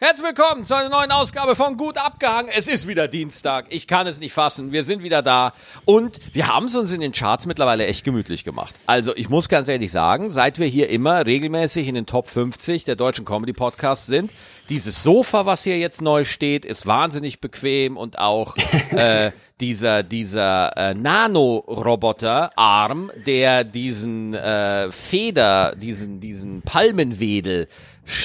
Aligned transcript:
Herzlich 0.00 0.28
willkommen 0.28 0.64
zu 0.64 0.76
einer 0.76 0.90
neuen 0.90 1.10
Ausgabe 1.10 1.56
von 1.56 1.76
Gut 1.76 1.98
abgehangen. 1.98 2.52
Es 2.56 2.68
ist 2.68 2.86
wieder 2.86 3.08
Dienstag. 3.08 3.66
Ich 3.70 3.88
kann 3.88 4.06
es 4.06 4.20
nicht 4.20 4.32
fassen. 4.32 4.70
Wir 4.70 4.84
sind 4.84 5.02
wieder 5.02 5.22
da. 5.22 5.52
Und 5.86 6.20
wir 6.32 6.46
haben 6.46 6.66
es 6.66 6.76
uns 6.76 6.92
in 6.92 7.00
den 7.00 7.10
Charts 7.10 7.46
mittlerweile 7.46 7.84
echt 7.84 8.04
gemütlich 8.04 8.44
gemacht. 8.44 8.76
Also 8.86 9.16
ich 9.16 9.28
muss 9.28 9.48
ganz 9.48 9.66
ehrlich 9.66 9.90
sagen, 9.90 10.30
seit 10.30 10.60
wir 10.60 10.68
hier 10.68 10.88
immer 10.88 11.26
regelmäßig 11.26 11.88
in 11.88 11.96
den 11.96 12.06
Top 12.06 12.28
50 12.28 12.84
der 12.84 12.94
deutschen 12.94 13.24
Comedy 13.24 13.52
Podcasts 13.52 14.06
sind, 14.06 14.30
dieses 14.68 15.02
Sofa, 15.02 15.46
was 15.46 15.64
hier 15.64 15.78
jetzt 15.78 16.00
neu 16.00 16.24
steht, 16.24 16.64
ist 16.64 16.86
wahnsinnig 16.86 17.40
bequem 17.40 17.96
und 17.96 18.20
auch 18.20 18.54
äh, 18.92 19.32
dieser, 19.60 20.04
dieser 20.04 20.76
äh, 20.76 20.94
Nano-Roboter-Arm, 20.94 23.10
der 23.26 23.64
diesen 23.64 24.32
äh, 24.32 24.92
Feder, 24.92 25.74
diesen, 25.74 26.20
diesen 26.20 26.62
Palmenwedel 26.62 27.66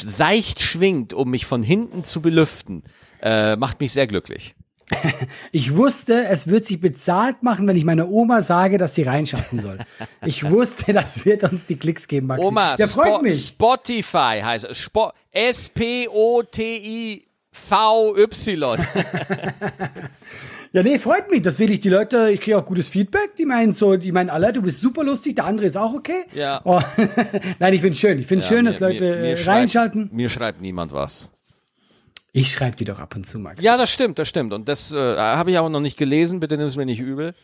seicht 0.05 0.59
schwingt, 0.61 1.13
um 1.13 1.29
mich 1.29 1.45
von 1.45 1.61
hinten 1.63 2.03
zu 2.03 2.21
belüften, 2.21 2.83
äh, 3.21 3.55
macht 3.55 3.79
mich 3.79 3.93
sehr 3.93 4.07
glücklich. 4.07 4.55
Ich 5.51 5.75
wusste, 5.75 6.25
es 6.27 6.47
wird 6.47 6.65
sich 6.65 6.79
bezahlt 6.81 7.41
machen, 7.43 7.67
wenn 7.67 7.75
ich 7.75 7.85
meiner 7.85 8.09
Oma 8.09 8.41
sage, 8.41 8.77
dass 8.77 8.95
sie 8.95 9.03
reinschalten 9.03 9.59
soll. 9.61 9.77
Ich 10.25 10.43
wusste, 10.49 10.93
das 10.93 11.25
wird 11.25 11.43
uns 11.43 11.65
die 11.65 11.75
Klicks 11.77 12.07
geben, 12.07 12.27
Maxi. 12.27 12.45
Oma, 12.45 12.75
Der 12.75 12.87
freut 12.87 13.07
Spo 13.07 13.21
mich. 13.21 13.45
Spotify 13.47 14.41
heißt 14.43 14.65
es. 14.65 14.77
Spo 14.79 15.11
S-P-O-T-I-V-Y. 17.53 18.77
Ja, 20.73 20.81
nee, 20.81 20.97
freut 20.97 21.29
mich. 21.29 21.43
Das 21.43 21.59
will 21.59 21.71
ich. 21.71 21.81
Die 21.81 21.89
Leute, 21.89 22.31
ich 22.31 22.41
kriege 22.41 22.57
auch 22.57 22.65
gutes 22.65 22.89
Feedback. 22.89 23.35
Die 23.37 23.45
meinen 23.45 23.73
so, 23.73 23.95
die 23.95 24.11
meinen 24.11 24.31
alle, 24.31 24.51
du 24.51 24.63
bist 24.63 24.81
super 24.81 25.03
lustig, 25.03 25.35
der 25.35 25.45
andere 25.45 25.67
ist 25.67 25.77
auch 25.77 25.93
okay. 25.93 26.25
Ja. 26.33 26.61
Oh, 26.63 26.81
Nein, 27.59 27.73
ich 27.75 27.81
finde 27.81 27.95
schön. 27.95 28.17
Ich 28.17 28.25
finde 28.25 28.43
schön, 28.43 28.65
dass 28.65 28.79
Leute 28.79 29.05
äh, 29.05 29.43
reinschalten. 29.43 30.05
Schreibt, 30.05 30.13
mir 30.13 30.29
schreibt 30.29 30.61
niemand 30.61 30.91
was. 30.91 31.29
Ich 32.31 32.51
schreibe 32.51 32.75
die 32.75 32.85
doch 32.85 32.99
ab 32.99 33.15
und 33.15 33.23
zu, 33.27 33.37
Max. 33.37 33.63
Ja, 33.63 33.77
das 33.77 33.91
stimmt, 33.91 34.17
das 34.17 34.27
stimmt. 34.27 34.51
Und 34.51 34.67
das 34.67 34.91
äh, 34.91 35.15
habe 35.15 35.51
ich 35.51 35.59
aber 35.59 35.69
noch 35.69 35.79
nicht 35.79 35.99
gelesen, 35.99 36.39
bitte 36.39 36.57
nimm 36.57 36.65
es 36.65 36.75
mir 36.75 36.87
nicht 36.87 36.99
übel. 36.99 37.35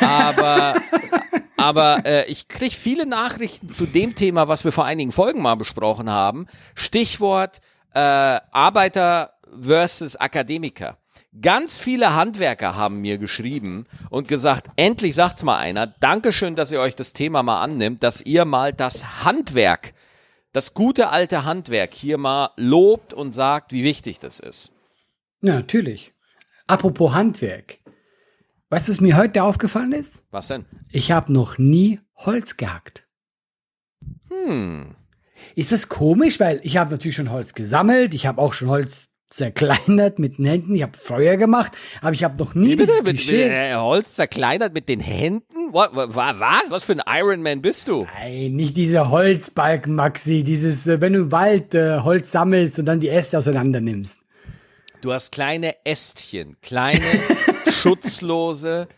Aber, 0.00 0.74
aber 1.58 2.06
äh, 2.06 2.24
ich 2.24 2.48
kriege 2.48 2.74
viele 2.74 3.04
Nachrichten 3.04 3.68
zu 3.68 3.84
dem 3.84 4.14
Thema, 4.14 4.48
was 4.48 4.64
wir 4.64 4.72
vor 4.72 4.86
einigen 4.86 5.12
Folgen 5.12 5.42
mal 5.42 5.56
besprochen 5.56 6.08
haben. 6.08 6.46
Stichwort 6.74 7.60
äh, 7.92 7.98
Arbeiter 7.98 9.34
versus 9.60 10.16
Akademiker. 10.16 10.96
Ganz 11.42 11.76
viele 11.76 12.14
Handwerker 12.14 12.74
haben 12.74 13.00
mir 13.02 13.18
geschrieben 13.18 13.86
und 14.08 14.28
gesagt, 14.28 14.68
endlich 14.76 15.14
sagt's 15.14 15.42
mal 15.42 15.58
einer, 15.58 15.86
Dankeschön, 15.86 16.54
dass 16.54 16.72
ihr 16.72 16.80
euch 16.80 16.96
das 16.96 17.12
Thema 17.12 17.42
mal 17.42 17.62
annimmt, 17.62 18.02
dass 18.02 18.22
ihr 18.22 18.46
mal 18.46 18.72
das 18.72 19.24
Handwerk, 19.24 19.92
das 20.52 20.72
gute 20.72 21.10
alte 21.10 21.44
Handwerk 21.44 21.92
hier 21.92 22.16
mal 22.16 22.50
lobt 22.56 23.12
und 23.12 23.32
sagt, 23.32 23.72
wie 23.72 23.84
wichtig 23.84 24.18
das 24.20 24.40
ist. 24.40 24.72
Ja, 25.42 25.54
natürlich. 25.54 26.14
Apropos 26.66 27.12
Handwerk. 27.12 27.78
Weißt 28.70 28.88
du, 28.88 28.92
was 28.92 29.00
mir 29.00 29.16
heute 29.16 29.42
aufgefallen 29.42 29.92
ist? 29.92 30.26
Was 30.30 30.48
denn? 30.48 30.64
Ich 30.90 31.12
habe 31.12 31.32
noch 31.32 31.58
nie 31.58 32.00
Holz 32.16 32.56
gehackt. 32.56 33.04
Hm. 34.28 34.94
Ist 35.54 35.72
das 35.72 35.88
komisch? 35.88 36.40
Weil 36.40 36.60
ich 36.62 36.78
habe 36.78 36.90
natürlich 36.90 37.16
schon 37.16 37.30
Holz 37.30 37.54
gesammelt, 37.54 38.14
ich 38.14 38.26
habe 38.26 38.40
auch 38.40 38.54
schon 38.54 38.68
Holz 38.68 39.08
zerkleinert 39.28 40.18
mit 40.18 40.38
den 40.38 40.46
Händen, 40.46 40.74
ich 40.74 40.82
habe 40.82 40.96
Feuer 40.96 41.36
gemacht, 41.36 41.72
aber 42.00 42.12
ich 42.12 42.24
habe 42.24 42.36
noch 42.42 42.54
nie 42.54 42.70
Wie 42.70 42.76
bitte? 42.76 42.86
dieses 42.90 43.02
Mit, 43.02 43.16
Klischee. 43.16 43.44
mit, 43.44 43.52
äh, 43.52 43.74
Holz 43.76 44.14
zerkleinert 44.14 44.72
mit 44.74 44.88
den 44.88 45.00
Händen? 45.00 45.44
Was? 45.72 45.90
Was? 45.92 46.70
Was 46.70 46.84
für 46.84 46.92
ein 46.94 47.02
Ironman 47.06 47.60
bist 47.60 47.88
du? 47.88 48.06
Nein, 48.18 48.56
nicht 48.56 48.76
diese 48.76 49.10
Holzbalken, 49.10 49.94
Maxi, 49.94 50.42
dieses, 50.42 50.86
äh, 50.86 51.00
wenn 51.00 51.12
du 51.12 51.20
im 51.20 51.32
Wald 51.32 51.74
äh, 51.74 52.00
Holz 52.00 52.32
sammelst 52.32 52.78
und 52.78 52.86
dann 52.86 53.00
die 53.00 53.10
Äste 53.10 53.38
auseinander 53.38 53.80
nimmst. 53.80 54.20
Du 55.00 55.12
hast 55.12 55.30
kleine 55.30 55.76
Ästchen, 55.84 56.56
kleine, 56.62 57.00
schutzlose, 57.82 58.88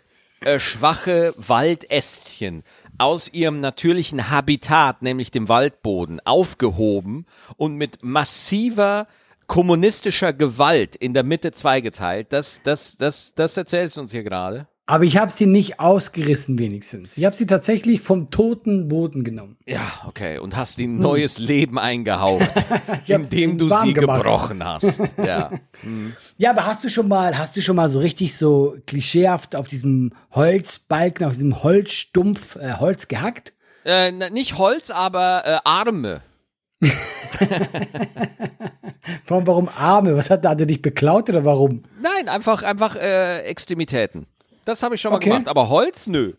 äh, 0.41 0.59
schwache 0.59 1.35
Waldästchen 1.37 2.63
aus 2.99 3.33
ihrem 3.33 3.61
natürlichen 3.61 4.31
Habitat, 4.31 5.03
nämlich 5.03 5.31
dem 5.31 5.49
Waldboden, 5.49 6.21
aufgehoben 6.25 7.27
und 7.57 7.75
mit 7.77 8.03
massiver 8.03 9.07
kommunistischer 9.51 10.33
Gewalt 10.33 10.95
in 10.95 11.13
der 11.13 11.25
Mitte 11.25 11.51
zweigeteilt. 11.51 12.29
Das, 12.33 12.61
das, 12.63 12.97
das, 12.97 13.35
das 13.35 13.57
erzählst 13.57 13.97
du 13.97 14.03
uns 14.03 14.13
hier 14.13 14.23
gerade. 14.23 14.69
Aber 14.87 15.03
ich 15.03 15.17
habe 15.17 15.33
sie 15.33 15.47
nicht 15.47 15.81
ausgerissen 15.81 16.61
wenigstens. 16.61 17.19
Ich 17.19 17.25
habe 17.25 17.35
sie 17.35 17.47
tatsächlich 17.47 18.01
vom 18.01 18.31
toten 18.31 18.87
Boden 18.87 19.25
genommen. 19.25 19.57
Ja, 19.67 19.83
okay. 20.07 20.39
Und 20.39 20.57
hast 20.57 20.79
ihnen 20.79 21.01
neues 21.01 21.39
Leben 21.39 21.81
eingehaucht, 21.81 22.49
indem 23.09 23.59
du 23.59 23.71
sie 23.71 23.93
gemacht. 23.93 24.23
gebrochen 24.23 24.65
hast. 24.65 25.03
Ja. 25.19 25.51
Ja, 26.39 26.51
aber 26.51 26.67
hast 26.67 26.85
du 26.85 26.89
schon 26.89 27.09
mal, 27.09 27.37
hast 27.37 27.57
du 27.57 27.61
schon 27.61 27.75
mal 27.75 27.89
so 27.89 27.99
richtig 27.99 28.37
so 28.37 28.77
klischeehaft 28.87 29.57
auf 29.57 29.67
diesem 29.67 30.13
Holzbalken, 30.31 31.27
auf 31.27 31.33
diesem 31.33 31.65
Holzstumpf 31.65 32.55
äh, 32.55 32.75
Holz 32.75 33.09
gehackt? 33.09 33.53
Äh, 33.85 34.13
nicht 34.31 34.59
Holz, 34.59 34.91
aber 34.91 35.43
äh, 35.45 35.59
Arme. 35.65 36.23
Warum, 39.27 39.47
warum 39.47 39.69
Arme? 39.69 40.17
Was 40.17 40.31
hat, 40.31 40.45
hat 40.47 40.61
er 40.61 40.67
dich 40.67 40.83
beklaut 40.83 41.29
oder 41.29 41.45
warum? 41.45 41.83
Nein, 42.03 42.29
einfach, 42.29 42.63
einfach 42.63 42.97
äh, 42.97 43.41
Extremitäten. 43.43 44.27
Das 44.65 44.83
habe 44.83 44.95
ich 44.95 45.01
schon 45.01 45.11
mal 45.13 45.17
Okay. 45.17 45.31
gemacht, 45.31 45.49
aber 45.49 45.69
Holz, 45.69 46.07
nö. 46.07 46.35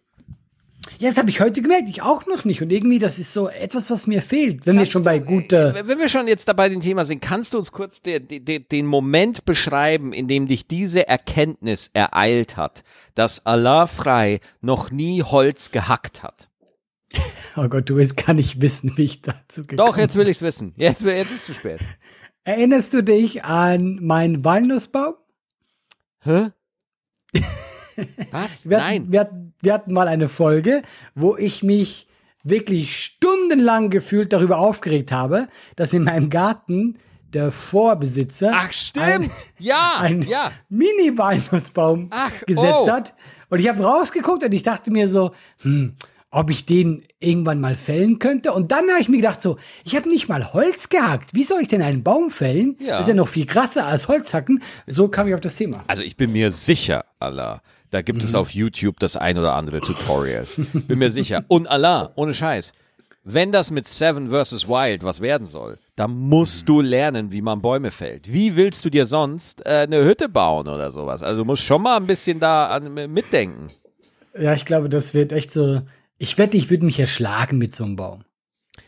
Ja, 1.00 1.10
das 1.10 1.18
habe 1.18 1.30
ich 1.30 1.40
heute 1.42 1.62
gemerkt. 1.62 1.88
Ich 1.90 2.02
auch 2.02 2.26
noch 2.26 2.44
nicht. 2.44 2.62
Und 2.62 2.72
irgendwie, 2.72 2.98
das 3.00 3.20
ist 3.20 3.34
so 3.34 3.48
etwas, 3.48 3.90
was 3.92 4.08
mir 4.08 4.22
fehlt. 4.22 4.66
Wenn 4.66 4.78
wir 4.80 4.86
schon 4.88 5.04
bei 5.04 5.20
guter. 5.20 5.76
Wenn 5.88 6.00
wir 6.00 6.10
schon 6.10 6.28
jetzt 6.28 6.48
dabei 6.48 6.70
den 6.70 6.82
Thema 6.82 7.06
sind, 7.06 7.22
kannst 7.22 7.54
du 7.54 7.60
uns 7.60 7.72
kurz 7.72 8.02
de, 8.02 8.20
de, 8.20 8.40
de, 8.40 8.60
den 8.60 8.86
Moment 8.88 9.46
beschreiben, 9.46 10.12
in 10.12 10.28
dem 10.28 10.48
dich 10.48 10.68
diese 10.68 11.08
Erkenntnis 11.08 11.92
ereilt 11.94 12.58
hat, 12.58 12.84
dass 13.16 13.46
Allah 13.46 13.86
frei 13.88 14.40
noch 14.62 14.92
nie 14.92 15.22
Holz 15.24 15.72
gehackt 15.72 16.24
hat? 16.24 16.50
Oh 17.58 17.68
Gott, 17.68 17.90
du 17.90 17.96
willst 17.96 18.18
gar 18.18 18.34
nicht 18.34 18.62
wissen, 18.62 18.98
wie 18.98 19.04
ich 19.04 19.22
dazu 19.22 19.66
gekommen 19.66 19.78
Doch, 19.78 19.98
jetzt 19.98 20.16
will 20.16 20.28
ich's 20.28 20.42
wissen. 20.42 20.74
Jetzt, 20.78 21.02
jetzt 21.02 21.32
ist 21.32 21.46
zu 21.46 21.54
spät. 21.54 21.80
Erinnerst 22.44 22.94
du 22.94 23.04
dich 23.04 23.44
an 23.44 24.00
meinen 24.02 24.44
Walnussbaum? 24.46 25.16
Hä? 26.20 26.50
Was? 28.32 28.70
Wir 28.70 28.78
Nein. 28.78 29.02
Hatten, 29.02 29.12
wir, 29.12 29.20
hatten, 29.20 29.54
wir 29.62 29.74
hatten 29.74 29.94
mal 29.94 30.08
eine 30.08 30.28
Folge, 30.28 30.82
wo 31.14 31.36
ich 31.36 31.62
mich 31.62 32.08
wirklich 32.44 33.04
stundenlang 33.04 33.90
gefühlt 33.90 34.34
darüber 34.34 34.58
aufgeregt 34.58 35.12
habe, 35.12 35.48
dass 35.76 35.94
in 35.94 36.04
meinem 36.04 36.30
Garten 36.30 36.98
der 37.34 37.52
Vorbesitzer 37.52 38.52
Ach, 38.54 38.72
stimmt. 38.72 39.32
ja, 39.60 39.96
ein 40.00 40.22
ja. 40.24 40.52
Mini-Walnussbaum 40.70 42.10
gesetzt 42.46 42.88
oh. 42.88 42.92
hat. 42.92 43.14
Und 43.50 43.60
ich 43.60 43.68
habe 43.68 43.84
rausgeguckt 43.84 44.44
und 44.44 44.54
ich 44.54 44.64
dachte 44.64 44.92
mir 44.92 45.08
so, 45.08 45.32
hm, 45.62 45.96
ob 46.32 46.50
ich 46.50 46.66
den 46.66 47.04
irgendwann 47.20 47.60
mal 47.60 47.76
fällen 47.76 48.18
könnte. 48.18 48.54
Und 48.54 48.72
dann 48.72 48.90
habe 48.90 49.02
ich 49.02 49.10
mir 49.10 49.18
gedacht 49.18 49.42
so, 49.42 49.58
ich 49.84 49.96
habe 49.98 50.08
nicht 50.10 50.30
mal 50.30 50.54
Holz 50.54 50.88
gehackt. 50.90 51.34
Wie 51.34 51.44
soll 51.44 51.62
ich 51.62 51.68
denn 51.68 51.82
einen 51.82 52.04
Baum 52.04 52.30
fällen? 52.32 52.78
Ja. 52.80 52.92
Das 52.98 53.02
ist 53.02 53.10
ja 53.10 53.14
noch 53.16 53.28
viel 53.28 53.46
krasser 53.46 53.86
als 53.86 54.08
Holzhacken. 54.08 54.64
So 54.88 55.10
kam 55.10 55.28
ich 55.28 55.34
auf 55.34 55.42
das 55.42 55.58
Thema. 55.58 55.84
Also 55.88 56.04
ich 56.04 56.16
bin 56.16 56.32
mir 56.32 56.50
sicher, 56.52 57.04
Allah, 57.20 57.62
da 57.90 58.02
gibt 58.02 58.20
Mhm. 58.22 58.26
es 58.28 58.36
auf 58.36 58.52
YouTube 58.52 59.00
das 59.00 59.18
ein 59.18 59.38
oder 59.38 59.56
andere 59.56 59.82
Tutorial. 59.82 60.48
bin 60.88 61.00
mir 61.00 61.10
sicher. 61.10 61.44
Und 61.50 61.68
Allah, 61.68 62.12
ohne 62.16 62.34
Scheiß, 62.34 62.74
wenn 63.26 63.52
das 63.52 63.70
mit 63.70 63.86
Seven 63.86 64.30
vs. 64.32 64.68
Wild 64.70 65.04
was 65.04 65.20
werden 65.20 65.46
soll, 65.46 65.78
dann 65.98 66.12
musst 66.18 66.68
du 66.70 66.80
lernen, 66.82 67.32
wie 67.34 67.42
man 67.42 67.62
Bäume 67.62 67.92
fällt. 67.92 68.32
Wie 68.32 68.56
willst 68.56 68.84
du 68.86 68.90
dir 68.90 69.06
sonst 69.06 69.64
äh, 69.66 69.82
eine 69.82 70.04
Hütte 70.06 70.30
bauen 70.30 70.68
oder 70.70 70.90
sowas? 70.92 71.22
Also 71.22 71.40
du 71.40 71.46
musst 71.46 71.62
schon 71.64 71.82
mal 71.84 71.98
ein 71.98 72.08
bisschen 72.08 72.40
da 72.40 72.68
an, 72.68 72.94
mitdenken. 73.12 73.68
Ja, 74.40 74.54
ich 74.54 74.64
glaube, 74.66 74.88
das 74.88 75.14
wird 75.14 75.34
echt 75.34 75.52
so. 75.52 75.82
Ich 76.22 76.38
wette, 76.38 76.56
ich 76.56 76.70
würde 76.70 76.86
mich 76.86 77.00
erschlagen 77.00 77.58
mit 77.58 77.74
so 77.74 77.84
einem 77.84 77.96
Baum. 77.96 78.24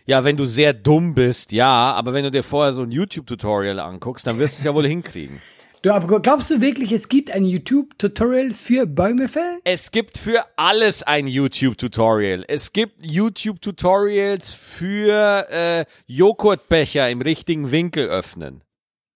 Ja, 0.05 0.23
wenn 0.23 0.37
du 0.37 0.45
sehr 0.45 0.71
dumm 0.71 1.15
bist, 1.15 1.51
ja, 1.51 1.91
aber 1.93 2.13
wenn 2.13 2.23
du 2.23 2.29
dir 2.29 2.43
vorher 2.43 2.73
so 2.73 2.83
ein 2.83 2.91
YouTube-Tutorial 2.91 3.79
anguckst, 3.79 4.27
dann 4.27 4.37
wirst 4.37 4.57
du 4.57 4.59
es 4.59 4.65
ja 4.65 4.75
wohl 4.75 4.87
hinkriegen. 4.87 5.41
Du, 5.81 5.91
aber 5.91 6.21
glaubst 6.21 6.49
du 6.49 6.61
wirklich, 6.61 6.93
es 6.93 7.09
gibt 7.09 7.29
ein 7.31 7.43
YouTube-Tutorial 7.43 8.51
für 8.51 8.85
Bäume 8.85 9.27
fällen? 9.27 9.59
Es 9.65 9.91
gibt 9.91 10.17
für 10.17 10.45
alles 10.55 11.03
ein 11.03 11.27
YouTube-Tutorial. 11.27 12.45
Es 12.47 12.71
gibt 12.71 13.05
YouTube-Tutorials 13.05 14.53
für 14.53 15.45
äh, 15.51 15.85
Joghurtbecher 16.07 17.09
im 17.09 17.19
richtigen 17.19 17.71
Winkel 17.71 18.07
öffnen. 18.07 18.63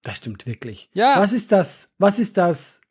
Das 0.04 0.18
stimmt 0.18 0.46
wirklich. 0.46 0.90
Ja. 0.94 1.14
Was 1.18 1.32
ist 1.32 1.54
das? 1.54 1.94
Was 2.00 2.20
ist 2.20 2.36
das 2.36 2.82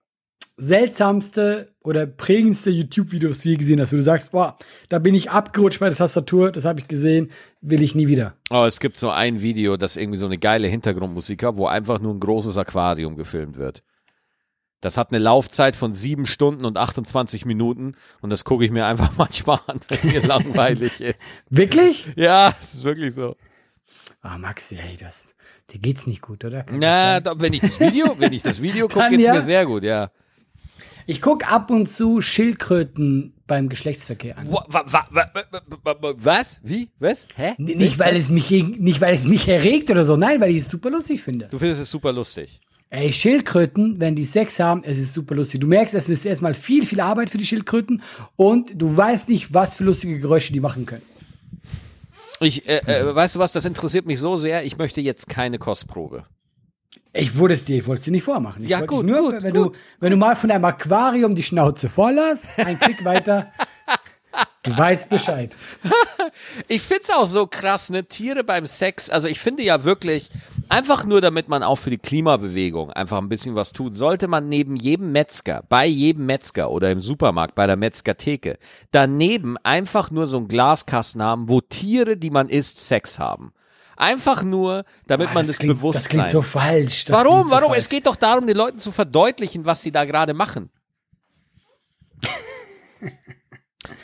seltsamste 0.56 1.74
oder 1.82 2.06
prägendste 2.06 2.70
YouTube-Video, 2.70 3.28
das 3.28 3.40
du 3.40 3.50
je 3.50 3.56
gesehen 3.56 3.80
hast, 3.80 3.92
wo 3.92 3.96
du 3.96 4.02
sagst, 4.02 4.32
boah, 4.32 4.56
da 4.88 4.98
bin 4.98 5.14
ich 5.14 5.30
abgerutscht 5.30 5.80
bei 5.80 5.88
der 5.88 5.98
Tastatur, 5.98 6.50
das 6.50 6.64
habe 6.64 6.80
ich 6.80 6.88
gesehen, 6.88 7.30
will 7.60 7.82
ich 7.82 7.94
nie 7.94 8.08
wieder. 8.08 8.34
Oh, 8.50 8.64
es 8.64 8.80
gibt 8.80 8.96
so 8.96 9.10
ein 9.10 9.42
Video, 9.42 9.76
das 9.76 9.96
irgendwie 9.96 10.18
so 10.18 10.26
eine 10.26 10.38
geile 10.38 10.68
Hintergrundmusik 10.68 11.42
hat, 11.42 11.56
wo 11.56 11.66
einfach 11.66 12.00
nur 12.00 12.14
ein 12.14 12.20
großes 12.20 12.56
Aquarium 12.56 13.16
gefilmt 13.16 13.58
wird. 13.58 13.82
Das 14.80 14.96
hat 14.96 15.10
eine 15.10 15.18
Laufzeit 15.18 15.74
von 15.74 15.92
sieben 15.92 16.26
Stunden 16.26 16.64
und 16.64 16.78
28 16.78 17.44
Minuten 17.44 17.94
und 18.20 18.30
das 18.30 18.44
gucke 18.44 18.64
ich 18.64 18.70
mir 18.70 18.86
einfach 18.86 19.12
manchmal 19.16 19.60
an, 19.66 19.80
wenn 19.88 20.10
mir 20.10 20.26
langweilig 20.26 21.00
ist. 21.00 21.44
Wirklich? 21.50 22.08
Ja, 22.16 22.54
das 22.58 22.74
ist 22.74 22.84
wirklich 22.84 23.14
so. 23.14 23.36
Ah, 24.22 24.38
Maxi, 24.38 24.76
hey, 24.76 24.96
das, 24.96 25.34
dir 25.70 25.80
geht's 25.80 26.06
nicht 26.06 26.22
gut, 26.22 26.44
oder? 26.44 26.62
Kann 26.62 26.78
Na, 26.78 27.20
da, 27.20 27.38
wenn 27.38 27.52
ich 27.52 27.60
das 27.60 27.78
Video, 27.78 28.14
wenn 28.18 28.32
ich 28.32 28.42
das 28.42 28.62
Video 28.62 28.88
gucke, 28.88 29.10
geht's 29.10 29.22
ja. 29.22 29.34
mir 29.34 29.42
sehr 29.42 29.66
gut, 29.66 29.84
ja. 29.84 30.10
Ich 31.08 31.22
guck 31.22 31.50
ab 31.50 31.70
und 31.70 31.86
zu 31.86 32.20
Schildkröten 32.20 33.32
beim 33.46 33.68
Geschlechtsverkehr 33.68 34.38
an. 34.38 34.50
Wa- 34.50 34.66
wa- 34.68 34.84
wa- 34.90 35.06
wa- 35.12 35.30
wa- 35.34 35.76
wa- 35.84 35.96
wa- 36.02 36.14
Was? 36.16 36.60
Wie? 36.64 36.88
Was? 36.98 37.28
Hä? 37.36 37.54
Nicht 37.58 37.98
weil 38.00 38.16
es 38.16 38.28
mich 38.28 38.50
nicht 38.50 39.00
weil 39.00 39.14
es 39.14 39.24
mich 39.24 39.46
erregt 39.48 39.88
oder 39.90 40.04
so, 40.04 40.16
nein, 40.16 40.40
weil 40.40 40.50
ich 40.50 40.58
es 40.58 40.68
super 40.68 40.90
lustig 40.90 41.22
finde. 41.22 41.46
Du 41.50 41.58
findest 41.58 41.80
es 41.82 41.90
super 41.90 42.12
lustig. 42.12 42.60
Ey, 42.90 43.12
Schildkröten, 43.12 44.00
wenn 44.00 44.14
die 44.16 44.24
Sex 44.24 44.58
haben, 44.60 44.82
es 44.84 44.98
ist 44.98 45.12
super 45.14 45.34
lustig. 45.34 45.60
Du 45.60 45.66
merkst, 45.66 45.94
es 45.94 46.08
ist 46.08 46.24
erstmal 46.24 46.54
viel, 46.54 46.84
viel 46.84 47.00
Arbeit 47.00 47.30
für 47.30 47.38
die 47.38 47.46
Schildkröten 47.46 48.02
und 48.36 48.72
du 48.80 48.96
weißt 48.96 49.28
nicht, 49.28 49.52
was 49.54 49.76
für 49.76 49.84
lustige 49.84 50.18
Geräusche 50.18 50.52
die 50.52 50.60
machen 50.60 50.86
können. 50.86 51.02
Ich, 52.40 52.68
äh, 52.68 52.78
äh, 52.78 53.14
weißt 53.14 53.36
du 53.36 53.38
was, 53.38 53.52
das 53.52 53.64
interessiert 53.64 54.06
mich 54.06 54.18
so 54.20 54.36
sehr, 54.36 54.64
ich 54.64 54.76
möchte 54.76 55.00
jetzt 55.00 55.28
keine 55.28 55.58
Kostprobe. 55.58 56.24
Ich 57.16 57.38
wollte 57.38 57.54
es 57.54 57.64
dir, 57.64 57.76
ich 57.78 57.86
wollte 57.86 58.00
es 58.00 58.04
dir 58.04 58.10
nicht 58.10 58.24
vormachen. 58.24 58.64
Ich 58.64 58.70
Ja, 58.70 58.80
gut, 58.80 59.06
nur, 59.06 59.32
gut, 59.32 59.42
wenn 59.42 59.54
gut. 59.54 59.76
du, 59.76 59.80
wenn 60.00 60.10
du 60.10 60.16
mal 60.16 60.36
von 60.36 60.50
einem 60.50 60.64
Aquarium 60.64 61.34
die 61.34 61.42
Schnauze 61.42 61.88
voll 61.88 62.16
hast, 62.18 62.48
ein 62.58 62.78
Klick 62.78 63.04
weiter, 63.04 63.52
du 64.62 64.76
weißt 64.76 65.08
Bescheid. 65.08 65.56
Ich 66.68 66.82
find's 66.82 67.10
auch 67.10 67.24
so 67.24 67.46
krass, 67.46 67.88
ne? 67.88 68.04
Tiere 68.04 68.44
beim 68.44 68.66
Sex, 68.66 69.08
also 69.08 69.28
ich 69.28 69.40
finde 69.40 69.62
ja 69.62 69.84
wirklich, 69.84 70.28
einfach 70.68 71.04
nur 71.04 71.20
damit 71.20 71.48
man 71.48 71.62
auch 71.62 71.76
für 71.76 71.90
die 71.90 71.98
Klimabewegung 71.98 72.90
einfach 72.90 73.18
ein 73.18 73.28
bisschen 73.28 73.54
was 73.54 73.72
tut, 73.72 73.96
sollte 73.96 74.28
man 74.28 74.48
neben 74.48 74.76
jedem 74.76 75.12
Metzger, 75.12 75.64
bei 75.68 75.86
jedem 75.86 76.26
Metzger 76.26 76.70
oder 76.70 76.90
im 76.90 77.00
Supermarkt, 77.00 77.54
bei 77.54 77.66
der 77.66 77.76
Metzgertheke, 77.76 78.58
daneben 78.90 79.56
einfach 79.58 80.10
nur 80.10 80.26
so 80.26 80.36
ein 80.38 80.48
Glaskasten 80.48 81.22
haben, 81.22 81.48
wo 81.48 81.60
Tiere, 81.60 82.16
die 82.16 82.30
man 82.30 82.48
isst, 82.48 82.78
Sex 82.78 83.18
haben. 83.18 83.52
Einfach 83.96 84.42
nur, 84.42 84.84
damit 85.06 85.30
Ah, 85.30 85.34
man 85.34 85.46
das, 85.46 85.58
klingt, 85.58 85.74
Bewusstsein. 85.74 86.02
Das 86.02 86.08
klingt 86.10 86.28
so 86.30 86.42
falsch. 86.42 87.06
Das 87.06 87.16
Warum? 87.16 87.46
so 87.46 87.50
Warum? 87.52 87.68
falsch. 87.70 87.78
Es 87.78 87.88
geht 87.88 88.06
doch 88.06 88.16
darum, 88.16 88.46
den 88.46 88.56
Leuten 88.56 88.78
zu 88.78 88.92
verdeutlichen, 88.92 89.64
was 89.64 89.82
sie 89.82 89.90
da 89.90 90.04
gerade 90.04 90.34
machen. 90.34 90.70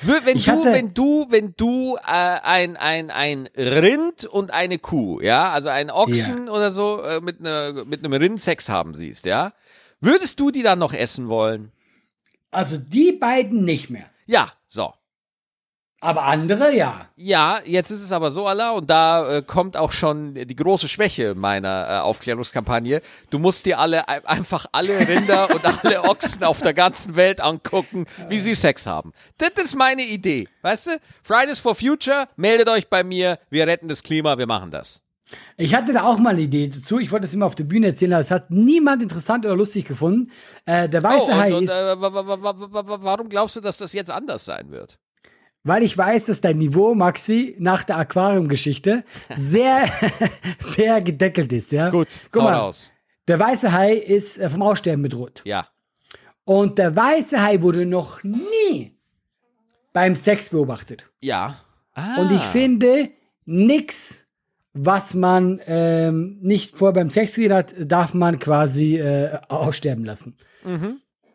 Wenn 0.03 0.37
Ich 0.37 0.47
du, 0.47 0.65
wenn 0.65 0.95
du, 0.95 1.27
wenn 1.31 1.55
du 1.57 1.97
äh, 1.97 2.01
ein, 2.11 2.77
ein, 2.77 3.11
ein 3.11 3.49
Rind 3.57 4.25
und 4.25 4.53
eine 4.53 4.79
Kuh, 4.79 5.21
ja, 5.21 5.53
also 5.53 5.69
einen 5.69 5.91
Ochsen 5.91 6.49
oder 6.49 6.71
so 6.73 7.03
äh, 7.03 7.21
mit, 7.21 7.41
ne, 7.41 7.85
mit 7.87 8.05
einem 8.05 8.13
Rind 8.13 8.41
Sex 8.41 8.69
haben 8.69 8.95
siehst, 8.95 9.27
ja, 9.27 9.53
würdest 10.01 10.41
du 10.41 10.51
die 10.51 10.63
dann 10.65 10.81
noch 10.81 10.93
essen 10.93 11.29
wollen? 11.29 11.71
Also 12.51 12.79
die 12.79 13.13
beiden 13.13 13.65
nicht 13.65 13.91
mehr. 13.91 14.07
Ja, 14.27 14.53
so. 14.67 14.93
Aber 16.03 16.25
andere 16.25 16.75
ja. 16.75 17.07
Ja, 17.15 17.61
jetzt 17.65 17.91
ist 17.93 18.03
es 18.03 18.11
aber 18.11 18.33
so, 18.33 18.47
Allah, 18.49 18.71
und 18.73 18.91
da 18.91 19.37
äh, 19.39 19.43
kommt 19.43 19.77
auch 19.77 19.93
schon 19.93 20.35
die 20.35 20.57
große 20.57 20.89
Schwäche 20.89 21.35
meiner 21.37 21.87
äh, 21.89 21.99
Aufklärungskampagne. 22.01 23.01
Du 23.31 23.39
musst 23.39 23.67
dir 23.67 23.79
alle 23.79 24.09
ein- 24.09 24.27
einfach 24.27 24.67
alle 24.73 24.99
Rinder 25.09 25.49
und 25.55 25.65
alle 25.65 26.03
Ochsen 26.03 26.43
auf 26.43 26.61
der 26.61 26.75
ganzen 26.75 27.15
Welt 27.15 27.41
angucken, 27.41 28.07
wie 28.29 28.41
sie 28.41 28.57
Sex 28.57 28.85
haben. 28.87 29.13
Das 29.39 29.51
ist 29.63 29.77
meine 29.77 30.03
Idee, 30.03 30.49
weißt 30.63 30.87
du? 30.89 30.91
Fridays 31.23 31.61
for 31.61 31.77
Future, 31.77 32.27
meldet 32.35 32.69
euch 32.69 32.89
bei 32.89 33.05
mir, 33.05 33.39
wir 33.49 33.69
retten 33.69 33.87
das 33.87 34.03
Klima, 34.03 34.37
wir 34.39 34.47
machen 34.49 34.73
das. 34.73 35.03
Ich 35.57 35.73
hatte 35.75 35.93
da 35.93 36.03
auch 36.03 36.19
mal 36.19 36.31
eine 36.31 36.41
Idee 36.43 36.69
dazu. 36.69 36.99
Ich 36.99 37.13
wollte 37.13 37.27
das 37.27 37.33
immer 37.35 37.47
auf 37.47 37.55
der 37.55 37.65
Bühne 37.65 37.87
erzählen, 37.87 38.13
aber 38.15 38.21
es 38.23 38.31
hat 38.33 38.51
niemand 38.51 39.03
interessant 39.03 39.47
oder 39.47 39.55
lustig 39.57 39.85
gefunden. 39.87 40.31
Äh, 40.67 40.89
der 40.89 41.03
weiße 41.03 41.31
Oh, 41.31 41.35
Hai 41.35 41.49
und, 41.53 41.59
und 41.59 41.65
ist, 41.65 41.71
äh, 41.71 42.01
wa- 42.01 42.13
wa- 42.13 42.27
wa- 42.27 42.43
wa- 42.43 42.55
wa- 42.73 42.89
wa- 42.89 42.99
warum 43.03 43.29
glaubst 43.29 43.55
du, 43.57 43.61
dass 43.61 43.79
das 43.79 43.93
jetzt 43.93 44.11
anders 44.11 44.45
sein 44.45 44.71
wird? 44.73 44.99
Weil 45.65 45.83
ich 45.83 45.97
weiß, 45.97 46.27
dass 46.27 46.41
dein 46.41 46.59
Niveau, 46.59 46.95
Maxi, 46.95 47.57
nach 47.59 47.85
der 47.85 47.99
Aquariumgeschichte 47.99 49.05
sehr, 49.37 49.89
sehr 50.59 51.01
gedeckelt 51.01 51.53
ist. 51.53 51.73
Ja? 51.73 51.91
Gut, 51.91 52.09
guck 52.31 52.43
mal. 52.43 52.55
raus. 52.55 52.93
Der 53.29 53.39
weiße 53.39 53.73
Hai 53.73 53.95
ist 53.95 54.39
äh, 54.39 54.51
vom 54.51 54.63
Aussterben 54.63 55.03
bedroht. 55.03 55.43
Ja. 55.45 55.69
Und 56.45 56.79
der 56.79 56.97
weiße 56.97 57.41
Hai 57.41 57.63
wurde 57.63 57.87
noch 57.87 58.23
nie 58.25 58.97
beim 59.93 60.17
Sex 60.17 60.51
beobachtet. 60.51 61.09
Ja. 61.21 61.57
Ah. 61.95 62.21
Und 62.21 62.33
ich 62.33 62.43
finde, 62.43 63.11
nix, 63.45 64.27
was 64.73 65.15
man 65.15 65.61
ähm, 65.67 66.39
nicht 66.41 66.77
vor 66.77 66.93
beim 66.93 67.11
Sex 67.11 67.35
gesehen 67.35 67.53
hat, 67.53 67.75
darf 67.79 68.15
man 68.15 68.39
quasi 68.39 68.97
äh, 68.97 69.39
aussterben 69.49 70.05
lassen. 70.05 70.37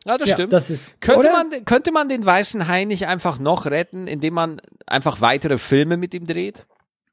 Ja, 0.08 0.18
das 0.18 0.30
Ja, 0.30 0.36
stimmt. 0.36 0.54
das 0.54 0.70
ist. 0.70 1.00
Könnte 1.02 1.20
oder? 1.20 1.32
man, 1.34 1.66
könnte 1.66 1.92
man 1.92 2.08
den 2.10 2.26
weißen 2.26 2.68
Hai 2.68 2.86
nicht 2.86 3.08
einfach 3.08 3.40
noch 3.40 3.66
retten, 3.66 4.08
indem 4.08 4.34
man 4.36 4.62
einfach 4.86 5.20
weitere 5.22 5.58
Filme 5.58 5.98
mit 5.98 6.14
ihm 6.14 6.26
dreht? 6.26 6.66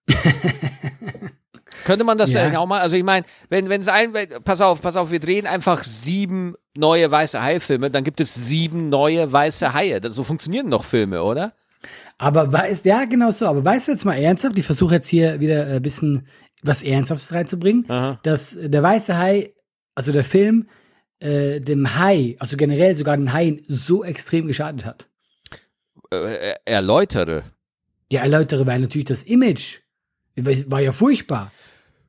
könnte 1.85 2.05
man 2.05 2.19
das 2.19 2.33
Ja. 2.33 2.57
auch 2.59 2.67
mal? 2.67 2.81
Also 2.81 2.97
ich 2.97 3.03
meine, 3.05 3.27
wenn 3.49 3.69
wenn 3.69 3.81
es 3.81 3.89
ein, 3.89 4.13
pass 4.45 4.61
auf, 4.61 4.81
pass 4.81 4.97
auf, 4.97 5.11
wir 5.11 5.21
drehen 5.21 5.47
einfach 5.47 5.85
sieben 5.85 6.55
neue 6.77 7.11
weiße 7.11 7.41
Hai-Filme, 7.43 7.91
dann 7.91 8.05
gibt 8.05 8.21
es 8.21 8.35
sieben 8.35 8.89
neue 8.89 9.31
weiße 9.31 9.75
Haie. 9.75 10.01
Das, 10.01 10.15
so 10.15 10.25
funktionieren 10.25 10.71
doch 10.71 10.85
Filme, 10.85 11.23
oder? 11.23 11.53
Aber 12.19 12.53
weißt, 12.53 12.85
ja, 12.87 13.05
genau 13.05 13.31
so. 13.31 13.47
Aber 13.47 13.65
weißt 13.65 13.89
du 13.89 13.93
jetzt 13.93 14.05
mal 14.05 14.15
ernsthaft, 14.17 14.57
ich 14.59 14.65
versuche 14.65 14.95
jetzt 14.95 15.09
hier 15.09 15.41
wieder 15.41 15.67
ein 15.67 15.83
bisschen 15.83 16.27
was 16.63 16.83
Ernsthaftes 16.83 17.33
reinzubringen, 17.33 17.85
Aha. 17.91 18.19
dass 18.23 18.57
der 18.59 18.83
weiße 18.83 19.19
Hai, 19.19 19.53
also 19.95 20.13
der 20.13 20.25
Film, 20.25 20.69
äh, 21.25 21.61
dem 21.61 21.99
Hai, 21.99 22.37
also 22.39 22.57
generell 22.57 22.95
sogar 22.97 23.17
den 23.17 23.33
Haien, 23.33 23.63
so 23.67 24.05
extrem 24.05 24.47
geschadet 24.47 24.85
hat. 24.85 25.09
Äh, 26.13 26.51
äh, 26.51 26.55
erläutere. 26.65 27.45
Ja, 28.13 28.23
erläutere, 28.23 28.67
weil 28.67 28.81
natürlich 28.81 29.07
das 29.07 29.25
Image 29.25 29.79
war 30.37 30.81
ja 30.81 30.93
furchtbar. 30.93 31.53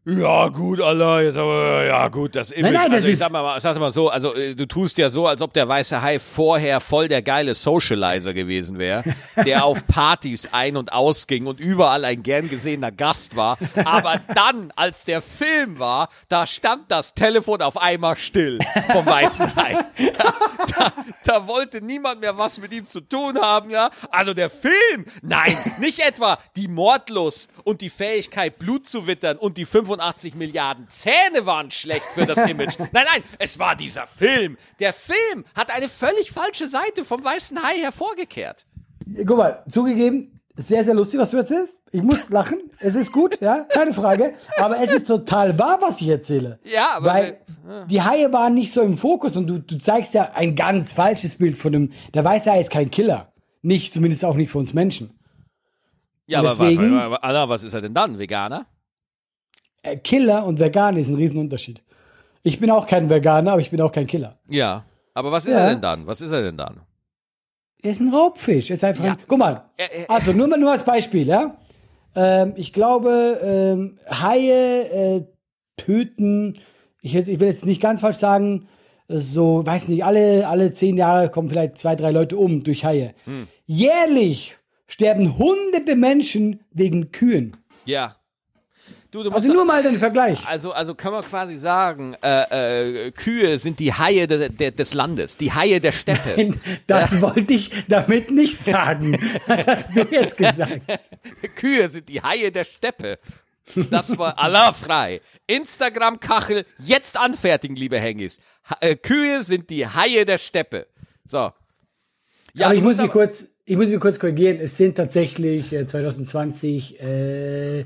Ja, 0.07 0.49
gut, 0.49 0.81
Allah, 0.81 1.21
jetzt 1.23 1.35
aber, 1.35 1.83
ja, 1.83 2.07
gut, 2.09 2.35
das 2.35 2.51
Image. 2.51 2.73
nein, 2.73 2.85
das 2.91 2.95
also 2.97 3.07
ich 3.07 3.13
ist- 3.13 3.19
sag 3.21 3.31
mal, 3.31 3.59
sag 3.59 3.75
mal 3.79 3.89
so, 3.91 4.09
also 4.09 4.35
äh, 4.35 4.53
du 4.53 4.67
tust 4.67 4.99
ja 4.99 5.09
so, 5.09 5.25
als 5.25 5.41
ob 5.41 5.51
der 5.53 5.67
weiße 5.67 5.99
Hai 5.99 6.19
vorher 6.19 6.79
voll 6.79 7.07
der 7.07 7.23
geile 7.23 7.55
Socializer 7.55 8.35
gewesen 8.35 8.77
wäre, 8.77 9.03
der 9.45 9.65
auf 9.65 9.87
Partys 9.87 10.47
ein- 10.51 10.77
und 10.77 10.93
ausging 10.93 11.47
und 11.47 11.59
überall 11.59 12.05
ein 12.05 12.21
gern 12.21 12.47
gesehener 12.51 12.91
Gast 12.91 13.35
war. 13.35 13.57
Aber 13.83 14.21
dann, 14.35 14.71
als 14.75 15.05
der 15.05 15.23
Film 15.23 15.79
war, 15.79 16.09
da 16.29 16.45
stand 16.45 16.83
das 16.91 17.15
Telefon 17.15 17.63
auf 17.63 17.75
einmal 17.75 18.15
still 18.15 18.59
vom 18.91 19.07
weißen 19.07 19.55
Hai. 19.55 19.77
Da, 20.77 20.91
da 21.23 21.47
wollte 21.47 21.79
niemand 21.79 22.21
mehr 22.21 22.37
was 22.39 22.57
mit 22.57 22.73
ihm 22.73 22.87
zu 22.87 22.99
tun 22.99 23.39
haben, 23.39 23.69
ja. 23.69 23.91
Also 24.09 24.33
der 24.33 24.49
Film, 24.49 25.05
nein, 25.21 25.55
nicht 25.79 25.99
etwa 25.99 26.39
die 26.55 26.67
Mordlust 26.67 27.51
und 27.63 27.81
die 27.81 27.89
Fähigkeit, 27.91 28.57
Blut 28.57 28.87
zu 28.87 29.05
wittern 29.05 29.37
und 29.37 29.57
die 29.57 29.65
85 29.99 30.35
Milliarden 30.35 30.87
Zähne 30.89 31.45
waren 31.45 31.71
schlecht 31.71 32.05
für 32.13 32.25
das 32.25 32.37
Image. 32.49 32.77
Nein, 32.79 32.89
nein, 32.93 33.23
es 33.39 33.57
war 33.59 33.75
dieser 33.75 34.07
Film. 34.07 34.57
Der 34.79 34.93
Film 34.93 35.45
hat 35.55 35.71
eine 35.71 35.89
völlig 35.89 36.31
falsche 36.31 36.67
Seite 36.67 37.05
vom 37.05 37.23
weißen 37.23 37.61
Hai 37.63 37.77
hervorgekehrt. 37.79 38.65
Guck 39.25 39.37
mal, 39.37 39.63
zugegeben, 39.69 40.31
sehr, 40.55 40.83
sehr 40.83 40.93
lustig, 40.93 41.19
was 41.19 41.31
du 41.31 41.37
erzählst. 41.37 41.81
Ich 41.91 42.01
muss 42.01 42.29
lachen. 42.29 42.59
Es 42.79 42.95
ist 42.95 43.11
gut, 43.11 43.39
ja, 43.41 43.65
keine 43.69 43.93
Frage. 43.93 44.33
Aber 44.57 44.79
es 44.81 44.91
ist 44.91 45.07
total 45.07 45.57
wahr, 45.59 45.79
was 45.81 46.01
ich 46.01 46.07
erzähle. 46.07 46.59
Ja, 46.63 46.95
aber- 46.95 47.05
Weil 47.13 47.37
die 47.89 48.01
Haie 48.01 48.31
waren 48.31 48.53
nicht 48.53 48.71
so 48.71 48.81
im 48.81 48.95
Fokus 48.95 49.35
und 49.37 49.47
du, 49.47 49.59
du 49.59 49.77
zeigst 49.77 50.13
ja 50.13 50.31
ein 50.33 50.55
ganz 50.55 50.93
falsches 50.93 51.35
Bild 51.37 51.57
von 51.57 51.71
dem. 51.73 51.91
Der 52.13 52.23
weiße 52.23 52.51
Hai 52.51 52.59
ist 52.59 52.69
kein 52.71 52.89
Killer. 52.91 53.31
Nicht, 53.63 53.91
zumindest 53.93 54.23
auch 54.23 54.35
nicht 54.35 54.51
für 54.51 54.59
uns 54.59 54.73
Menschen. 54.73 55.17
Ja, 56.27 56.39
Und 56.39 56.45
aber, 56.47 56.55
deswegen- 56.69 56.93
aber, 56.93 57.03
aber 57.17 57.23
Alter, 57.23 57.49
was 57.49 57.63
ist 57.63 57.73
er 57.73 57.81
denn 57.81 57.93
dann? 57.93 58.17
Veganer? 58.19 58.65
Äh, 59.85 59.97
Killer 59.97 60.45
und 60.45 60.59
Vegan 60.59 60.97
ist 60.97 61.09
ein 61.09 61.15
Riesenunterschied. 61.15 61.81
Ich 62.43 62.59
bin 62.59 62.69
auch 62.69 62.85
kein 62.87 63.09
Veganer, 63.09 63.53
aber 63.53 63.61
ich 63.61 63.69
bin 63.71 63.81
auch 63.81 63.91
kein 63.91 64.07
Killer. 64.07 64.37
Ja. 64.49 64.85
Aber 65.13 65.31
was 65.31 65.45
ist 65.45 65.53
Ja. 65.53 65.61
er 65.61 65.69
denn 65.71 65.81
dann? 65.81 66.05
Was 66.07 66.21
ist 66.21 66.31
er 66.31 66.41
denn 66.41 66.57
dann? 66.57 66.81
Er 67.81 67.91
ist 67.91 68.01
ein 68.01 68.13
Raubfisch. 68.13 68.69
Er 68.69 68.75
ist 68.75 68.83
einfach 68.83 69.03
Ja. 69.05 69.11
ein, 69.13 69.17
guck 69.27 69.39
mal. 69.39 69.65
Also 70.07 70.33
nur 70.33 70.47
mal 70.47 70.59
nur 70.59 70.71
als 70.71 70.83
Beispiel, 70.83 71.27
ja. 71.27 71.55
Ähm, 72.15 72.53
ich 72.55 72.73
glaube, 72.73 73.39
ähm, 73.43 73.97
Haie 74.09 75.17
äh, 75.17 75.25
töten. 75.77 76.57
Ich, 77.01 77.13
jetzt, 77.13 77.27
ich 77.27 77.39
will 77.39 77.47
jetzt 77.47 77.65
nicht 77.65 77.81
ganz 77.81 78.01
falsch 78.01 78.17
sagen. 78.17 78.67
So, 79.07 79.63
weiß 79.65 79.89
nicht, 79.89 80.03
alle, 80.03 80.47
alle 80.47 80.71
zehn 80.71 80.97
Jahre 80.97 81.29
kommen 81.29 81.49
vielleicht 81.49 81.77
zwei, 81.77 81.95
drei 81.95 82.09
Leute 82.11 82.37
um 82.37 82.63
durch 82.63 82.83
Haie. 82.85 83.13
Hm. 83.25 83.47
Jährlich 83.67 84.57
sterben 84.87 85.37
hunderte 85.37 85.95
Menschen 85.95 86.61
wegen 86.71 87.11
Kühen. 87.11 87.55
Ja. 87.85 88.15
Du, 89.15 89.23
du 89.23 89.31
Also 89.31 89.53
nur 89.53 89.63
mal 89.63 89.81
den 89.81 89.95
Vergleich. 89.95 90.45
Also, 90.45 90.73
also 90.73 90.93
können 90.93 91.13
wir 91.13 91.23
quasi 91.23 91.57
sagen, 91.57 92.17
äh, 92.21 93.05
äh, 93.07 93.11
Kühe 93.11 93.57
sind 93.57 93.79
die 93.79 93.93
Haie 93.93 94.27
de, 94.27 94.49
de, 94.49 94.71
des 94.71 94.93
Landes, 94.93 95.37
die 95.37 95.53
Haie 95.53 95.79
der 95.79 95.93
Steppe. 95.93 96.51
Das 96.85 97.21
wollte 97.21 97.53
ich 97.53 97.71
damit 97.87 98.29
nicht 98.29 98.57
sagen. 98.57 99.17
Das 99.47 99.67
hast 99.67 99.95
du 99.95 100.01
jetzt 100.11 100.35
gesagt. 100.35 100.81
Kühe 101.55 101.87
sind 101.87 102.09
die 102.09 102.21
Haie 102.21 102.51
der 102.51 102.65
Steppe. 102.65 103.17
Das 103.89 104.17
war 104.17 104.37
Allah 104.37 104.73
frei. 104.73 105.21
Instagram-Kachel 105.47 106.65
jetzt 106.79 107.17
anfertigen, 107.17 107.77
liebe 107.77 107.97
Hengis. 107.97 108.41
Ha 108.69 108.75
äh, 108.81 108.97
Kühe 108.97 109.43
sind 109.43 109.69
die 109.69 109.87
Haie 109.87 110.25
der 110.25 110.39
Steppe. 110.39 110.87
So. 111.25 111.53
Ja, 112.53 112.65
aber 112.65 112.75
ich 112.75 112.81
muss 112.81 112.97
mich 112.97 113.11
kurz, 113.11 113.47
ich 113.63 113.77
muss 113.77 113.87
mich 113.87 113.99
kurz 114.01 114.19
korrigieren. 114.19 114.57
Es 114.59 114.75
sind 114.75 114.95
tatsächlich 114.95 115.71
äh, 115.71 115.87
2020 115.87 116.99
äh, 116.99 117.85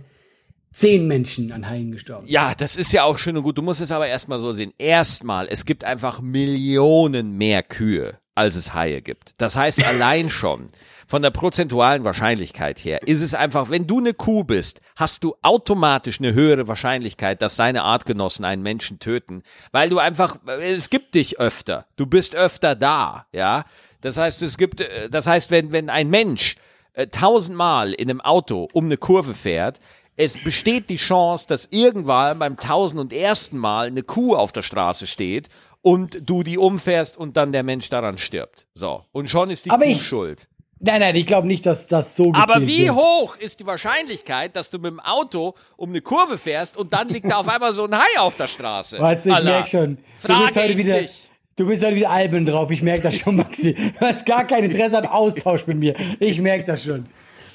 zehn 0.79 1.07
Menschen 1.07 1.51
an 1.51 1.67
Haien 1.67 1.91
gestorben. 1.91 2.25
Ja, 2.27 2.53
das 2.55 2.77
ist 2.77 2.93
ja 2.93 3.03
auch 3.03 3.17
schön 3.17 3.35
und 3.35 3.43
gut. 3.43 3.57
Du 3.57 3.61
musst 3.61 3.81
es 3.81 3.91
aber 3.91 4.07
erstmal 4.07 4.39
so 4.39 4.51
sehen. 4.53 4.73
Erstmal, 4.77 5.47
es 5.49 5.65
gibt 5.65 5.83
einfach 5.83 6.21
Millionen 6.21 7.37
mehr 7.37 7.63
Kühe, 7.63 8.17
als 8.33 8.55
es 8.55 8.73
Haie 8.73 9.01
gibt. 9.01 9.33
Das 9.37 9.57
heißt, 9.57 9.85
allein 9.85 10.29
schon 10.29 10.69
von 11.05 11.21
der 11.21 11.31
prozentualen 11.31 12.05
Wahrscheinlichkeit 12.05 12.79
her 12.79 13.01
ist 13.05 13.21
es 13.21 13.33
einfach, 13.33 13.69
wenn 13.69 13.87
du 13.87 13.97
eine 13.97 14.13
Kuh 14.13 14.43
bist, 14.45 14.79
hast 14.95 15.23
du 15.23 15.35
automatisch 15.41 16.19
eine 16.19 16.33
höhere 16.33 16.67
Wahrscheinlichkeit, 16.67 17.41
dass 17.41 17.57
deine 17.57 17.83
Artgenossen 17.83 18.45
einen 18.45 18.61
Menschen 18.61 18.99
töten, 18.99 19.43
weil 19.71 19.89
du 19.89 19.99
einfach, 19.99 20.37
es 20.61 20.89
gibt 20.89 21.15
dich 21.15 21.39
öfter. 21.39 21.87
Du 21.97 22.05
bist 22.05 22.35
öfter 22.35 22.75
da, 22.75 23.25
ja. 23.33 23.65
Das 24.01 24.17
heißt, 24.17 24.43
es 24.43 24.57
gibt, 24.57 24.79
äh, 24.79 25.09
das 25.09 25.27
heißt, 25.27 25.51
wenn, 25.51 25.73
wenn 25.73 25.89
ein 25.89 26.09
Mensch 26.09 26.55
äh, 26.93 27.07
tausendmal 27.07 27.93
in 27.93 28.09
einem 28.09 28.21
Auto 28.21 28.67
um 28.73 28.85
eine 28.85 28.97
Kurve 28.97 29.33
fährt, 29.33 29.79
es 30.19 30.33
besteht 30.43 30.89
die 30.89 30.97
Chance, 30.97 31.47
dass 31.47 31.69
irgendwann 31.71 32.39
beim 32.39 32.57
tausend 32.57 32.99
und 32.99 33.13
ersten 33.13 33.57
Mal 33.57 33.87
eine 33.87 34.03
Kuh 34.03 34.35
auf 34.35 34.51
der 34.51 34.63
Straße 34.63 35.07
steht 35.07 35.47
und 35.81 36.29
du 36.29 36.43
die 36.43 36.57
umfährst 36.57 37.17
und 37.17 37.37
dann 37.37 37.53
der 37.53 37.63
Mensch 37.63 37.89
daran 37.89 38.17
stirbt. 38.17 38.67
So. 38.73 39.05
Und 39.13 39.29
schon 39.29 39.49
ist 39.49 39.65
die 39.65 39.71
Aber 39.71 39.85
Kuh 39.85 39.91
ich- 39.91 40.05
schuld. 40.05 40.49
Nein, 40.81 40.99
nein, 41.01 41.15
ich 41.15 41.25
glaube 41.25 41.45
nicht, 41.47 41.65
dass 41.65 41.87
das 41.87 42.15
so 42.15 42.31
gezählt 42.31 42.49
Aber 42.49 42.67
wie 42.67 42.85
wird. 42.85 42.95
hoch 42.95 43.35
ist 43.37 43.59
die 43.61 43.65
Wahrscheinlichkeit, 43.65 44.55
dass 44.55 44.69
du 44.69 44.77
mit 44.79 44.91
dem 44.91 44.99
Auto 45.01 45.55
um 45.77 45.89
eine 45.89 46.01
Kurve 46.01 46.37
fährst 46.37 46.75
und 46.77 46.91
dann 46.93 47.07
liegt 47.09 47.29
da 47.31 47.37
auf 47.37 47.47
einmal 47.49 47.73
so 47.73 47.85
ein 47.85 47.93
Hai 47.97 48.19
auf 48.19 48.35
der 48.37 48.47
Straße? 48.47 48.97
Weißt 48.99 49.25
du, 49.25 49.29
ich 49.29 49.35
Allah. 49.35 49.51
merk 49.51 49.67
schon. 49.67 49.89
Du 49.91 49.97
Frage 50.27 50.45
bist 50.45 50.57
heute 50.57 50.77
wieder. 50.77 50.99
dich. 51.01 51.29
Du 51.57 51.65
bist 51.67 51.83
heute 51.83 51.95
wieder 51.95 52.09
albern 52.11 52.45
drauf. 52.45 52.71
Ich 52.71 52.81
merke 52.81 53.01
das 53.03 53.17
schon, 53.19 53.35
Maxi. 53.37 53.73
Du 53.73 53.99
hast 54.05 54.25
gar 54.25 54.45
kein 54.47 54.63
Interesse 54.63 54.97
an 54.99 55.05
Austausch 55.05 55.67
mit 55.67 55.77
mir. 55.77 55.95
Ich 56.21 56.39
merke 56.39 56.63
das 56.65 56.83
schon. 56.83 57.07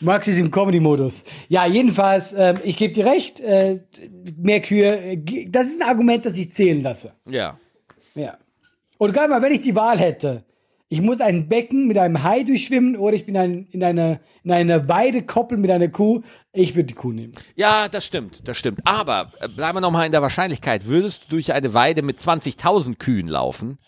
Maxi 0.04 0.30
ist 0.32 0.38
im 0.38 0.50
Comedy-Modus. 0.50 1.24
Ja, 1.48 1.66
jedenfalls, 1.66 2.32
ähm, 2.36 2.56
ich 2.62 2.76
gebe 2.76 2.92
dir 2.94 3.06
recht. 3.06 3.40
Äh, 3.40 3.80
mehr 4.36 4.60
Kühe. 4.60 4.96
äh, 5.00 5.46
Das 5.48 5.66
ist 5.66 5.82
ein 5.82 5.88
Argument, 5.88 6.24
das 6.24 6.36
ich 6.38 6.52
zählen 6.52 6.82
lasse. 6.82 7.12
Ja. 7.28 7.58
Ja. 8.14 8.38
Und 8.98 9.12
gerade 9.12 9.28
mal, 9.28 9.42
wenn 9.42 9.52
ich 9.52 9.60
die 9.62 9.74
Wahl 9.74 9.98
hätte, 9.98 10.44
ich 10.88 11.00
muss 11.00 11.20
ein 11.20 11.48
Becken 11.48 11.88
mit 11.88 11.98
einem 11.98 12.22
Hai 12.22 12.44
durchschwimmen 12.44 12.96
oder 12.96 13.16
ich 13.16 13.26
bin 13.26 13.36
ein, 13.36 13.66
in 13.72 13.82
einer 13.82 14.20
in 14.44 14.52
eine 14.52 14.88
Weide 14.88 15.22
koppeln 15.22 15.60
mit 15.62 15.70
einer 15.70 15.88
Kuh, 15.88 16.20
ich 16.52 16.76
würde 16.76 16.88
die 16.88 16.94
Kuh 16.94 17.10
nehmen. 17.12 17.32
Ja, 17.56 17.88
das 17.88 18.04
stimmt, 18.04 18.46
das 18.46 18.58
stimmt. 18.58 18.80
Aber 18.84 19.32
äh, 19.40 19.48
bleiben 19.48 19.76
wir 19.76 19.80
nochmal 19.80 20.06
in 20.06 20.12
der 20.12 20.22
Wahrscheinlichkeit. 20.22 20.84
Würdest 20.86 21.24
du 21.24 21.28
durch 21.30 21.52
eine 21.52 21.72
Weide 21.74 22.02
mit 22.02 22.18
20.000 22.20 22.96
Kühen 22.98 23.26
laufen? 23.26 23.78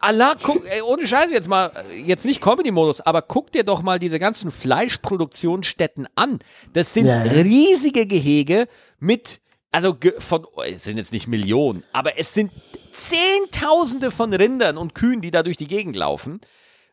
Allah, 0.00 0.34
guck, 0.42 0.64
ey, 0.66 0.82
ohne 0.82 1.06
Scheiße 1.06 1.32
jetzt 1.32 1.48
mal, 1.48 1.70
jetzt 2.04 2.24
nicht 2.24 2.40
Comedy-Modus, 2.40 3.00
aber 3.02 3.22
guck 3.22 3.52
dir 3.52 3.64
doch 3.64 3.82
mal 3.82 3.98
diese 3.98 4.18
ganzen 4.18 4.50
Fleischproduktionsstätten 4.50 6.08
an. 6.14 6.38
Das 6.72 6.94
sind 6.94 7.06
Ja, 7.06 7.22
riesige 7.22 8.06
Gehege 8.06 8.66
mit, 8.98 9.40
also 9.70 9.96
von, 10.18 10.46
oh, 10.54 10.62
es 10.62 10.84
sind 10.84 10.96
jetzt 10.96 11.12
nicht 11.12 11.28
Millionen, 11.28 11.84
aber 11.92 12.18
es 12.18 12.32
sind 12.32 12.50
Zehntausende 12.94 14.10
von 14.10 14.32
Rindern 14.32 14.76
und 14.76 14.94
Kühen, 14.94 15.20
die 15.20 15.30
da 15.30 15.42
durch 15.42 15.56
die 15.56 15.66
Gegend 15.66 15.96
laufen. 15.96 16.40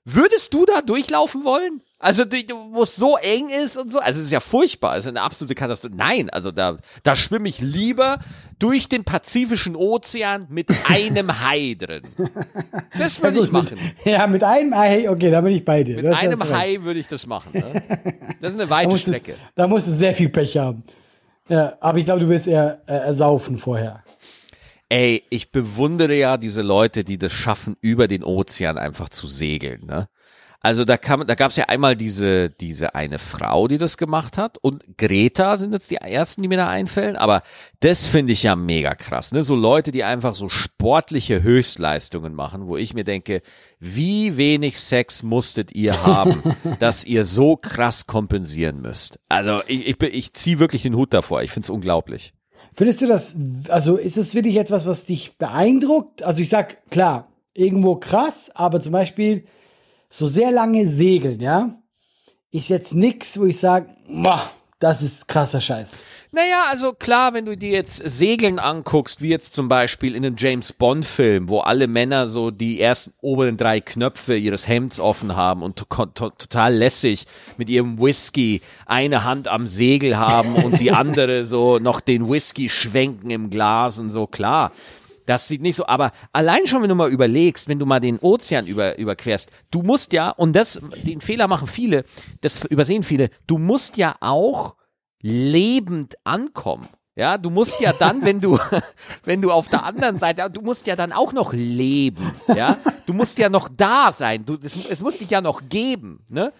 Würdest 0.03 0.53
du 0.53 0.65
da 0.65 0.81
durchlaufen 0.81 1.45
wollen? 1.45 1.81
Also, 2.01 2.24
wo 2.72 2.84
es 2.84 2.96
so 2.96 3.15
eng 3.17 3.50
ist 3.50 3.77
und 3.77 3.91
so. 3.91 4.00
Also, 4.00 4.20
es 4.20 4.25
ist 4.25 4.31
ja 4.31 4.39
furchtbar. 4.39 4.98
Es 4.98 5.05
ist 5.05 5.10
eine 5.10 5.22
absolute 5.22 5.55
Katastrophe. 5.55 5.96
Nein, 5.96 6.29
also 6.31 6.51
da, 6.51 6.77
da 7.03 7.15
schwimme 7.15 7.48
ich 7.48 7.60
lieber 7.62 8.17
durch 8.60 8.89
den 8.89 9.03
Pazifischen 9.03 9.75
Ozean 9.75 10.48
mit 10.50 10.67
einem 10.89 11.46
Hai 11.48 11.75
drin. 11.77 12.03
Das 12.98 13.22
würde 13.22 13.39
ich 13.39 13.51
machen. 13.51 13.77
Mit, 14.03 14.05
ja, 14.13 14.25
mit 14.27 14.43
einem 14.43 14.75
Hai, 14.75 15.10
okay, 15.10 15.29
da 15.31 15.41
bin 15.41 15.53
ich 15.53 15.63
bei 15.63 15.84
dir. 15.84 15.98
Mit 15.98 16.05
Das 16.05 16.20
einem 16.20 16.41
recht. 16.41 16.53
Hai 16.53 16.77
würde 16.81 17.00
ich 17.00 17.08
das 17.08 17.25
machen. 17.27 17.51
Ne? 17.53 17.84
Das 18.41 18.55
ist 18.55 18.60
eine 18.60 18.67
Da 18.67 18.75
weite 18.75 18.89
du, 18.89 18.98
Strecke. 18.98 19.36
da 19.53 19.67
musst 19.67 19.88
du 19.88 19.91
sehr 19.91 20.15
viel 20.15 20.29
Pech 20.29 20.58
haben. 20.58 20.84
Ja, 21.48 21.74
aber 21.79 22.00
ich 22.00 22.05
glaube, 22.05 22.22
du 22.22 22.29
wirst 22.29 22.48
eher 22.48 22.81
äh, 22.88 22.93
ersaufen 22.93 23.58
vorher. 23.58 24.03
Ey, 24.89 25.24
ich 25.29 25.51
bewundere 25.51 26.15
ja 26.15 26.38
diese 26.38 26.62
Leute, 26.62 27.03
die 27.03 27.17
das 27.17 27.31
schaffen, 27.31 27.77
über 27.81 28.08
den 28.08 28.24
Ozean 28.24 28.77
einfach 28.79 29.10
zu 29.10 29.27
segeln, 29.27 29.86
ne? 29.86 30.08
Also 30.63 30.85
da 30.85 30.97
kam, 30.97 31.25
da 31.25 31.33
gab's 31.33 31.57
ja 31.57 31.65
einmal 31.65 31.95
diese, 31.95 32.51
diese 32.51 32.93
eine 32.93 33.17
Frau, 33.17 33.67
die 33.67 33.79
das 33.79 33.97
gemacht 33.97 34.37
hat 34.37 34.59
und 34.59 34.95
Greta 34.95 35.57
sind 35.57 35.73
jetzt 35.73 35.89
die 35.89 35.95
ersten, 35.95 36.43
die 36.43 36.47
mir 36.47 36.57
da 36.57 36.69
einfällen, 36.69 37.15
aber 37.15 37.41
das 37.79 38.05
finde 38.05 38.33
ich 38.33 38.43
ja 38.43 38.55
mega 38.55 38.93
krass, 38.93 39.31
ne? 39.31 39.43
So 39.43 39.55
Leute, 39.55 39.91
die 39.91 40.03
einfach 40.03 40.35
so 40.35 40.49
sportliche 40.49 41.41
Höchstleistungen 41.41 42.35
machen, 42.35 42.67
wo 42.67 42.77
ich 42.77 42.93
mir 42.93 43.03
denke, 43.03 43.41
wie 43.79 44.37
wenig 44.37 44.79
Sex 44.79 45.23
musstet 45.23 45.73
ihr 45.73 46.03
haben, 46.03 46.43
dass 46.79 47.05
ihr 47.05 47.25
so 47.25 47.57
krass 47.57 48.05
kompensieren 48.05 48.81
müsst. 48.81 49.19
Also 49.29 49.63
ich, 49.65 49.87
ich, 49.87 50.03
ich 50.03 50.33
ziehe 50.33 50.59
wirklich 50.59 50.83
den 50.83 50.95
Hut 50.95 51.11
davor, 51.11 51.41
ich 51.41 51.49
find's 51.49 51.71
unglaublich. 51.71 52.33
Findest 52.75 53.01
du 53.01 53.07
das, 53.07 53.35
also 53.69 53.97
ist 53.97 54.17
es 54.17 54.35
wirklich 54.35 54.57
etwas, 54.57 54.85
was 54.85 55.05
dich 55.05 55.37
beeindruckt? 55.39 56.21
Also 56.21 56.43
ich 56.43 56.49
sag, 56.49 56.89
klar, 56.91 57.31
irgendwo 57.55 57.95
krass, 57.95 58.51
aber 58.53 58.79
zum 58.79 58.93
Beispiel 58.93 59.45
so 60.11 60.27
sehr 60.27 60.51
lange 60.51 60.85
segeln, 60.85 61.39
ja, 61.39 61.81
ist 62.51 62.69
jetzt 62.69 62.93
nix, 62.93 63.39
wo 63.39 63.45
ich 63.45 63.57
sage, 63.57 63.87
das 64.77 65.01
ist 65.01 65.27
krasser 65.27 65.61
Scheiß. 65.61 66.03
Naja, 66.31 66.65
also 66.69 66.91
klar, 66.91 67.33
wenn 67.33 67.45
du 67.45 67.55
dir 67.55 67.69
jetzt 67.69 67.97
Segeln 68.05 68.59
anguckst, 68.59 69.21
wie 69.21 69.29
jetzt 69.29 69.53
zum 69.53 69.69
Beispiel 69.69 70.15
in 70.15 70.25
einem 70.25 70.35
James 70.37 70.73
Bond-Film, 70.73 71.47
wo 71.47 71.59
alle 71.59 71.87
Männer 71.87 72.27
so 72.27 72.51
die 72.51 72.81
ersten 72.81 73.13
oberen 73.21 73.57
drei 73.57 73.79
Knöpfe 73.79 74.35
ihres 74.35 74.67
Hemds 74.67 74.99
offen 74.99 75.35
haben 75.35 75.63
und 75.63 75.77
to 75.77 75.85
to 75.85 76.29
total 76.31 76.73
lässig 76.73 77.25
mit 77.57 77.69
ihrem 77.69 77.99
Whisky 77.99 78.61
eine 78.85 79.23
Hand 79.23 79.47
am 79.47 79.67
Segel 79.67 80.17
haben 80.17 80.55
und 80.55 80.79
die 80.81 80.91
andere 80.91 81.45
so 81.45 81.79
noch 81.79 82.01
den 82.01 82.29
Whisky 82.29 82.67
schwenken 82.67 83.29
im 83.29 83.49
Glas 83.49 83.97
und 83.97 84.09
so, 84.09 84.27
klar. 84.27 84.71
Das 85.31 85.47
sieht 85.47 85.61
nicht 85.61 85.77
so, 85.77 85.85
aber 85.88 86.11
allein 86.33 86.67
schon, 86.67 86.81
wenn 86.81 86.89
du 86.89 86.95
mal 86.95 87.09
überlegst, 87.09 87.69
wenn 87.69 87.79
du 87.79 87.85
mal 87.85 88.01
den 88.01 88.19
Ozean 88.19 88.67
über, 88.67 88.97
überquerst, 88.97 89.50
du 89.71 89.81
musst 89.81 90.11
ja, 90.11 90.29
und 90.29 90.51
das, 90.51 90.81
den 91.03 91.21
Fehler 91.21 91.47
machen 91.47 91.69
viele, 91.69 92.03
das 92.41 92.65
übersehen 92.65 93.01
viele, 93.01 93.29
du 93.47 93.57
musst 93.57 93.95
ja 93.95 94.17
auch 94.19 94.75
lebend 95.21 96.15
ankommen. 96.25 96.85
Ja, 97.15 97.38
du 97.38 97.50
musst 97.50 97.79
ja 97.79 97.93
dann, 97.93 98.25
wenn 98.25 98.41
du, 98.41 98.59
wenn 99.23 99.41
du 99.41 99.53
auf 99.53 99.69
der 99.69 99.85
anderen 99.85 100.19
Seite, 100.19 100.50
du 100.50 100.59
musst 100.59 100.85
ja 100.85 100.97
dann 100.97 101.13
auch 101.13 101.31
noch 101.31 101.53
leben. 101.53 102.33
Ja, 102.53 102.75
du 103.05 103.13
musst 103.13 103.38
ja 103.38 103.47
noch 103.47 103.69
da 103.69 104.11
sein. 104.11 104.45
Du, 104.45 104.57
es, 104.61 104.75
es 104.85 105.00
muss 105.00 105.17
dich 105.17 105.29
ja 105.29 105.39
noch 105.39 105.61
geben, 105.69 106.25
ne? 106.27 106.51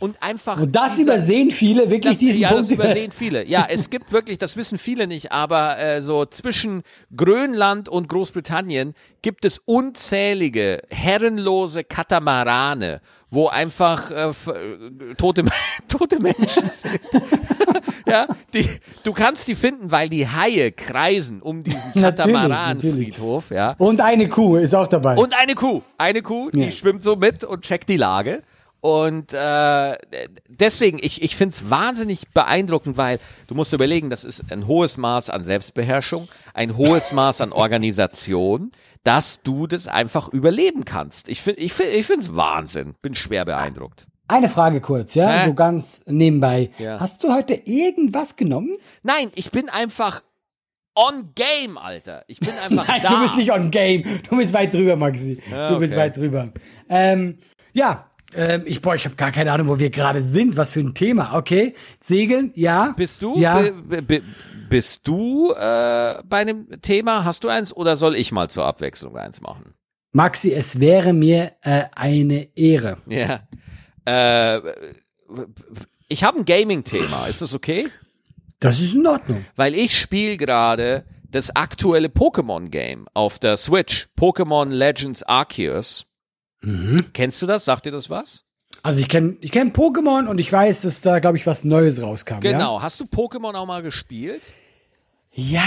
Und 0.00 0.20
einfach. 0.22 0.60
Und 0.60 0.74
das 0.74 0.96
dieser- 0.96 1.12
übersehen 1.12 1.50
viele, 1.50 1.88
wirklich 1.90 2.14
das, 2.14 2.18
diesen 2.18 2.40
ja, 2.40 2.48
Punkt. 2.48 2.64
das 2.64 2.70
übersehen 2.70 3.12
viele. 3.12 3.46
Ja, 3.46 3.66
es 3.70 3.90
gibt 3.90 4.12
wirklich, 4.12 4.38
das 4.38 4.56
wissen 4.56 4.76
viele 4.76 5.06
nicht, 5.06 5.30
aber 5.32 5.78
äh, 5.78 6.02
so 6.02 6.26
zwischen 6.26 6.82
Grönland 7.16 7.88
und 7.88 8.08
Großbritannien 8.08 8.94
gibt 9.22 9.44
es 9.44 9.58
unzählige 9.58 10.82
herrenlose 10.90 11.84
Katamarane, 11.84 13.00
wo 13.30 13.46
einfach 13.48 14.10
äh, 14.10 14.28
äh, 14.30 15.14
tote, 15.16 15.44
tote 15.88 16.20
Menschen 16.20 16.68
sind. 16.70 17.00
ja, 18.06 18.26
die, 18.52 18.68
du 19.04 19.12
kannst 19.12 19.46
die 19.48 19.54
finden, 19.54 19.90
weil 19.92 20.08
die 20.08 20.26
Haie 20.28 20.72
kreisen 20.72 21.40
um 21.40 21.62
diesen 21.62 21.92
Katamaranfriedhof. 21.94 23.50
Ja. 23.50 23.74
Und 23.78 24.00
eine 24.00 24.28
Kuh 24.28 24.56
ist 24.56 24.74
auch 24.74 24.86
dabei. 24.88 25.16
Und 25.16 25.34
eine 25.38 25.54
Kuh. 25.54 25.82
Eine 25.98 26.22
Kuh, 26.22 26.50
die 26.50 26.64
Ja. 26.64 26.70
schwimmt 26.72 27.02
so 27.02 27.16
mit 27.16 27.44
und 27.44 27.62
checkt 27.62 27.88
die 27.88 27.96
Lage. 27.96 28.42
Und 28.84 29.32
äh, 29.32 29.96
deswegen, 30.46 30.98
ich, 31.00 31.22
ich 31.22 31.36
finde 31.36 31.54
es 31.54 31.70
wahnsinnig 31.70 32.28
beeindruckend, 32.34 32.98
weil 32.98 33.18
du 33.46 33.54
musst 33.54 33.72
überlegen, 33.72 34.10
das 34.10 34.24
ist 34.24 34.52
ein 34.52 34.66
hohes 34.66 34.98
Maß 34.98 35.30
an 35.30 35.42
Selbstbeherrschung, 35.42 36.28
ein 36.52 36.76
hohes 36.76 37.12
Maß 37.12 37.40
an 37.40 37.52
Organisation, 37.52 38.72
dass 39.02 39.42
du 39.42 39.66
das 39.66 39.88
einfach 39.88 40.28
überleben 40.28 40.84
kannst. 40.84 41.30
Ich 41.30 41.40
finde 41.40 41.62
ich 41.62 41.72
find, 41.72 41.88
ich 41.94 42.10
es 42.10 42.36
Wahnsinn. 42.36 42.94
Bin 43.00 43.14
schwer 43.14 43.46
beeindruckt. 43.46 44.06
Eine 44.28 44.50
Frage 44.50 44.82
kurz, 44.82 45.14
ja, 45.14 45.30
Hä? 45.30 45.46
so 45.46 45.54
ganz 45.54 46.02
nebenbei. 46.04 46.68
Ja. 46.76 47.00
Hast 47.00 47.24
du 47.24 47.32
heute 47.32 47.54
irgendwas 47.54 48.36
genommen? 48.36 48.76
Nein, 49.02 49.30
ich 49.34 49.50
bin 49.50 49.70
einfach 49.70 50.22
on 50.94 51.30
game, 51.34 51.78
Alter. 51.78 52.24
Ich 52.26 52.38
bin 52.38 52.50
einfach 52.68 52.86
Nein, 52.86 53.00
da. 53.02 53.08
du 53.14 53.22
bist 53.22 53.38
nicht 53.38 53.50
on 53.50 53.70
game. 53.70 54.04
Du 54.28 54.36
bist 54.36 54.52
weit 54.52 54.74
drüber, 54.74 54.96
Maxi. 54.96 55.40
Ja, 55.50 55.70
Du 55.70 55.78
bist 55.78 55.96
weit 55.96 56.18
drüber. 56.18 56.52
Ähm, 56.90 57.38
ja, 57.72 58.10
ähm, 58.34 58.62
ich, 58.66 58.80
boah, 58.80 58.94
ich 58.94 59.04
habe 59.04 59.14
gar 59.16 59.32
keine 59.32 59.52
Ahnung, 59.52 59.68
wo 59.68 59.78
wir 59.78 59.90
gerade 59.90 60.22
sind. 60.22 60.56
Was 60.56 60.72
für 60.72 60.80
ein 60.80 60.94
Thema. 60.94 61.34
Okay, 61.36 61.74
Segeln, 61.98 62.52
ja. 62.54 62.94
Bist 62.96 63.22
du? 63.22 63.38
Ja. 63.38 63.60
Bi- 63.60 64.00
bi- 64.00 64.22
bist 64.68 65.06
du 65.06 65.52
äh, 65.52 66.22
bei 66.24 66.38
einem 66.38 66.68
Thema? 66.82 67.24
Hast 67.24 67.44
du 67.44 67.48
eins 67.48 67.72
oder 67.74 67.96
soll 67.96 68.16
ich 68.16 68.32
mal 68.32 68.48
zur 68.50 68.64
Abwechslung 68.64 69.16
eins 69.16 69.40
machen? 69.40 69.74
Maxi, 70.12 70.52
es 70.52 70.80
wäre 70.80 71.12
mir 71.12 71.52
äh, 71.62 71.84
eine 71.94 72.48
Ehre. 72.56 72.98
Ja. 73.06 73.40
Äh, 74.06 74.60
ich 76.08 76.24
habe 76.24 76.38
ein 76.38 76.44
Gaming-Thema. 76.44 77.26
Ist 77.26 77.42
das 77.42 77.54
okay? 77.54 77.88
Das 78.60 78.80
ist 78.80 78.94
in 78.94 79.06
Ordnung. 79.06 79.44
Weil 79.56 79.74
ich 79.74 79.98
spiele 79.98 80.36
gerade 80.36 81.04
das 81.30 81.54
aktuelle 81.56 82.08
Pokémon-Game 82.08 83.06
auf 83.12 83.38
der 83.38 83.56
Switch. 83.56 84.08
Pokémon 84.18 84.68
Legends 84.68 85.22
Arceus. 85.24 86.06
Mhm. 86.64 87.12
Kennst 87.12 87.40
du 87.42 87.46
das? 87.46 87.64
Sagt 87.64 87.86
dir 87.86 87.92
das 87.92 88.10
was? 88.10 88.44
Also 88.82 89.00
ich 89.00 89.08
kenne 89.08 89.36
ich 89.40 89.50
kenn 89.50 89.72
Pokémon 89.72 90.26
und 90.26 90.38
ich 90.38 90.52
weiß, 90.52 90.82
dass 90.82 91.00
da, 91.00 91.18
glaube 91.18 91.38
ich, 91.38 91.46
was 91.46 91.64
Neues 91.64 92.02
rauskam. 92.02 92.40
Genau. 92.40 92.76
Ja? 92.76 92.82
Hast 92.82 93.00
du 93.00 93.04
Pokémon 93.04 93.54
auch 93.54 93.66
mal 93.66 93.82
gespielt? 93.82 94.42
ja, 95.34 95.62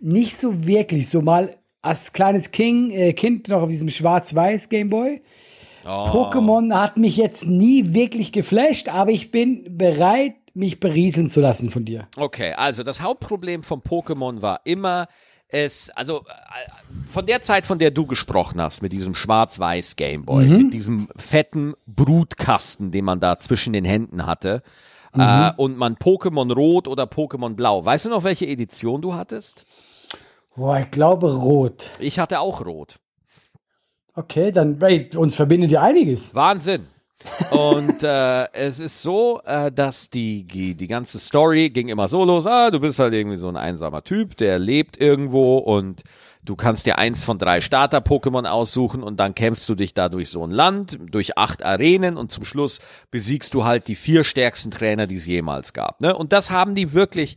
nicht 0.00 0.36
so 0.36 0.66
wirklich. 0.66 1.08
So 1.08 1.20
mal 1.20 1.54
als 1.82 2.12
kleines 2.12 2.50
King, 2.50 2.90
äh, 2.90 3.12
Kind 3.12 3.48
noch 3.48 3.62
auf 3.62 3.68
diesem 3.68 3.90
schwarz-weiß 3.90 4.68
Gameboy. 4.68 5.22
Oh. 5.84 5.88
Pokémon 5.88 6.72
hat 6.74 6.96
mich 6.96 7.16
jetzt 7.16 7.46
nie 7.46 7.92
wirklich 7.92 8.32
geflasht, 8.32 8.88
aber 8.88 9.10
ich 9.10 9.30
bin 9.30 9.76
bereit, 9.76 10.34
mich 10.54 10.80
berieseln 10.80 11.28
zu 11.28 11.40
lassen 11.40 11.70
von 11.70 11.84
dir. 11.84 12.06
Okay, 12.16 12.52
also 12.52 12.82
das 12.82 13.02
Hauptproblem 13.02 13.62
von 13.62 13.82
Pokémon 13.82 14.42
war 14.42 14.60
immer, 14.64 15.08
es, 15.52 15.90
also 15.90 16.20
äh, 16.20 16.70
von 17.08 17.26
der 17.26 17.40
Zeit, 17.42 17.66
von 17.66 17.78
der 17.78 17.90
du 17.90 18.06
gesprochen 18.06 18.60
hast, 18.60 18.82
mit 18.82 18.92
diesem 18.92 19.14
schwarz-weiß 19.14 19.96
Gameboy, 19.96 20.46
mit 20.46 20.74
diesem 20.74 21.08
fetten 21.16 21.74
Brutkasten, 21.86 22.90
den 22.90 23.04
man 23.04 23.20
da 23.20 23.36
zwischen 23.36 23.72
den 23.72 23.84
Händen 23.84 24.26
hatte, 24.26 24.62
äh, 25.14 25.52
und 25.56 25.76
man 25.76 25.96
Pokémon 25.96 26.52
Rot 26.52 26.88
oder 26.88 27.04
Pokémon 27.04 27.54
Blau. 27.54 27.84
Weißt 27.84 28.06
du 28.06 28.08
noch, 28.08 28.24
welche 28.24 28.46
Edition 28.46 29.02
du 29.02 29.14
hattest? 29.14 29.66
Boah, 30.56 30.78
ich 30.80 30.90
glaube 30.90 31.34
rot. 31.34 31.90
Ich 31.98 32.18
hatte 32.18 32.40
auch 32.40 32.64
Rot. 32.64 32.98
Okay, 34.14 34.52
dann, 34.52 34.80
ey, 34.80 35.10
uns 35.16 35.36
verbindet 35.36 35.72
ja 35.72 35.82
einiges. 35.82 36.34
Wahnsinn. 36.34 36.86
Und 37.50 38.02
äh, 38.02 38.52
es 38.52 38.80
ist 38.80 39.02
so, 39.02 39.40
äh, 39.44 39.70
dass 39.70 40.10
die, 40.10 40.44
die, 40.44 40.86
ganze 40.86 41.18
Story 41.18 41.70
ging 41.70 41.88
immer 41.88 42.08
so 42.08 42.24
los, 42.24 42.46
ah, 42.46 42.70
du 42.70 42.80
bist 42.80 42.98
halt 42.98 43.12
irgendwie 43.12 43.36
so 43.36 43.48
ein 43.48 43.56
einsamer 43.56 44.04
Typ, 44.04 44.36
der 44.36 44.58
lebt 44.58 44.96
irgendwo 45.00 45.58
und 45.58 46.02
du 46.44 46.56
kannst 46.56 46.86
dir 46.86 46.98
eins 46.98 47.24
von 47.24 47.38
drei 47.38 47.60
Starter-Pokémon 47.60 48.46
aussuchen 48.46 49.02
und 49.02 49.18
dann 49.20 49.34
kämpfst 49.34 49.68
du 49.68 49.74
dich 49.74 49.94
da 49.94 50.08
durch 50.08 50.30
so 50.30 50.44
ein 50.44 50.50
Land, 50.50 50.98
durch 51.10 51.38
acht 51.38 51.64
Arenen 51.64 52.16
und 52.16 52.32
zum 52.32 52.44
Schluss 52.44 52.80
besiegst 53.10 53.54
du 53.54 53.64
halt 53.64 53.88
die 53.88 53.94
vier 53.94 54.24
stärksten 54.24 54.70
Trainer, 54.70 55.06
die 55.06 55.16
es 55.16 55.26
jemals 55.26 55.72
gab. 55.72 56.00
Ne? 56.00 56.16
Und 56.16 56.32
das 56.32 56.50
haben 56.50 56.74
die 56.74 56.92
wirklich, 56.92 57.36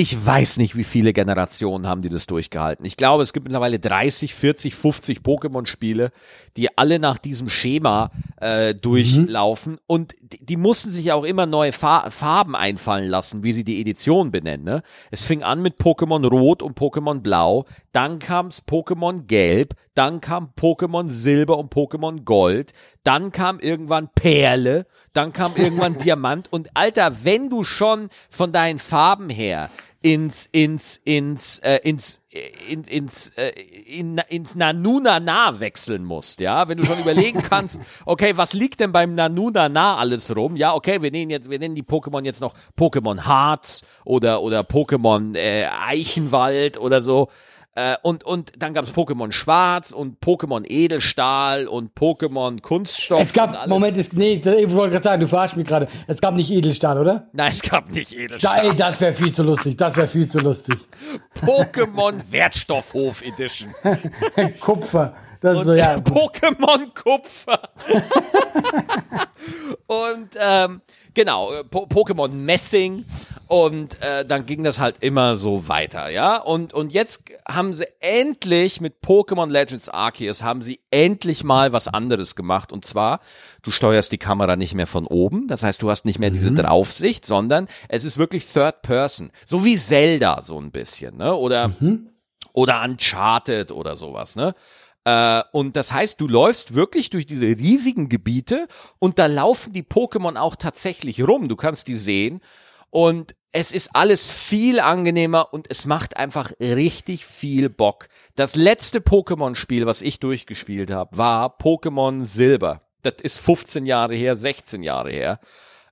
ich 0.00 0.24
weiß 0.24 0.58
nicht, 0.58 0.76
wie 0.76 0.84
viele 0.84 1.12
Generationen 1.12 1.88
haben 1.88 2.02
die 2.02 2.08
das 2.08 2.28
durchgehalten. 2.28 2.84
Ich 2.84 2.96
glaube, 2.96 3.24
es 3.24 3.32
gibt 3.32 3.46
mittlerweile 3.46 3.80
30, 3.80 4.32
40, 4.32 4.76
50 4.76 5.18
Pokémon-Spiele, 5.22 6.12
die 6.56 6.78
alle 6.78 7.00
nach 7.00 7.18
diesem 7.18 7.48
Schema 7.48 8.12
äh, 8.40 8.76
durchlaufen. 8.76 9.78
Und 9.88 10.14
die, 10.20 10.44
die 10.44 10.56
mussten 10.56 10.90
sich 10.90 11.10
auch 11.10 11.24
immer 11.24 11.46
neue 11.46 11.72
Fa 11.72 12.10
Farben 12.10 12.54
einfallen 12.54 13.08
lassen, 13.08 13.42
wie 13.42 13.52
sie 13.52 13.64
die 13.64 13.80
Edition 13.80 14.30
benennen. 14.30 14.64
Ne? 14.64 14.82
Es 15.10 15.24
fing 15.24 15.42
an 15.42 15.62
mit 15.62 15.78
Pokémon 15.78 16.24
Rot 16.28 16.62
und 16.62 16.78
Pokémon 16.78 17.18
Blau, 17.18 17.66
dann 17.90 18.20
kam's 18.20 18.62
Pokémon 18.68 19.26
Gelb, 19.26 19.74
dann 19.94 20.20
kam 20.20 20.50
Pokémon 20.56 21.08
Silber 21.08 21.58
und 21.58 21.74
Pokémon 21.74 22.22
Gold, 22.22 22.72
dann 23.02 23.32
kam 23.32 23.58
irgendwann 23.58 24.10
Perle, 24.14 24.86
dann 25.12 25.32
kam 25.32 25.56
irgendwann 25.56 25.98
Diamant 26.04 26.52
und 26.52 26.68
Alter, 26.74 27.24
wenn 27.24 27.50
du 27.50 27.64
schon 27.64 28.10
von 28.30 28.52
deinen 28.52 28.78
Farben 28.78 29.28
her 29.28 29.70
ins 30.00 30.46
ins 30.52 31.00
ins 31.04 31.58
äh, 31.58 31.78
ins 31.82 32.20
äh, 32.32 32.50
in, 32.68 32.84
ins 32.84 33.30
äh, 33.30 33.48
in, 33.48 34.18
ins 34.28 34.54
Nanunana 34.54 35.58
wechseln 35.58 36.04
musst, 36.04 36.40
ja, 36.40 36.68
wenn 36.68 36.78
du 36.78 36.84
schon 36.84 37.00
überlegen 37.00 37.42
kannst, 37.48 37.80
okay, 38.06 38.36
was 38.36 38.52
liegt 38.52 38.78
denn 38.78 38.92
beim 38.92 39.16
Nanunana 39.16 39.96
alles 39.96 40.34
rum? 40.36 40.54
Ja, 40.54 40.74
okay, 40.74 41.02
wir 41.02 41.10
nennen 41.10 41.30
jetzt 41.30 41.50
wir 41.50 41.58
nennen 41.58 41.74
die 41.74 41.82
Pokémon 41.82 42.24
jetzt 42.24 42.40
noch 42.40 42.54
Pokémon 42.78 43.22
Harz 43.22 43.82
oder 44.04 44.40
oder 44.42 44.60
Pokémon 44.60 45.36
äh, 45.36 45.66
Eichenwald 45.66 46.78
oder 46.78 47.00
so. 47.00 47.28
Äh, 47.78 47.96
und, 48.02 48.24
und 48.24 48.50
dann 48.58 48.74
gab 48.74 48.86
es 48.86 48.92
Pokémon 48.92 49.30
Schwarz 49.30 49.92
und 49.92 50.20
Pokémon 50.20 50.64
Edelstahl 50.68 51.68
und 51.68 51.94
Pokémon 51.94 52.60
Kunststoff. 52.60 53.22
Es 53.22 53.28
und 53.28 53.34
gab. 53.36 53.68
Moment, 53.68 53.96
es, 53.96 54.12
nee, 54.14 54.32
ich 54.34 54.72
wollte 54.72 54.94
gerade 54.94 55.04
sagen, 55.04 55.20
du 55.20 55.28
verarschst 55.28 55.56
mich 55.56 55.68
gerade. 55.68 55.86
Es 56.08 56.20
gab 56.20 56.34
nicht 56.34 56.50
Edelstahl, 56.50 56.98
oder? 56.98 57.28
Nein, 57.32 57.52
es 57.52 57.62
gab 57.62 57.88
nicht 57.90 58.12
Da, 58.12 58.16
Edelstahl. 58.16 58.66
ey, 58.66 58.74
das 58.74 59.00
wäre 59.00 59.12
viel 59.12 59.32
zu 59.32 59.44
lustig. 59.44 59.76
Das 59.76 59.96
wäre 59.96 60.08
viel 60.08 60.26
zu 60.26 60.40
lustig. 60.40 60.74
Pokémon 61.40 62.14
Wertstoffhof 62.28 63.22
Edition. 63.22 63.72
Kupfer. 64.60 65.14
Das 65.40 65.60
ist 65.60 65.66
so, 65.66 65.70
Und 65.70 65.78
ja. 65.78 65.94
Pokémon 65.98 66.92
Kupfer. 67.00 67.60
und 69.86 70.30
ähm, 70.36 70.80
genau, 71.14 71.52
äh, 71.52 71.62
po 71.62 71.86
Pokémon 71.86 72.28
Messing. 72.28 73.04
Und 73.48 74.02
äh, 74.02 74.26
dann 74.26 74.44
ging 74.44 74.62
das 74.62 74.78
halt 74.78 74.96
immer 75.00 75.34
so 75.34 75.68
weiter, 75.68 76.10
ja. 76.10 76.36
Und, 76.36 76.74
und 76.74 76.92
jetzt 76.92 77.24
haben 77.48 77.72
sie 77.72 77.86
endlich 78.00 78.82
mit 78.82 78.96
Pokémon 79.02 79.50
Legends 79.50 79.88
Arceus 79.88 80.42
haben 80.42 80.60
sie 80.60 80.80
endlich 80.90 81.44
mal 81.44 81.72
was 81.72 81.88
anderes 81.88 82.36
gemacht. 82.36 82.72
Und 82.72 82.84
zwar, 82.84 83.20
du 83.62 83.70
steuerst 83.70 84.12
die 84.12 84.18
Kamera 84.18 84.56
nicht 84.56 84.74
mehr 84.74 84.86
von 84.86 85.06
oben. 85.06 85.48
Das 85.48 85.62
heißt, 85.62 85.80
du 85.80 85.88
hast 85.88 86.04
nicht 86.04 86.18
mehr 86.18 86.28
diese 86.28 86.52
Draufsicht, 86.52 87.24
sondern 87.24 87.68
es 87.88 88.04
ist 88.04 88.18
wirklich 88.18 88.46
Third 88.46 88.82
Person. 88.82 89.30
So 89.46 89.64
wie 89.64 89.76
Zelda 89.76 90.42
so 90.42 90.60
ein 90.60 90.70
bisschen, 90.70 91.16
ne? 91.16 91.34
Oder, 91.34 91.70
oder 92.52 92.82
Uncharted 92.84 93.72
oder 93.72 93.96
sowas, 93.96 94.36
ne? 94.36 94.54
Äh, 95.04 95.42
und 95.52 95.74
das 95.76 95.90
heißt, 95.90 96.20
du 96.20 96.28
läufst 96.28 96.74
wirklich 96.74 97.08
durch 97.08 97.24
diese 97.24 97.46
riesigen 97.46 98.10
Gebiete 98.10 98.68
und 98.98 99.18
da 99.18 99.24
laufen 99.24 99.72
die 99.72 99.84
Pokémon 99.84 100.36
auch 100.36 100.54
tatsächlich 100.54 101.26
rum. 101.26 101.48
Du 101.48 101.56
kannst 101.56 101.88
die 101.88 101.94
sehen 101.94 102.42
und 102.90 103.34
es 103.52 103.72
ist 103.72 103.94
alles 103.94 104.28
viel 104.28 104.78
angenehmer 104.80 105.52
und 105.52 105.66
es 105.70 105.86
macht 105.86 106.16
einfach 106.16 106.52
richtig 106.60 107.24
viel 107.24 107.68
Bock. 107.68 108.08
Das 108.34 108.56
letzte 108.56 109.00
Pokémon-Spiel, 109.00 109.86
was 109.86 110.02
ich 110.02 110.20
durchgespielt 110.20 110.90
habe, 110.90 111.16
war 111.16 111.58
Pokémon 111.58 112.24
Silber. 112.24 112.82
Das 113.02 113.14
ist 113.22 113.38
15 113.38 113.86
Jahre 113.86 114.14
her, 114.14 114.36
16 114.36 114.82
Jahre 114.82 115.10
her. 115.10 115.40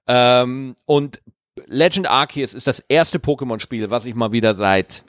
Ähm, 0.07 0.75
und 0.85 1.23
Legend 1.67 2.09
Arceus 2.09 2.53
ist 2.53 2.67
das 2.67 2.81
erste 2.81 3.19
Pokémon-Spiel, 3.19 3.91
was 3.91 4.07
ich 4.07 4.15
mal 4.15 4.33
wieder 4.33 4.55
seit 4.55 5.05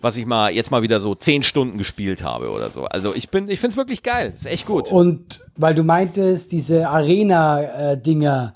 was 0.00 0.18
ich 0.18 0.26
mal 0.26 0.52
jetzt 0.52 0.70
mal 0.70 0.82
wieder 0.82 1.00
so 1.00 1.14
zehn 1.14 1.42
Stunden 1.42 1.78
gespielt 1.78 2.22
habe 2.22 2.50
oder 2.50 2.68
so. 2.68 2.84
Also 2.84 3.14
ich 3.14 3.30
bin, 3.30 3.48
ich 3.48 3.58
find's 3.58 3.78
wirklich 3.78 4.02
geil. 4.02 4.34
Ist 4.36 4.46
echt 4.46 4.66
gut. 4.66 4.92
Und 4.92 5.40
weil 5.56 5.74
du 5.74 5.82
meintest, 5.82 6.52
diese 6.52 6.90
Arena-Dinger, 6.90 8.52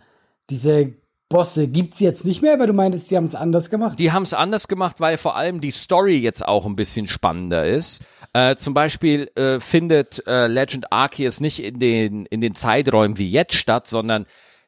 diese 0.51 0.93
Bosse, 1.29 1.69
gibt's 1.69 2.01
jetzt 2.01 2.25
nicht 2.25 2.41
mehr, 2.41 2.59
weil 2.59 2.67
du 2.67 2.73
meintest, 2.73 3.11
die 3.11 3.17
haben 3.17 3.27
es 3.27 3.35
anders 3.35 3.69
gemacht? 3.69 3.99
Die 3.99 4.13
haben 4.13 4.23
es 4.23 4.33
anders 4.33 4.67
gemacht, 4.67 4.97
weil 4.99 5.19
vor 5.19 5.37
allem 5.37 5.61
die 5.61 5.71
Story 5.71 6.17
jetzt 6.17 6.47
auch 6.47 6.65
ein 6.65 6.75
bisschen 6.75 7.07
spannender 7.07 7.67
ist. 7.67 8.03
Äh, 8.33 8.57
zum 8.57 8.73
Beispiel 8.73 9.31
äh, 9.35 9.61
findet 9.61 10.27
äh, 10.27 10.47
Legend 10.47 10.91
Arceus 10.91 11.41
nicht 11.41 11.63
in 11.63 11.79
den, 11.79 12.27
in 12.27 12.41
den 12.41 12.55
Zeiträumen 12.55 13.19
wie 13.19 13.31
jetzt 13.31 13.55
statt, 13.55 13.87
sondern 13.87 14.25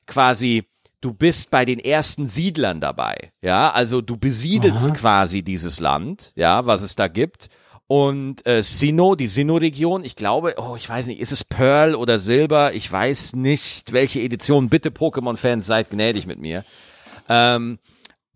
quasi 0.06 0.66
du 1.00 1.14
bist 1.14 1.50
bei 1.50 1.64
den 1.64 1.78
ersten 1.78 2.26
Siedlern 2.26 2.80
dabei. 2.80 3.32
Ja, 3.40 3.70
also 3.70 4.02
du 4.02 4.16
besiedelst 4.16 4.94
quasi 4.94 5.42
dieses 5.42 5.80
Land, 5.80 6.32
ja, 6.36 6.66
was 6.66 6.82
es 6.82 6.94
da 6.94 7.08
gibt. 7.08 7.48
Und 7.90 8.46
äh, 8.46 8.62
Sinnoh, 8.62 9.16
die 9.16 9.26
Sinnoh-Region, 9.26 10.04
ich 10.04 10.14
glaube, 10.14 10.54
oh, 10.58 10.76
ich 10.76 10.88
weiß 10.88 11.08
nicht, 11.08 11.18
ist 11.18 11.32
es 11.32 11.42
Pearl 11.42 11.96
oder 11.96 12.20
Silber? 12.20 12.72
Ich 12.72 12.90
weiß 12.90 13.34
nicht, 13.34 13.92
welche 13.92 14.20
Edition. 14.20 14.68
Bitte 14.68 14.90
Pokémon-Fans, 14.90 15.66
seid 15.66 15.90
gnädig 15.90 16.24
mit 16.24 16.38
mir. 16.38 16.64
Ähm, 17.28 17.80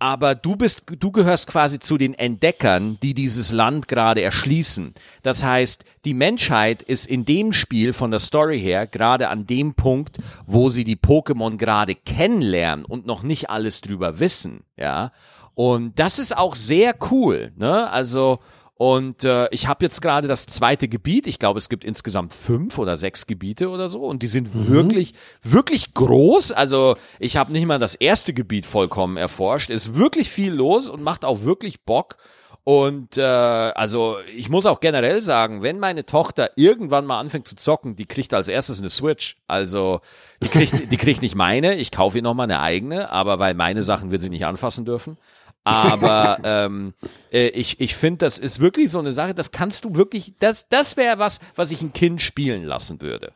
aber 0.00 0.34
du 0.34 0.56
bist, 0.56 0.82
du 0.98 1.12
gehörst 1.12 1.46
quasi 1.46 1.78
zu 1.78 1.98
den 1.98 2.14
Entdeckern, 2.14 2.98
die 3.04 3.14
dieses 3.14 3.52
Land 3.52 3.86
gerade 3.86 4.22
erschließen. 4.22 4.92
Das 5.22 5.44
heißt, 5.44 5.84
die 6.04 6.14
Menschheit 6.14 6.82
ist 6.82 7.06
in 7.06 7.24
dem 7.24 7.52
Spiel 7.52 7.92
von 7.92 8.10
der 8.10 8.18
Story 8.18 8.58
her 8.58 8.88
gerade 8.88 9.28
an 9.28 9.46
dem 9.46 9.74
Punkt, 9.74 10.18
wo 10.48 10.70
sie 10.70 10.82
die 10.82 10.96
Pokémon 10.96 11.58
gerade 11.58 11.94
kennenlernen 11.94 12.84
und 12.84 13.06
noch 13.06 13.22
nicht 13.22 13.50
alles 13.50 13.82
drüber 13.82 14.18
wissen, 14.18 14.64
ja. 14.76 15.12
Und 15.54 16.00
das 16.00 16.18
ist 16.18 16.36
auch 16.36 16.56
sehr 16.56 16.96
cool, 17.12 17.52
ne? 17.56 17.88
Also, 17.88 18.40
und 18.76 19.22
äh, 19.22 19.48
ich 19.50 19.68
habe 19.68 19.84
jetzt 19.84 20.02
gerade 20.02 20.26
das 20.26 20.46
zweite 20.46 20.88
Gebiet. 20.88 21.28
Ich 21.28 21.38
glaube, 21.38 21.58
es 21.58 21.68
gibt 21.68 21.84
insgesamt 21.84 22.34
fünf 22.34 22.76
oder 22.78 22.96
sechs 22.96 23.26
Gebiete 23.26 23.68
oder 23.68 23.88
so. 23.88 24.02
Und 24.02 24.22
die 24.22 24.26
sind 24.26 24.68
wirklich, 24.68 25.14
wirklich 25.42 25.94
groß. 25.94 26.50
Also 26.50 26.96
ich 27.20 27.36
habe 27.36 27.52
nicht 27.52 27.66
mal 27.66 27.78
das 27.78 27.94
erste 27.94 28.34
Gebiet 28.34 28.66
vollkommen 28.66 29.16
erforscht. 29.16 29.70
Ist 29.70 29.94
wirklich 29.94 30.28
viel 30.28 30.52
los 30.52 30.88
und 30.88 31.02
macht 31.02 31.24
auch 31.24 31.42
wirklich 31.42 31.82
Bock. 31.82 32.16
Und 32.64 33.18
äh, 33.18 33.22
also 33.22 34.16
ich 34.34 34.48
muss 34.48 34.64
auch 34.66 34.80
generell 34.80 35.20
sagen, 35.22 35.62
wenn 35.62 35.78
meine 35.78 36.06
Tochter 36.06 36.50
irgendwann 36.56 37.04
mal 37.04 37.20
anfängt 37.20 37.46
zu 37.46 37.56
zocken, 37.56 37.94
die 37.94 38.06
kriegt 38.06 38.32
als 38.34 38.48
erstes 38.48 38.80
eine 38.80 38.90
Switch. 38.90 39.36
Also 39.46 40.00
die 40.42 40.48
kriegt, 40.48 40.90
die 40.90 40.96
kriegt 40.96 41.20
nicht 41.22 41.36
meine, 41.36 41.74
ich 41.74 41.92
kaufe 41.92 42.18
ihr 42.18 42.22
nochmal 42.22 42.44
eine 42.44 42.60
eigene, 42.60 43.10
aber 43.10 43.38
weil 43.38 43.54
meine 43.54 43.82
Sachen 43.82 44.10
wird 44.10 44.22
sie 44.22 44.30
nicht 44.30 44.46
anfassen 44.46 44.86
dürfen. 44.86 45.18
Aber 45.64 46.38
ähm, 46.44 46.94
äh, 47.32 47.48
ich, 47.48 47.80
ich 47.80 47.96
finde, 47.96 48.18
das 48.18 48.38
ist 48.38 48.60
wirklich 48.60 48.90
so 48.90 48.98
eine 48.98 49.12
Sache, 49.12 49.34
das 49.34 49.50
kannst 49.50 49.84
du 49.84 49.96
wirklich, 49.96 50.34
das, 50.38 50.66
das 50.68 50.96
wäre 50.96 51.18
was, 51.18 51.40
was 51.56 51.70
ich 51.70 51.82
ein 51.82 51.92
Kind 51.92 52.20
spielen 52.20 52.64
lassen 52.64 53.00
würde. 53.00 53.32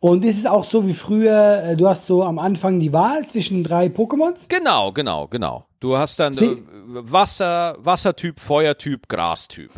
Und 0.00 0.24
ist 0.24 0.38
es 0.38 0.46
auch 0.46 0.64
so 0.64 0.86
wie 0.86 0.94
früher, 0.94 1.62
äh, 1.64 1.76
du 1.76 1.88
hast 1.88 2.06
so 2.06 2.22
am 2.24 2.38
Anfang 2.38 2.80
die 2.80 2.92
Wahl 2.92 3.26
zwischen 3.26 3.64
drei 3.64 3.86
Pokémons? 3.86 4.46
Genau, 4.48 4.92
genau, 4.92 5.26
genau. 5.28 5.66
Du 5.80 5.96
hast 5.96 6.20
dann 6.20 6.32
Sie- 6.32 6.44
äh, 6.46 6.62
Wasser, 6.86 7.76
Wassertyp, 7.78 8.38
Feuertyp, 8.40 9.08
Grastyp. 9.08 9.70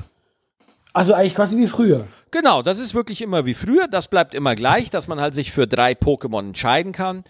Also 0.93 1.15
eigentlich 1.15 1.35
quasi 1.35 1.57
wie 1.57 1.69
früher. 1.69 2.07
Genau, 2.31 2.63
das 2.63 2.79
ist 2.79 2.95
wirklich 2.95 3.23
immer 3.23 3.47
wie 3.47 3.55
früher. 3.55 3.87
Das 3.89 4.09
bleibt 4.09 4.35
immer 4.35 4.55
gleich, 4.55 4.91
dass 4.91 5.07
man 5.09 5.21
halt 5.21 5.35
sich 5.35 5.53
für 5.53 5.67
drei 5.67 5.93
Pokémon 5.93 6.41
entscheiden 6.49 6.93
kann. 6.93 7.25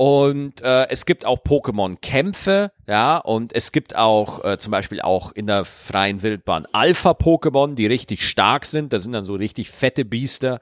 Und 0.00 0.62
äh, 0.62 0.88
es 0.88 1.04
gibt 1.04 1.26
auch 1.26 1.40
Pokémon-Kämpfe, 1.40 2.72
ja, 2.86 3.18
und 3.18 3.54
es 3.54 3.70
gibt 3.70 3.96
auch 3.96 4.42
äh, 4.42 4.56
zum 4.56 4.70
Beispiel 4.70 5.02
auch 5.02 5.30
in 5.32 5.46
der 5.46 5.66
freien 5.66 6.22
Wildbahn 6.22 6.64
Alpha-Pokémon, 6.72 7.74
die 7.74 7.84
richtig 7.84 8.26
stark 8.26 8.64
sind. 8.64 8.94
Das 8.94 9.02
sind 9.02 9.12
dann 9.12 9.26
so 9.26 9.34
richtig 9.34 9.68
fette 9.68 10.06
Biester. 10.06 10.60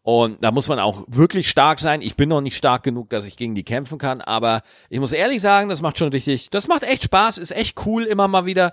Und 0.00 0.42
da 0.42 0.52
muss 0.52 0.70
man 0.70 0.78
auch 0.78 1.04
wirklich 1.06 1.50
stark 1.50 1.80
sein. 1.80 2.00
Ich 2.00 2.16
bin 2.16 2.30
noch 2.30 2.40
nicht 2.40 2.56
stark 2.56 2.82
genug, 2.82 3.10
dass 3.10 3.26
ich 3.26 3.36
gegen 3.36 3.54
die 3.54 3.62
kämpfen 3.62 3.98
kann, 3.98 4.22
aber 4.22 4.62
ich 4.88 5.00
muss 5.00 5.12
ehrlich 5.12 5.42
sagen, 5.42 5.68
das 5.68 5.82
macht 5.82 5.98
schon 5.98 6.08
richtig, 6.08 6.48
das 6.48 6.66
macht 6.66 6.82
echt 6.82 7.02
Spaß, 7.02 7.36
ist 7.36 7.54
echt 7.54 7.84
cool, 7.84 8.04
immer 8.04 8.26
mal 8.26 8.46
wieder 8.46 8.72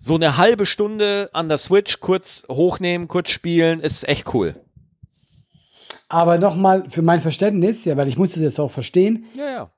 so 0.00 0.16
eine 0.16 0.38
halbe 0.38 0.66
Stunde 0.66 1.30
an 1.34 1.48
der 1.48 1.58
Switch 1.58 2.00
kurz 2.00 2.44
hochnehmen, 2.48 3.06
kurz 3.06 3.30
spielen, 3.30 3.78
ist 3.78 4.08
echt 4.08 4.34
cool. 4.34 4.56
Aber 6.12 6.38
nochmal 6.38 6.84
für 6.88 7.02
mein 7.02 7.20
Verständnis, 7.20 7.84
ja, 7.84 7.96
weil 7.96 8.08
ich 8.08 8.16
muss 8.18 8.32
das 8.32 8.42
jetzt 8.42 8.60
auch 8.60 8.70
verstehen. 8.70 9.24
Ja, 9.34 9.50
ja. 9.50 9.70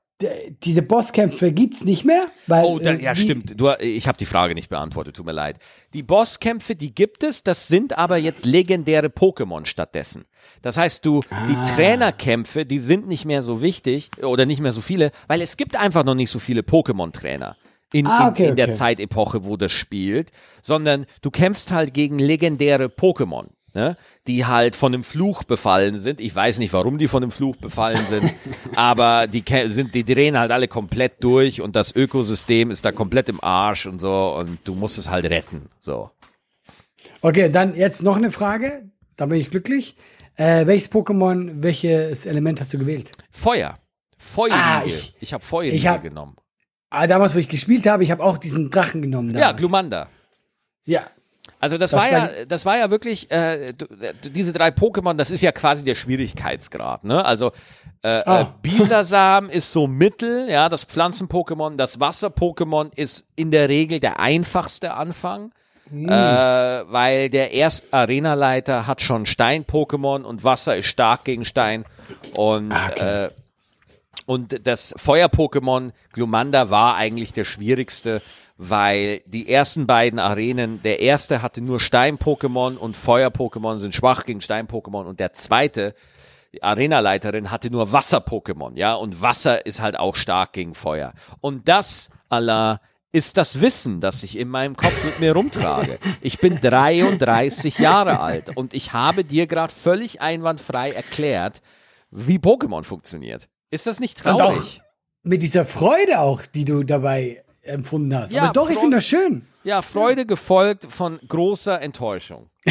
Diese 0.63 0.81
Bosskämpfe 0.81 1.51
gibt's 1.51 1.83
nicht 1.83 2.05
mehr, 2.05 2.23
weil 2.47 2.63
Oh, 2.63 2.79
da, 2.79 2.91
äh, 2.93 3.03
ja, 3.03 3.13
stimmt. 3.15 3.59
Du, 3.59 3.69
ich 3.81 4.07
habe 4.07 4.17
die 4.17 4.25
Frage 4.25 4.53
nicht 4.55 4.69
beantwortet, 4.69 5.17
tut 5.17 5.25
mir 5.25 5.33
leid. 5.33 5.57
Die 5.93 6.03
Bosskämpfe, 6.03 6.73
die 6.75 6.95
gibt 6.95 7.21
es, 7.25 7.43
das 7.43 7.67
sind 7.67 7.97
aber 7.97 8.15
jetzt 8.15 8.45
legendäre 8.45 9.07
Pokémon 9.07 9.65
stattdessen. 9.65 10.23
Das 10.61 10.77
heißt, 10.77 11.05
du, 11.05 11.19
Ah. 11.29 11.47
die 11.47 11.55
Trainerkämpfe, 11.73 12.65
die 12.65 12.79
sind 12.79 13.07
nicht 13.09 13.25
mehr 13.25 13.41
so 13.43 13.61
wichtig 13.61 14.09
oder 14.23 14.45
nicht 14.45 14.61
mehr 14.61 14.71
so 14.71 14.79
viele, 14.79 15.11
weil 15.27 15.41
es 15.41 15.57
gibt 15.57 15.75
einfach 15.75 16.05
noch 16.05 16.15
nicht 16.15 16.29
so 16.31 16.39
viele 16.39 16.61
Pokémon-Trainer. 16.61 17.57
In, 17.91 18.07
Ah, 18.07 18.27
in, 18.27 18.29
okay, 18.31 18.47
in 18.47 18.55
der 18.55 18.67
okay. 18.67 18.75
Zeitepoche, 18.75 19.45
wo 19.45 19.57
das 19.57 19.73
spielt, 19.73 20.31
sondern 20.61 21.07
du 21.23 21.29
kämpfst 21.29 21.71
halt 21.71 21.93
gegen 21.93 22.19
legendäre 22.19 22.85
Pokémon, 22.85 23.47
ne? 23.75 23.95
die 24.25 24.45
halt 24.47 24.75
von 24.75 24.93
einem 24.93 25.03
Fluch 25.03 25.43
befallen 25.43 25.99
sind. 25.99 26.19
Ich 26.19 26.33
weiß 26.35 26.57
nicht, 26.57 26.73
warum 26.73 26.97
die 26.97 27.07
von 27.07 27.21
einem 27.21 27.31
Fluch 27.31 27.55
befallen 27.57 28.03
sind, 28.07 28.33
aber 28.75 29.27
die, 29.27 29.43
sind, 29.67 29.93
die 29.93 30.03
drehen 30.03 30.39
halt 30.39 30.51
alle 30.51 30.67
komplett 30.67 31.23
durch 31.23 31.61
und 31.61 31.75
das 31.75 31.95
Ökosystem 31.95 32.71
ist 32.71 32.83
da 32.85 32.91
komplett 32.91 33.29
im 33.29 33.43
Arsch 33.43 33.85
und 33.85 33.99
so 34.01 34.35
und 34.39 34.57
du 34.63 34.73
musst 34.73 34.97
es 34.97 35.11
halt 35.11 35.25
retten. 35.25 35.69
So. 35.79 36.09
Okay, 37.21 37.49
dann 37.51 37.75
jetzt 37.75 38.01
noch 38.01 38.15
eine 38.17 38.31
Frage. 38.31 38.89
Da 39.15 39.27
bin 39.27 39.39
ich 39.39 39.51
glücklich. 39.51 39.95
Äh, 40.37 40.65
welches 40.67 40.91
Pokémon, 40.91 41.61
welches 41.63 42.25
Element 42.25 42.59
hast 42.59 42.73
du 42.73 42.77
gewählt? 42.79 43.11
Feuer. 43.31 43.77
Feuerliege. 44.17 44.59
Ah, 44.63 44.83
ich 44.85 45.15
ich- 45.19 45.33
habe 45.33 45.43
Feuerliege 45.43 45.75
ich 45.77 45.87
hab- 45.87 46.01
genommen. 46.01 46.35
Ah, 46.89 47.07
damals, 47.07 47.35
wo 47.35 47.39
ich 47.39 47.49
gespielt 47.49 47.87
habe, 47.87 48.03
ich 48.03 48.11
habe 48.11 48.23
auch 48.23 48.37
diesen 48.37 48.69
Drachen 48.69 49.01
genommen. 49.01 49.29
Ja, 49.33 49.39
Damals. 49.41 49.57
Glumanda. 49.57 50.09
Ja. 50.85 51.05
Also 51.65 51.79
das, 51.79 51.89
Das 51.91 52.01
war 52.03 52.11
ja, 52.11 52.29
das 52.47 52.63
war 52.67 52.77
ja 52.77 52.91
wirklich, 52.91 53.31
äh, 53.31 53.73
du, 53.73 53.87
diese 54.23 54.53
drei 54.53 54.67
Pokémon, 54.69 55.15
das 55.15 55.31
ist 55.31 55.41
ja 55.41 55.51
quasi 55.51 55.83
der 55.83 55.95
Schwierigkeitsgrad, 55.95 57.03
ne? 57.03 57.25
Also 57.25 57.53
äh, 58.03 58.19
äh, 58.19 58.23
Ah. 58.27 58.53
Bisasam 58.61 59.49
ist 59.49 59.71
so 59.71 59.87
mittel, 59.87 60.47
ja, 60.47 60.69
das 60.69 60.83
Pflanzen-Pokémon, 60.83 61.75
das 61.75 61.99
Wasser-Pokémon 61.99 62.91
ist 62.95 63.25
in 63.35 63.49
der 63.49 63.67
Regel 63.67 63.99
der 63.99 64.19
einfachste 64.19 64.93
Anfang. 64.93 65.51
Hm. 65.89 66.07
Äh, 66.07 66.11
weil 66.11 67.29
der 67.31 67.51
erste 67.51 67.87
Arenaleiter 67.91 68.85
hat 68.85 69.01
schon 69.01 69.25
Stein-Pokémon 69.25 70.21
und 70.21 70.43
Wasser 70.43 70.77
ist 70.77 70.85
stark 70.85 71.23
gegen 71.23 71.45
Stein. 71.45 71.85
Und 72.35 72.71
Ah, 72.71 72.89
okay. 72.91 73.25
äh, 73.25 73.29
und 74.27 74.67
das 74.67 74.93
Feuer-Pokémon 74.97 75.91
Glumanda 76.13 76.69
war 76.69 76.95
eigentlich 76.95 77.33
der 77.33 77.43
schwierigste, 77.43 78.21
weil 78.57 79.21
die 79.25 79.49
ersten 79.49 79.85
beiden 79.85 80.19
Arenen, 80.19 80.81
der 80.81 80.99
erste 80.99 81.41
hatte 81.41 81.61
nur 81.61 81.79
Stein-Pokémon 81.79 82.77
und 82.77 82.95
Feuer-Pokémon 82.95 83.77
sind 83.79 83.93
schwach 83.93 84.25
gegen 84.25 84.41
Stein-Pokémon 84.41 85.05
und 85.05 85.19
der 85.19 85.33
zweite, 85.33 85.93
die 86.53 86.63
Arenaleiterin, 86.63 87.51
hatte 87.51 87.69
nur 87.69 87.91
Wasser-Pokémon, 87.91 88.77
ja, 88.77 88.93
und 88.93 89.21
Wasser 89.21 89.65
ist 89.65 89.81
halt 89.81 89.99
auch 89.99 90.15
stark 90.15 90.53
gegen 90.53 90.73
Feuer. 90.73 91.13
Und 91.41 91.67
das, 91.67 92.09
Allah, 92.29 92.79
ist 93.11 93.37
das 93.37 93.61
Wissen, 93.61 94.01
das 94.01 94.23
ich 94.23 94.37
in 94.37 94.49
meinem 94.49 94.75
Kopf 94.75 95.05
mit 95.05 95.21
mir 95.21 95.31
rumtrage. 95.33 95.99
Ich 96.19 96.39
bin 96.39 96.59
33 96.59 97.77
Jahre 97.79 98.19
alt 98.19 98.57
und 98.57 98.73
ich 98.73 98.91
habe 98.91 99.23
dir 99.23 99.47
gerade 99.47 99.73
völlig 99.73 100.19
einwandfrei 100.19 100.91
erklärt, 100.91 101.61
wie 102.11 102.39
Pokémon 102.39 102.83
funktioniert. 102.83 103.47
Ist 103.71 103.87
das 103.87 104.01
nicht 104.01 104.25
Und 104.25 104.33
auch 104.33 104.37
traurig? 104.53 104.81
mit 105.23 105.43
dieser 105.43 105.63
Freude 105.63 106.19
auch, 106.19 106.45
die 106.45 106.65
du 106.65 106.83
dabei 106.83 107.44
empfunden 107.65 108.15
hast. 108.15 108.31
Ja, 108.31 108.43
Aber 108.43 108.53
doch, 108.53 108.69
ich 108.69 108.75
Freu- 108.75 108.81
finde 108.81 108.97
das 108.97 109.05
schön. 109.05 109.45
Ja, 109.63 109.81
Freude 109.81 110.25
gefolgt 110.25 110.85
von 110.89 111.19
großer 111.27 111.81
Enttäuschung. 111.81 112.49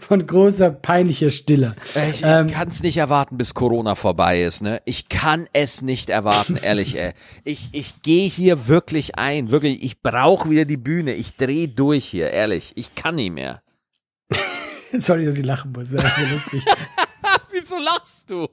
Von 0.00 0.26
großer, 0.26 0.70
peinlicher 0.70 1.30
Stille. 1.30 1.74
Ich, 1.84 1.96
ich 2.20 2.22
Ähm, 2.24 2.48
kann 2.50 2.68
es 2.68 2.82
nicht 2.82 2.96
erwarten, 2.98 3.36
bis 3.36 3.54
Corona 3.54 3.94
vorbei 3.94 4.42
ist, 4.42 4.60
ne? 4.62 4.80
Ich 4.84 5.08
kann 5.08 5.48
es 5.52 5.82
nicht 5.82 6.10
erwarten, 6.10 6.56
ehrlich, 6.62 6.98
ey. 6.98 7.12
Ich, 7.44 7.68
ich 7.72 8.02
gehe 8.02 8.28
hier 8.28 8.68
wirklich 8.68 9.16
ein, 9.18 9.50
wirklich. 9.50 9.82
Ich 9.82 10.00
brauche 10.02 10.50
wieder 10.50 10.64
die 10.64 10.76
Bühne. 10.76 11.14
Ich 11.14 11.36
drehe 11.36 11.68
durch 11.68 12.04
hier, 12.04 12.30
ehrlich. 12.30 12.72
Ich 12.76 12.94
kann 12.94 13.14
nicht 13.16 13.32
mehr. 13.32 13.62
Sorry, 14.98 15.24
dass 15.24 15.36
ich 15.36 15.44
lachen 15.44 15.72
muss. 15.72 15.90
Das 15.90 16.04
ist 16.04 16.16
so 16.16 16.26
lustig. 16.32 16.64
Wieso 17.50 17.76
lachst 17.78 18.30
du? 18.30 18.48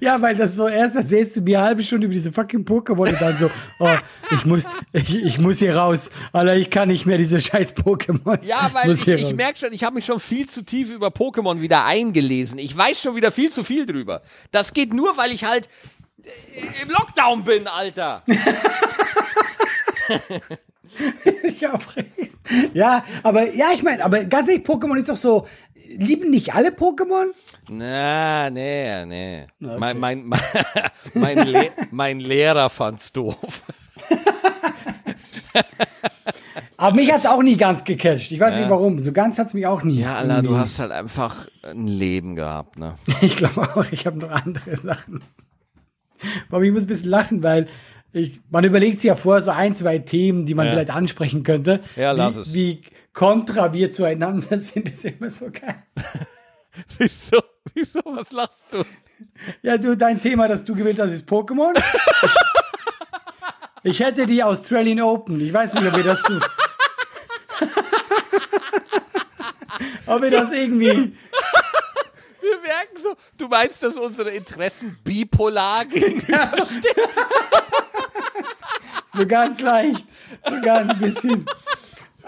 Ja, 0.00 0.20
weil 0.22 0.34
das 0.34 0.56
so 0.56 0.68
erst 0.68 0.96
erzählst 0.96 1.36
du 1.36 1.40
mir 1.42 1.58
eine 1.58 1.66
halbe 1.68 1.82
Stunde 1.82 2.06
über 2.06 2.14
diese 2.14 2.32
fucking 2.32 2.64
Pokémon 2.64 3.08
und 3.10 3.20
dann 3.20 3.36
so, 3.36 3.50
oh, 3.78 3.96
ich 4.30 4.44
muss, 4.44 4.64
ich, 4.92 5.16
ich 5.16 5.38
muss 5.38 5.58
hier 5.58 5.76
raus. 5.76 6.10
Alter, 6.32 6.56
ich 6.56 6.70
kann 6.70 6.88
nicht 6.88 7.06
mehr 7.06 7.18
diese 7.18 7.40
scheiß 7.40 7.76
Pokémon. 7.76 8.38
Ja, 8.44 8.70
weil 8.72 8.90
ich, 8.90 9.06
ich 9.06 9.34
merke 9.34 9.58
schon, 9.58 9.72
ich 9.72 9.84
habe 9.84 9.96
mich 9.96 10.06
schon 10.06 10.20
viel 10.20 10.48
zu 10.48 10.62
tief 10.62 10.90
über 10.90 11.08
Pokémon 11.08 11.60
wieder 11.60 11.84
eingelesen. 11.84 12.58
Ich 12.58 12.76
weiß 12.76 13.00
schon 13.00 13.14
wieder 13.16 13.30
viel 13.30 13.50
zu 13.50 13.64
viel 13.64 13.84
drüber. 13.86 14.22
Das 14.52 14.72
geht 14.72 14.94
nur, 14.94 15.16
weil 15.16 15.32
ich 15.32 15.44
halt 15.44 15.68
äh, 16.22 16.82
im 16.82 16.90
Lockdown 16.90 17.44
bin, 17.44 17.66
Alter. 17.66 18.22
Ja, 22.72 23.04
aber 23.22 23.54
ja, 23.54 23.66
ich 23.74 23.82
meine, 23.82 24.04
aber 24.04 24.24
ganz 24.24 24.48
ehrlich, 24.48 24.64
Pokémon 24.66 24.96
ist 24.96 25.08
doch 25.08 25.16
so, 25.16 25.46
lieben 25.96 26.30
nicht 26.30 26.54
alle 26.54 26.70
Pokémon? 26.70 27.26
Na, 27.70 28.50
nee, 28.50 29.04
nee. 29.06 29.46
Mein, 29.58 29.98
mein, 29.98 30.24
mein, 30.24 30.40
mein, 31.14 31.46
Le 31.46 31.70
mein 31.90 32.20
Lehrer 32.20 32.70
fand's 32.70 33.12
doof. 33.12 33.36
Aber 36.76 36.94
mich 36.94 37.12
hat's 37.12 37.26
auch 37.26 37.42
nie 37.42 37.56
ganz 37.56 37.82
gecatcht. 37.82 38.30
Ich 38.30 38.38
weiß 38.38 38.56
nicht 38.60 38.70
warum. 38.70 39.00
So 39.00 39.10
ganz 39.12 39.36
hat's 39.38 39.52
mich 39.52 39.66
auch 39.66 39.82
nie. 39.82 40.00
Ja, 40.00 40.16
Allah, 40.16 40.42
du 40.42 40.56
hast 40.56 40.78
halt 40.78 40.92
einfach 40.92 41.48
ein 41.62 41.88
Leben 41.88 42.36
gehabt, 42.36 42.78
ne? 42.78 42.94
Ich 43.20 43.36
glaube 43.36 43.62
auch, 43.62 43.84
ich 43.90 44.06
habe 44.06 44.18
noch 44.18 44.30
andere 44.30 44.76
Sachen. 44.76 45.20
Aber 46.50 46.62
ich 46.62 46.72
muss 46.72 46.84
ein 46.84 46.88
bisschen 46.88 47.10
lachen, 47.10 47.42
weil 47.42 47.66
ich, 48.12 48.40
man 48.50 48.62
überlegt 48.64 48.96
sich 49.00 49.08
ja 49.08 49.16
vorher 49.16 49.40
so 49.42 49.50
ein, 49.50 49.74
zwei 49.74 49.98
Themen, 49.98 50.46
die 50.46 50.54
man 50.54 50.66
Ja. 50.66 50.72
vielleicht 50.72 50.90
ansprechen 50.90 51.42
könnte. 51.42 51.80
Ja, 51.96 52.12
lass 52.12 52.36
wie, 52.36 52.40
es. 52.40 52.54
Wie 52.54 52.80
kontra 53.12 53.72
wir 53.72 53.90
zueinander 53.90 54.58
sind, 54.58 54.90
ist 54.90 55.04
immer 55.04 55.30
so 55.30 55.50
geil. 55.50 55.82
Wieso? 56.98 57.42
Wieso? 57.74 58.00
Was 58.04 58.32
lachst 58.32 58.68
du? 58.72 58.84
Ja, 59.62 59.76
du, 59.78 59.96
dein 59.96 60.20
Thema, 60.20 60.46
das 60.48 60.64
du 60.64 60.74
gewählt 60.74 61.00
hast, 61.00 61.12
ist 61.12 61.28
Pokémon. 61.28 61.76
Ich, 63.82 63.90
ich 63.90 64.00
hätte 64.00 64.26
die 64.26 64.42
Australian 64.42 65.00
Open. 65.00 65.40
Ich 65.40 65.52
weiß 65.52 65.74
nicht, 65.74 65.86
ob 65.86 65.96
wir 65.96 66.04
das 66.04 66.22
so. 66.22 66.38
ob 70.06 70.22
wir 70.22 70.30
das 70.30 70.52
irgendwie. 70.52 71.16
Wir 72.40 72.58
merken 72.62 73.00
so, 73.00 73.16
du 73.36 73.48
meinst, 73.48 73.82
dass 73.82 73.96
unsere 73.96 74.30
Interessen 74.30 74.96
bipolar 75.02 75.84
gegen 75.84 76.24
Ja, 76.30 76.48
so, 76.48 76.64
so 79.14 79.26
ganz 79.26 79.60
leicht. 79.60 80.04
So 80.48 80.60
ganz 80.62 80.96
bisschen. 80.98 81.44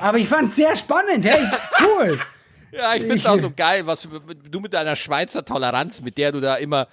Aber 0.00 0.18
ich 0.18 0.28
fand's 0.28 0.56
sehr 0.56 0.74
spannend. 0.76 1.24
Hey, 1.24 1.40
cool. 1.82 2.18
Ja, 2.72 2.94
ich 2.94 3.02
find's 3.02 3.26
auch 3.26 3.36
so 3.36 3.50
geil, 3.50 3.88
was 3.88 4.06
du 4.48 4.60
mit 4.60 4.72
deiner 4.74 4.94
Schweizer 4.94 5.44
Toleranz, 5.44 6.02
mit 6.02 6.16
der 6.18 6.30
du 6.30 6.40
da 6.40 6.54
immer. 6.54 6.86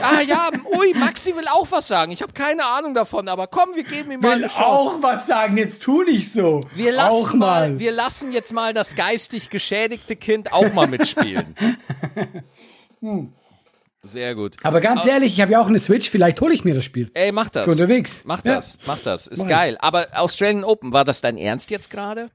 Ah 0.00 0.20
ja, 0.26 0.48
ui, 0.76 0.92
Maxi 0.98 1.36
will 1.36 1.44
auch 1.52 1.68
was 1.70 1.86
sagen. 1.86 2.10
Ich 2.10 2.20
habe 2.20 2.32
keine 2.32 2.64
Ahnung 2.66 2.94
davon, 2.94 3.28
aber 3.28 3.46
komm, 3.46 3.76
wir 3.76 3.84
geben 3.84 4.10
ihm 4.10 4.18
mal 4.18 4.26
Will 4.30 4.44
eine 4.44 4.48
Chance. 4.48 4.60
auch 4.64 5.00
was 5.02 5.28
sagen. 5.28 5.56
Jetzt 5.56 5.84
tu 5.84 6.02
nicht 6.02 6.32
so. 6.32 6.58
Wir 6.74 6.90
lassen 6.90 7.12
auch 7.28 7.32
mal, 7.34 7.70
mal. 7.70 7.78
wir 7.78 7.92
lassen 7.92 8.32
jetzt 8.32 8.52
mal 8.52 8.74
das 8.74 8.96
geistig 8.96 9.50
geschädigte 9.50 10.16
Kind 10.16 10.52
auch 10.52 10.72
mal 10.72 10.88
mitspielen. 10.88 11.54
Sehr 14.02 14.34
gut. 14.34 14.56
Aber 14.64 14.80
ganz 14.80 15.04
ehrlich, 15.06 15.34
ich 15.34 15.40
habe 15.40 15.52
ja 15.52 15.60
auch 15.60 15.68
eine 15.68 15.78
Switch. 15.78 16.10
Vielleicht 16.10 16.40
hole 16.40 16.54
ich 16.54 16.64
mir 16.64 16.74
das 16.74 16.84
Spiel. 16.84 17.08
Ey, 17.14 17.30
mach 17.30 17.50
das. 17.50 17.66
Für 17.66 17.70
unterwegs. 17.70 18.22
Mach 18.24 18.44
Ja. 18.44 18.56
das, 18.56 18.78
mach 18.86 18.98
das. 18.98 19.28
Ist 19.28 19.42
ich. 19.44 19.48
geil. 19.48 19.76
Aber 19.80 20.08
Australian 20.14 20.64
Open, 20.64 20.92
war 20.92 21.04
das 21.04 21.20
dein 21.20 21.36
Ernst 21.38 21.70
jetzt 21.70 21.88
gerade? 21.90 22.30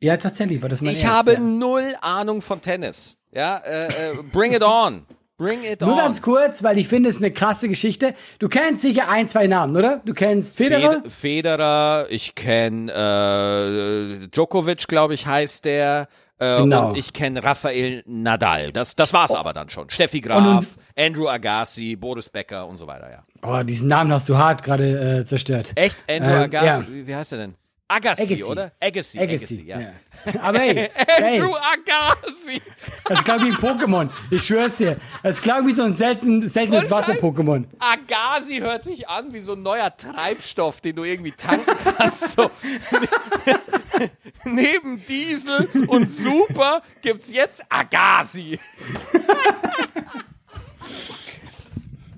Ja, 0.00 0.16
tatsächlich 0.16 0.62
war 0.62 0.68
das 0.68 0.80
mein 0.80 0.92
Ich 0.94 1.02
Ernst, 1.04 1.16
habe 1.16 1.32
ja. 1.34 1.40
null 1.40 1.94
Ahnung 2.00 2.40
von 2.42 2.60
Tennis. 2.60 3.16
Ja, 3.32 3.56
äh, 3.58 3.86
äh, 3.86 3.90
bring 4.32 4.52
it 4.52 4.62
on. 4.62 5.04
Bring 5.36 5.62
it 5.62 5.80
Nur 5.82 5.92
on. 5.92 5.96
ganz 5.98 6.20
kurz, 6.22 6.62
weil 6.64 6.78
ich 6.78 6.88
finde, 6.88 7.08
es 7.08 7.16
ist 7.16 7.22
eine 7.22 7.32
krasse 7.32 7.68
Geschichte. 7.68 8.14
Du 8.40 8.48
kennst 8.48 8.82
sicher 8.82 9.08
ein, 9.08 9.28
zwei 9.28 9.46
Namen, 9.46 9.76
oder? 9.76 10.00
Du 10.04 10.12
kennst 10.14 10.56
Federer? 10.56 11.02
Fed- 11.04 11.10
Federer, 11.12 12.06
ich 12.10 12.34
kenne 12.34 12.90
äh, 12.92 14.28
Djokovic, 14.28 14.88
glaube 14.88 15.14
ich, 15.14 15.26
heißt 15.26 15.64
der. 15.64 16.08
Äh, 16.40 16.58
Genau. 16.60 16.90
Und 16.90 16.96
ich 16.96 17.12
kenne 17.12 17.42
Rafael 17.42 18.02
Nadal. 18.06 18.70
Das, 18.72 18.94
das 18.94 19.12
war's 19.12 19.34
aber 19.34 19.52
dann 19.52 19.68
schon. 19.70 19.90
Steffi 19.90 20.20
Graf, 20.20 20.38
Und- 20.38 20.46
und- 20.58 20.68
Andrew 20.96 21.28
Agassi, 21.28 21.96
Boris 21.96 22.30
Becker 22.30 22.66
und 22.68 22.78
so 22.78 22.86
weiter, 22.86 23.10
ja. 23.10 23.22
Oh, 23.42 23.62
diesen 23.64 23.88
Namen 23.88 24.12
hast 24.12 24.28
du 24.28 24.36
hart 24.38 24.62
gerade 24.62 25.18
äh, 25.20 25.24
zerstört. 25.24 25.72
Echt? 25.74 25.98
Andrew 26.08 26.30
Ähm, 26.30 26.42
Agassi? 26.42 26.66
ja. 26.66 26.84
Wie, 26.88 27.06
wie 27.08 27.14
heißt 27.16 27.32
er 27.32 27.38
denn? 27.38 27.54
Agassi, 27.90 28.22
Agassi. 28.24 28.44
oder? 28.44 28.72
Agassi. 28.80 29.18
Agassi. 29.18 29.62
ja. 29.66 29.80
Ja. 29.80 29.92
Aber 30.42 30.58
hey, 30.58 30.90
hey, 30.94 31.40
Andrew 31.40 31.54
Agassi. 31.56 32.60
das 33.06 33.24
klang 33.24 33.40
wie 33.40 33.46
ein 33.48 33.56
Pokémon. 33.56 34.10
Ich 34.30 34.42
schwör's 34.46 34.76
dir. 34.76 34.98
Es 35.22 35.40
klang 35.40 35.66
wie 35.66 35.72
so 35.72 35.84
ein 35.84 35.94
selten, 35.94 36.46
seltenes. 36.46 36.90
Wasser-Pokémon. 36.90 37.64
Agassi 37.78 38.58
hört 38.58 38.82
sich 38.82 39.08
an 39.08 39.32
wie 39.32 39.40
so 39.40 39.54
ein 39.54 39.62
neuer 39.62 39.96
Treibstoff, 39.96 40.82
den 40.82 40.96
du 40.96 41.04
irgendwie 41.04 41.32
tanken 41.32 41.72
kannst. 41.96 42.32
So. 42.36 42.50
Neben 44.44 45.02
Diesel 45.06 45.66
und 45.86 46.10
Super 46.10 46.82
gibt's 47.00 47.28
jetzt 47.32 47.62
Agassi. 47.70 48.58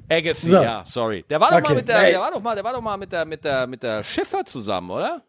Agassi, 0.08 0.48
So. 0.48 0.62
ja, 0.62 0.82
sorry. 0.84 1.24
Der 1.30 1.40
war 1.40 1.48
doch 1.50 1.60
mal 1.60 1.64
Okay. 1.66 1.74
mit 1.76 1.88
der, 1.88 2.02
der 2.10 2.20
war 2.20 2.30
doch 2.32 2.40
mal, 2.42 2.54
der 2.56 2.64
war 2.64 2.72
doch 2.72 2.80
mal 2.80 2.96
mit 2.96 3.12
der, 3.12 3.24
mit 3.24 3.44
der, 3.44 3.66
mit 3.68 3.82
der 3.84 4.02
Schiffer 4.02 4.44
zusammen, 4.44 4.90
oder? 4.90 5.22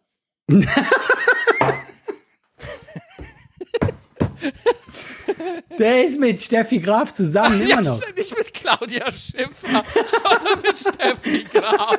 Der 5.80 6.06
ist 6.06 6.20
mit 6.20 6.42
Steffi 6.42 6.80
Graf 6.80 7.12
zusammen, 7.12 7.62
immer 7.62 7.82
noch. 7.82 8.02
Ja, 8.02 8.08
nicht 8.16 8.38
mit 8.38 8.54
Claudia 8.54 9.06
Schiffer, 9.12 9.84
sondern 10.12 10.62
mit 10.62 10.78
Steffi 10.78 11.44
Graf. 11.52 11.98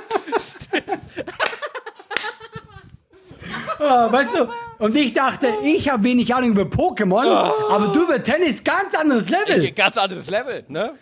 Oh, 3.78 4.12
weißt 4.12 4.35
du, 4.37 4.48
und 4.78 4.96
ich 4.96 5.12
dachte, 5.12 5.52
ich 5.64 5.88
habe 5.88 6.05
wenig 6.05 6.33
Ahnung 6.35 6.50
über 6.50 6.62
Pokémon, 6.62 7.26
aber 7.70 7.88
du 7.88 8.05
über 8.05 8.22
Tennis 8.22 8.62
ganz 8.62 8.94
anderes 8.94 9.28
Level. 9.28 9.64
Ich, 9.64 9.74
ganz 9.74 9.98
anderes 9.98 10.31
Level, 10.31 10.64
ne? 10.68 10.94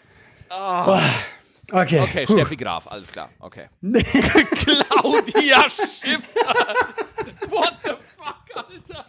Okay, 1.72 2.00
Okay, 2.00 2.26
puh. 2.26 2.32
Steffi 2.34 2.56
Graf, 2.56 2.86
alles 2.88 3.10
klar, 3.12 3.30
okay. 3.40 3.66
Claudia 3.82 5.68
Schiffer. 5.70 6.74
What 7.48 7.74
the 7.84 7.90
fuck, 8.16 8.56
Alter? 8.56 9.04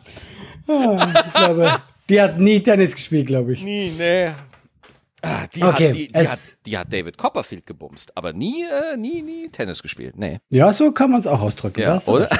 ich 1.27 1.33
glaube, 1.33 1.81
die 2.09 2.21
hat 2.21 2.39
nie 2.39 2.61
Tennis 2.61 2.95
gespielt, 2.95 3.27
glaube 3.27 3.53
ich. 3.53 3.63
Nie, 3.63 3.91
nee. 3.97 4.29
Ah, 5.23 5.45
Die, 5.53 5.63
Okay, 5.63 5.87
hat, 5.89 5.95
die, 5.95 6.07
die, 6.07 6.27
hat, 6.27 6.39
die 6.65 6.77
hat 6.77 6.91
David 6.93 7.17
Copperfield 7.17 7.65
gebumst, 7.65 8.15
aber 8.17 8.33
nie, 8.33 8.63
äh, 8.63 8.97
nie, 8.97 9.21
nie 9.21 9.49
Tennis 9.49 9.81
gespielt. 9.81 10.17
Nee. 10.17 10.39
Ja, 10.49 10.73
so 10.73 10.91
kann 10.91 11.11
man 11.11 11.19
es 11.19 11.27
auch 11.27 11.41
ausdrücken. 11.41 11.81
Ja, 11.81 11.95
was? 11.95 12.07
oder? 12.07 12.29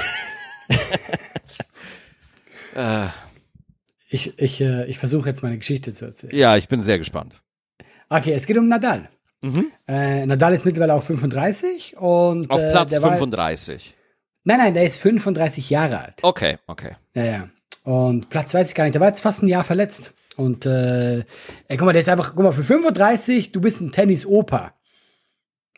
Ich, 4.08 4.38
ich, 4.38 4.60
äh, 4.60 4.84
ich 4.86 4.98
versuche 4.98 5.28
jetzt 5.28 5.42
meine 5.42 5.56
Geschichte 5.58 5.90
zu 5.92 6.04
erzählen. 6.04 6.34
Ja, 6.36 6.56
ich 6.56 6.68
bin 6.68 6.80
sehr 6.80 6.98
gespannt. 6.98 7.40
Okay, 8.10 8.32
es 8.32 8.46
geht 8.46 8.58
um 8.58 8.68
Nadal. 8.68 9.08
Äh, 9.88 10.26
Nadal 10.26 10.54
ist 10.54 10.64
mittlerweile 10.64 10.94
auch 10.94 11.02
35 11.02 11.96
und 11.96 12.50
Auf 12.50 12.60
äh, 12.60 12.70
Platz 12.70 12.90
der 12.90 13.02
war- 13.02 13.12
35. 13.12 13.96
Nein, 14.44 14.58
nein, 14.58 14.74
der 14.74 14.84
ist 14.84 14.98
35 15.00 15.70
Jahre 15.70 16.00
alt. 16.00 16.18
Okay, 16.22 16.58
okay. 16.66 16.96
Ja, 17.14 17.24
ja. 17.24 17.48
Und 17.84 18.28
Platz 18.28 18.54
weiß 18.54 18.68
ich 18.68 18.74
gar 18.74 18.84
nicht. 18.84 18.94
Der 18.94 19.00
war 19.00 19.08
jetzt 19.08 19.20
fast 19.20 19.42
ein 19.42 19.48
Jahr 19.48 19.64
verletzt. 19.64 20.14
Und 20.36 20.66
äh, 20.66 21.18
ey, 21.68 21.76
guck 21.76 21.82
mal, 21.82 21.92
der 21.92 22.00
ist 22.02 22.08
einfach, 22.08 22.34
guck 22.34 22.42
mal, 22.44 22.52
für 22.52 22.64
35, 22.64 23.52
du 23.52 23.60
bist 23.60 23.80
ein 23.80 23.92
Tennis-Opa. 23.92 24.74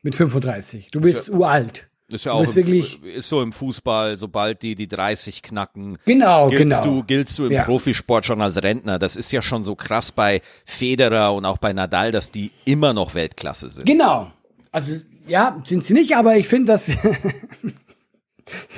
Mit 0.02 0.14
35. 0.14 0.90
Du 0.90 1.00
bist 1.00 1.28
uralt. 1.30 1.88
Ist 2.14 2.24
ja 2.24 2.32
auch 2.32 2.40
bist 2.40 2.56
im, 2.56 2.66
wirklich- 2.66 3.02
ist 3.02 3.28
so 3.28 3.42
im 3.42 3.52
Fußball, 3.52 4.16
sobald 4.16 4.62
die 4.62 4.74
die 4.74 4.86
30 4.88 5.42
knacken, 5.42 5.98
Genau, 6.06 6.48
giltst 6.48 6.82
genau. 6.82 6.96
du 6.98 7.04
giltst 7.04 7.38
du 7.38 7.46
im 7.46 7.52
Ja. 7.52 7.64
Profisport 7.64 8.24
schon 8.24 8.40
als 8.40 8.62
Rentner. 8.62 8.98
Das 8.98 9.16
ist 9.16 9.32
ja 9.32 9.42
schon 9.42 9.64
so 9.64 9.74
krass 9.74 10.12
bei 10.12 10.40
Federer 10.64 11.34
und 11.34 11.44
auch 11.44 11.58
bei 11.58 11.72
Nadal, 11.72 12.12
dass 12.12 12.30
die 12.30 12.52
immer 12.64 12.92
noch 12.94 13.14
Weltklasse 13.14 13.68
sind. 13.68 13.86
Genau. 13.86 14.30
Also, 14.70 15.00
ja, 15.26 15.60
sind 15.64 15.84
sie 15.84 15.92
nicht, 15.94 16.16
aber 16.16 16.36
ich 16.36 16.48
finde 16.48 16.72
das. 16.72 16.90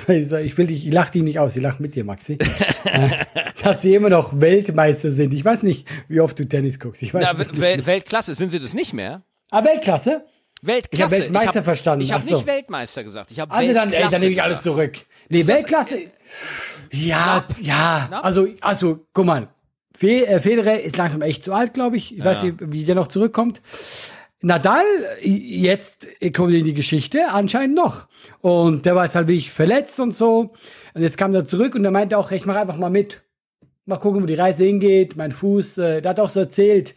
Ich 0.07 0.57
will 0.57 0.67
dich, 0.67 0.87
ich 0.87 0.93
lach 0.93 1.09
dich 1.09 1.23
nicht 1.23 1.39
aus, 1.39 1.57
ich 1.57 1.61
lach 1.61 1.79
mit 1.79 1.93
dir, 1.93 2.05
Maxi. 2.05 2.37
Äh, 2.85 3.09
dass 3.61 3.81
sie 3.81 3.95
immer 3.95 4.09
noch 4.09 4.39
Weltmeister 4.39 5.11
sind. 5.11 5.33
Ich 5.33 5.43
weiß 5.43 5.63
nicht, 5.63 5.85
wie 6.07 6.21
oft 6.21 6.39
du 6.39 6.47
Tennis 6.47 6.79
guckst. 6.79 7.03
Ich 7.03 7.13
weiß 7.13 7.35
Na. 7.37 7.85
Weltklasse, 7.85 8.33
sind 8.33 8.49
sie 8.49 8.59
das 8.59 8.73
nicht 8.73 8.93
mehr? 8.93 9.23
Ah, 9.51 9.65
Weltklasse? 9.65 10.23
Weltklasse. 10.61 11.15
Ich 11.15 11.21
hab 11.21 11.25
Weltmeister 11.25 11.59
hab- 11.59 11.65
verstanden, 11.65 12.01
Ich 12.03 12.11
habe 12.11 12.23
so. 12.23 12.35
nicht 12.37 12.47
Weltmeister 12.47 13.03
gesagt. 13.03 13.31
Ich 13.31 13.39
habe 13.39 13.53
Also 13.53 13.73
dann, 13.73 13.91
ey, 13.93 14.07
dann 14.09 14.19
nehme 14.21 14.33
ich 14.33 14.41
alles 14.41 14.61
zurück. 14.61 14.97
Nee, 15.29 15.39
das- 15.39 15.47
Weltklasse. 15.47 15.99
Ja, 16.91 17.45
ja. 17.61 18.05
Knapp? 18.07 18.25
Also, 18.25 18.47
also, 18.61 19.05
guck 19.13 19.25
mal. 19.25 19.47
Äh, 19.99 20.39
Federer 20.39 20.79
ist 20.81 20.97
langsam 20.97 21.21
echt 21.23 21.41
zu 21.43 21.53
alt, 21.53 21.73
glaube 21.73 21.97
ich. 21.97 22.15
Ich 22.17 22.23
weiß 22.23 22.43
nicht, 22.43 22.55
wie 22.59 22.85
der 22.85 22.95
noch 22.95 23.07
zurückkommt. 23.07 23.61
Nadal, 24.41 24.83
jetzt 25.23 26.07
kommt 26.35 26.53
in 26.53 26.63
die 26.63 26.75
Geschichte, 26.75 27.29
anscheinend 27.31 27.75
noch. 27.75 28.07
Und 28.41 28.85
der 28.85 28.95
war 28.95 29.05
jetzt 29.05 29.15
halt 29.15 29.27
wirklich 29.27 29.51
verletzt 29.51 29.99
und 29.99 30.15
so. 30.15 30.51
Und 30.93 31.01
jetzt 31.01 31.17
kam 31.17 31.33
er 31.33 31.45
zurück 31.45 31.73
und 31.73 31.83
er 31.83 31.89
meinte 31.91 32.17
auch, 32.17 32.31
ich 32.31 32.45
mache 32.45 32.59
einfach 32.59 32.77
mal 32.77 32.91
mit. 32.91 33.23
Mal 33.85 33.97
gucken, 33.97 34.21
wo 34.21 34.25
die 34.27 34.35
Reise 34.35 34.65
hingeht. 34.65 35.15
Mein 35.15 35.31
Fuß, 35.31 35.79
äh, 35.79 36.01
der 36.01 36.09
hat 36.09 36.19
auch 36.19 36.29
so 36.29 36.41
erzählt, 36.41 36.93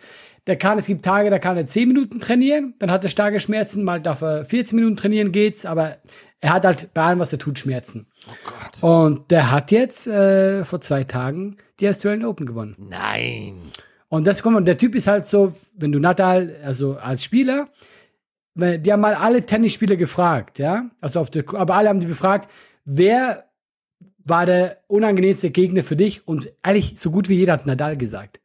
der 0.47 0.57
kann, 0.57 0.79
es 0.79 0.87
gibt 0.87 1.05
Tage, 1.05 1.31
da 1.31 1.39
kann 1.39 1.57
er 1.57 1.67
10 1.67 1.89
Minuten 1.89 2.21
trainieren, 2.21 2.75
dann 2.79 2.91
hat 2.91 3.05
er 3.05 3.11
starke 3.11 3.41
Schmerzen, 3.41 3.85
mal 3.85 4.01
darf 4.01 4.23
er 4.23 4.45
14 4.45 4.77
Minuten 4.77 4.97
trainieren, 4.97 5.33
geht's, 5.33 5.67
aber 5.67 5.99
er 6.41 6.55
hat 6.55 6.65
halt 6.65 6.95
bei 6.95 7.03
allem, 7.03 7.19
was 7.19 7.33
er 7.33 7.39
tut, 7.39 7.59
Schmerzen. 7.59 8.07
Oh 8.27 8.33
Gott. 8.45 8.83
Und 8.83 9.31
der 9.31 9.51
hat 9.51 9.71
jetzt 9.71 10.07
äh, 10.07 10.65
vor 10.65 10.81
zwei 10.81 11.05
Tagen 11.05 11.57
die 11.81 11.89
Australian 11.89 12.25
Open 12.25 12.47
gewonnen. 12.47 12.77
Nein. 12.79 13.61
Und 14.09 14.27
das 14.27 14.43
kommt, 14.43 14.57
und 14.57 14.65
der 14.65 14.79
Typ 14.79 14.95
ist 14.95 15.07
halt 15.07 15.27
so, 15.27 15.55
wenn 15.75 15.93
du 15.93 15.99
Nadal, 15.99 16.57
also 16.65 16.97
als 16.97 17.23
Spieler, 17.23 17.69
die 18.57 18.93
haben 18.93 19.01
mal 19.01 19.15
alle 19.15 19.47
Tennisspieler 19.47 19.97
gefragt, 19.97 20.59
ja, 20.59 20.91
also 21.01 21.21
auf 21.21 21.31
der, 21.31 21.45
aber 21.55 21.75
alle 21.77 21.89
haben 21.89 22.01
die 22.01 22.07
befragt, 22.07 22.51
wer 22.85 23.45
war 24.19 24.47
der 24.47 24.79
unangenehmste 24.89 25.51
Gegner 25.51 25.83
für 25.83 25.97
dich? 25.97 26.27
Und 26.27 26.53
eigentlich 26.63 26.95
so 26.99 27.11
gut 27.11 27.29
wie 27.29 27.37
jeder 27.37 27.53
hat 27.53 27.67
Nadal 27.67 27.97
gesagt, 27.97 28.41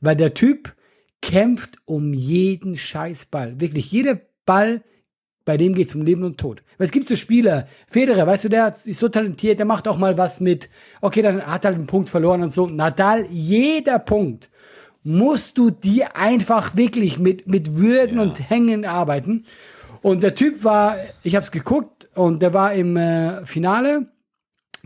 weil 0.00 0.16
der 0.16 0.34
Typ 0.34 0.74
kämpft 1.22 1.78
um 1.84 2.12
jeden 2.12 2.76
Scheißball, 2.76 3.60
wirklich 3.60 3.90
jeder 3.92 4.20
Ball. 4.46 4.82
Bei 5.44 5.56
dem 5.56 5.74
geht's 5.74 5.94
um 5.94 6.02
Leben 6.02 6.24
und 6.24 6.38
Tod. 6.38 6.62
Weil 6.76 6.84
es 6.84 6.90
gibt 6.90 7.06
so 7.06 7.16
Spieler, 7.16 7.66
Federer, 7.88 8.26
weißt 8.26 8.44
du, 8.44 8.48
der 8.50 8.68
ist 8.68 8.98
so 8.98 9.08
talentiert, 9.08 9.58
der 9.58 9.66
macht 9.66 9.88
auch 9.88 9.96
mal 9.96 10.18
was 10.18 10.40
mit, 10.40 10.68
okay, 11.00 11.22
dann 11.22 11.46
hat 11.46 11.64
er 11.64 11.70
halt 11.70 11.78
einen 11.78 11.86
Punkt 11.86 12.10
verloren 12.10 12.42
und 12.42 12.52
so. 12.52 12.66
Nadal, 12.66 13.26
jeder 13.30 13.98
Punkt 13.98 14.50
musst 15.02 15.56
du 15.56 15.70
dir 15.70 16.16
einfach 16.16 16.76
wirklich 16.76 17.18
mit, 17.18 17.46
mit 17.46 17.76
Würgen 17.76 18.18
und 18.18 18.50
Hängen 18.50 18.84
arbeiten. 18.84 19.46
Und 20.02 20.22
der 20.22 20.34
Typ 20.34 20.64
war, 20.64 20.96
ich 21.22 21.34
habe 21.34 21.44
es 21.44 21.50
geguckt 21.50 22.08
und 22.14 22.42
der 22.42 22.52
war 22.52 22.74
im 22.74 22.96
äh, 22.96 23.44
Finale 23.46 24.08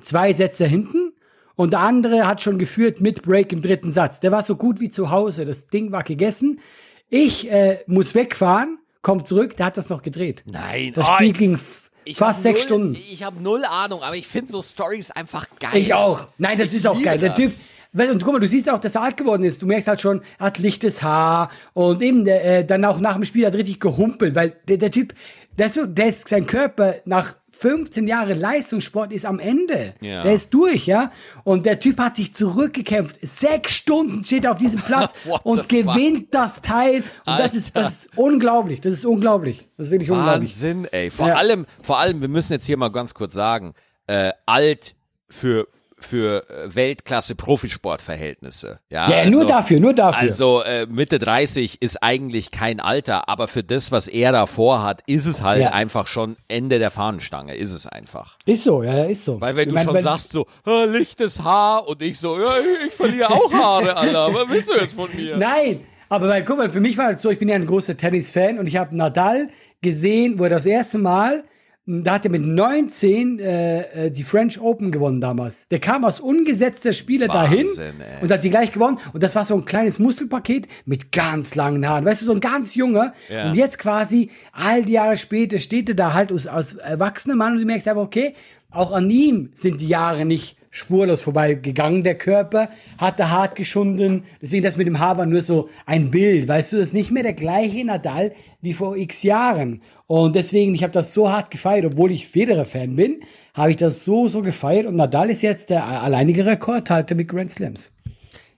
zwei 0.01 0.33
Sätze 0.33 0.65
hinten 0.65 1.12
und 1.57 1.73
der 1.73 1.81
andere 1.81 2.27
hat 2.27 2.43
schon 2.43 2.59
geführt 2.59 3.01
mit 3.01 3.23
Break 3.23 3.53
im 3.53 3.63
dritten 3.63 3.91
Satz. 3.93 4.21
Der 4.21 4.33
war 4.33 4.43
so 4.43 4.57
gut 4.57 4.81
wie 4.81 4.89
zu 4.89 5.11
Hause, 5.11 5.45
das 5.45 5.67
Ding 5.67 5.93
war 5.93 6.03
gegessen. 6.03 6.61
Ich 7.09 7.51
äh, 7.51 7.79
muss 7.87 8.15
wegfahren, 8.15 8.79
kommt 9.03 9.27
zurück, 9.27 9.57
der 9.57 9.67
hat 9.67 9.77
das 9.77 9.89
noch 9.91 10.03
gedreht. 10.03 10.43
Nein. 10.51 10.93
Das 10.95 11.09
Oh, 11.09 11.13
Spiel 11.15 11.33
ging 11.33 11.59
ich 12.05 12.17
fast 12.17 12.43
sechs 12.43 12.61
null, 12.61 12.67
Stunden. 12.67 12.95
Ich 12.95 13.23
habe 13.23 13.41
null 13.43 13.65
Ahnung, 13.65 14.03
aber 14.03 14.17
ich 14.17 14.27
finde 14.27 14.51
so 14.53 14.63
Stories 14.63 15.11
einfach 15.11 15.47
geil. 15.61 15.77
Ich 15.77 15.95
auch. 15.95 16.29
Nein, 16.39 16.59
das 16.59 16.71
Ich 16.71 16.79
ist 16.79 16.87
auch 16.87 17.01
geil. 17.01 17.19
Der 17.19 17.35
Typ, 17.35 17.45
das. 17.45 17.69
Und 17.95 18.25
guck 18.25 18.33
mal, 18.33 18.39
du 18.41 18.49
siehst 18.49 18.71
auch, 18.71 18.79
dass 18.79 18.95
er 18.95 19.03
alt 19.03 19.17
geworden 19.17 19.43
ist. 19.45 19.61
Du 19.63 19.67
merkst 19.67 19.89
halt 19.89 20.01
schon, 20.01 20.23
er 20.39 20.47
hat 20.47 20.59
lichtes 20.59 21.03
Haar 21.03 21.51
und 21.75 22.03
eben 22.03 22.27
äh, 22.27 22.65
dann 22.65 22.85
auch 22.85 22.99
nach 23.01 23.15
dem 23.15 23.25
Spiel 23.25 23.47
hat 23.47 23.55
richtig 23.55 23.81
gehumpelt, 23.81 24.35
weil 24.35 24.55
der, 24.69 24.79
der 24.79 24.91
Typ, 24.91 25.15
der 25.59 25.67
ist, 25.67 25.75
so, 25.75 25.85
der 25.87 26.07
ist 26.07 26.29
sein 26.29 26.47
Körper 26.47 26.95
nach 27.05 27.37
15 27.55 28.09
Jahren 28.09 28.41
Leistungssport 28.41 29.13
ist 29.13 29.27
am 29.27 29.39
Ende. 29.39 29.95
Ja. 30.01 30.23
Der 30.23 30.33
ist 30.33 30.55
durch, 30.55 30.87
ja. 30.87 31.13
Und 31.45 31.67
der 31.67 31.79
Typ 31.79 31.99
hat 32.01 32.17
sich 32.17 32.35
zurückgekämpft. 32.35 33.19
Sechs 33.21 33.75
Stunden 33.75 34.25
steht 34.25 34.47
er 34.47 34.53
auf 34.53 34.59
diesem 34.59 34.81
Platz 34.87 35.13
und 35.45 35.69
gewinnt 35.69 36.35
das 36.35 36.63
Teil. 36.63 37.05
Und 37.27 37.39
das 37.39 37.55
ist, 37.55 37.77
das 37.77 38.05
ist 38.07 38.09
unglaublich. 38.17 38.81
Das 38.81 38.95
ist 38.95 39.05
unglaublich. 39.05 39.69
Das 39.77 39.89
ist 39.89 39.91
wirklich 39.93 40.11
unglaublich. 40.11 40.51
Wahnsinn, 40.51 40.87
ey. 40.91 41.11
Vor 41.11 41.29
Ja. 41.29 41.35
allem, 41.35 41.67
vor 41.83 41.99
allem, 41.99 42.23
wir 42.23 42.29
müssen 42.29 42.55
jetzt 42.55 42.65
hier 42.65 42.79
mal 42.79 42.89
ganz 42.91 43.13
kurz 43.13 43.35
sagen, 43.35 43.75
äh, 44.07 44.33
alt 44.47 44.97
für 45.29 45.69
für 46.03 46.49
äh, 46.51 46.75
Weltklasse 46.75 47.35
Profisportverhältnisse. 47.35 48.81
Ja, 48.91 49.11
Ja, 49.11 49.31
nur 49.31 49.47
dafür, 49.47 49.81
nur 49.81 49.95
dafür. 49.95 50.21
Also 50.23 50.63
äh, 50.63 50.87
Mitte 50.87 51.19
30 51.19 51.81
ist 51.81 52.03
eigentlich 52.03 52.51
kein 52.51 52.81
Alter, 52.81 53.29
aber 53.29 53.49
für 53.49 53.63
das, 53.65 53.93
was 53.93 54.09
er 54.09 54.33
da 54.33 54.47
vorhat, 54.47 55.03
ist 55.07 55.27
es 55.27 55.43
halt 55.43 55.63
Ja. 55.63 55.71
einfach 55.71 56.07
schon 56.09 56.37
Ende 56.49 56.79
der 56.79 56.91
Fahnenstange, 56.91 57.55
ist 57.55 57.73
es 57.73 57.87
einfach. 57.87 58.39
Ist 58.47 58.65
so, 58.65 58.83
ja, 58.83 59.05
ist 59.05 59.25
so. 59.25 59.41
Weil 59.41 59.57
wenn 59.57 59.65
Ich 59.65 59.69
du 59.71 59.75
mein, 59.75 59.85
schon 59.87 59.95
wenn- 59.95 60.03
sagst 60.03 60.33
so, 60.33 60.47
"Ah, 60.65 60.85
lichtes 60.85 61.43
Haar 61.43 61.87
und 61.89 62.03
ich 62.03 62.19
so, 62.19 62.39
ja, 62.39 62.53
ich 62.87 62.93
verliere 62.95 63.31
auch 63.31 63.53
Haare, 63.53 63.97
Alter, 63.97 64.35
was 64.35 64.49
willst 64.49 64.69
du 64.71 64.75
jetzt 64.75 64.95
von 64.95 65.09
mir? 65.15 65.37
Nein, 65.37 65.81
aber 66.09 66.29
weil, 66.29 66.45
guck 66.45 66.59
mal, 66.59 66.71
für 66.71 66.81
mich 66.81 66.99
war 66.99 67.11
es 67.13 67.23
so, 67.23 67.31
ich 67.31 67.39
bin 67.39 67.49
ja 67.49 67.55
ein 67.55 67.67
großer 67.67 67.97
Tennis-Fan 67.97 68.59
und 68.59 68.67
ich 68.67 68.77
habe 68.77 68.97
Nadal 68.97 69.49
gesehen, 69.81 70.39
wo 70.39 70.45
er 70.45 70.51
das 70.51 70.67
erste 70.67 70.99
Mal 70.99 71.45
Da 71.85 72.15
hat 72.15 72.25
er 72.25 72.31
mit 72.31 72.43
19 72.43 73.41
äh, 73.41 73.81
äh, 74.07 74.11
die 74.13 74.23
French 74.23 74.61
Open 74.61 74.93
gewonnen 74.93 75.21
damals. 75.21 75.67
Der 75.69 75.81
kam 75.81 76.05
als 76.05 76.21
ungesetzter 76.21 76.93
Spieler 76.93 77.27
dahin 77.27 77.67
ey. 77.67 78.23
und 78.23 78.31
hat 78.31 78.45
die 78.45 78.51
gleich 78.51 78.71
gewonnen. 78.71 78.99
Und 79.13 79.25
das 79.25 79.35
war 79.35 79.45
so 79.45 79.57
ein 79.57 79.65
kleines 79.65 79.99
Muskelpaket 79.99 80.69
mit 80.85 81.11
ganz 81.11 81.57
langen 81.57 81.89
Haaren. 81.89 82.05
Weißt 82.05 82.23
du, 82.23 82.27
so 82.27 82.33
ein 82.33 82.41
ganz 82.41 82.77
junger. 82.77 83.15
Ja. 83.29 83.49
Und 83.49 83.57
jetzt 83.57 83.79
quasi, 83.79 84.31
all 84.53 84.85
die 84.85 84.93
Jahre 84.93 85.17
später, 85.17 85.59
steht 85.59 85.89
er 85.89 85.97
da 85.97 86.15
halt 86.15 86.31
als, 86.31 86.47
als 86.47 86.75
erwachsener 86.75 87.35
Mann 87.35 87.55
und 87.55 87.59
du 87.59 87.67
merkst 87.67 87.89
einfach, 87.89 88.03
okay, 88.03 88.35
auch 88.71 88.93
an 88.93 89.11
ihm 89.11 89.51
sind 89.55 89.81
die 89.81 89.89
Jahre 89.89 90.25
nicht 90.25 90.57
spurlos 90.73 91.21
vorbeigegangen. 91.23 92.03
Der 92.03 92.17
Körper 92.19 92.71
hatte 92.99 93.31
hart 93.31 93.55
geschunden. 93.55 94.25
Deswegen 94.41 94.65
das 94.65 94.77
mit 94.77 94.89
dem 94.89 94.99
Haar 94.99 95.19
war 95.19 95.27
nur 95.27 95.43
so 95.43 95.69
ein 95.87 96.11
Bild. 96.11 96.49
Weißt 96.49 96.73
du, 96.73 96.79
das 96.79 96.89
ist 96.89 96.95
nicht 96.95 97.13
mehr 97.13 97.23
der 97.23 97.35
gleiche 97.35 97.85
Nadal 97.85 98.33
wie 98.63 98.73
vor 98.73 98.97
x 98.97 99.23
Jahren. 99.23 99.83
Und 100.07 100.35
deswegen, 100.35 100.75
ich 100.75 100.83
habe 100.83 100.93
das 100.93 101.13
so 101.13 101.31
hart 101.31 101.51
gefeiert, 101.51 101.85
obwohl 101.85 102.11
ich 102.11 102.27
Federer-Fan 102.27 102.97
bin, 102.97 103.21
habe 103.55 103.71
ich 103.71 103.77
das 103.77 104.05
so, 104.05 104.29
so 104.29 104.41
gefeiert. 104.43 104.87
Und 104.87 104.97
Nadal 104.97 105.31
ist 105.31 105.43
jetzt 105.43 105.71
der 105.71 105.87
alleinige 105.87 106.47
Rekordhalter 106.47 107.15
mit 107.15 107.29
Grand 107.29 107.51
Slams. 107.51 107.93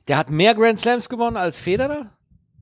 Der 0.07 0.17
hat 0.17 0.31
mehr 0.31 0.55
Grand 0.55 0.79
Slams 0.79 1.09
gewonnen 1.09 1.37
als 1.37 1.59
Federer? 1.59 2.13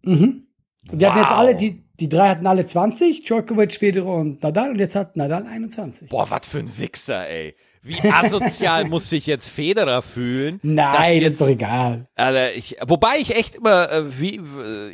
Und 0.05 0.47
die 0.91 1.07
hatten 1.07 1.19
jetzt 1.19 1.31
Wow. 1.31 1.37
alle, 1.39 1.55
die, 1.57 1.85
die 2.01 2.09
drei 2.09 2.29
hatten 2.31 2.47
alle 2.47 2.65
20, 2.65 3.25
Djokovic, 3.25 3.75
Federer 3.75 4.15
und 4.15 4.43
Nadal. 4.43 4.71
Und 4.71 4.79
jetzt 4.79 4.95
hat 4.97 5.17
Nadal 5.17 5.47
21. 5.47 6.09
Boah, 6.09 6.31
was 6.31 6.47
für 6.47 6.59
ein 6.61 6.79
Wichser, 6.79 7.29
ey. 7.29 7.55
Wie 7.83 8.09
asozial 8.09 8.85
muss 8.85 9.11
sich 9.11 9.27
jetzt 9.27 9.49
Federer 9.49 10.03
fühlen? 10.03 10.61
Nein, 10.63 11.21
jetzt, 11.21 11.33
ist 11.33 11.41
doch 11.41 11.49
egal. 11.49 12.07
Alter, 12.15 12.55
ich, 12.55 12.77
wobei 12.87 13.17
ich 13.19 13.35
echt 13.35 13.57
immer, 13.57 13.91
äh, 13.91 14.21
wie, 14.21 14.41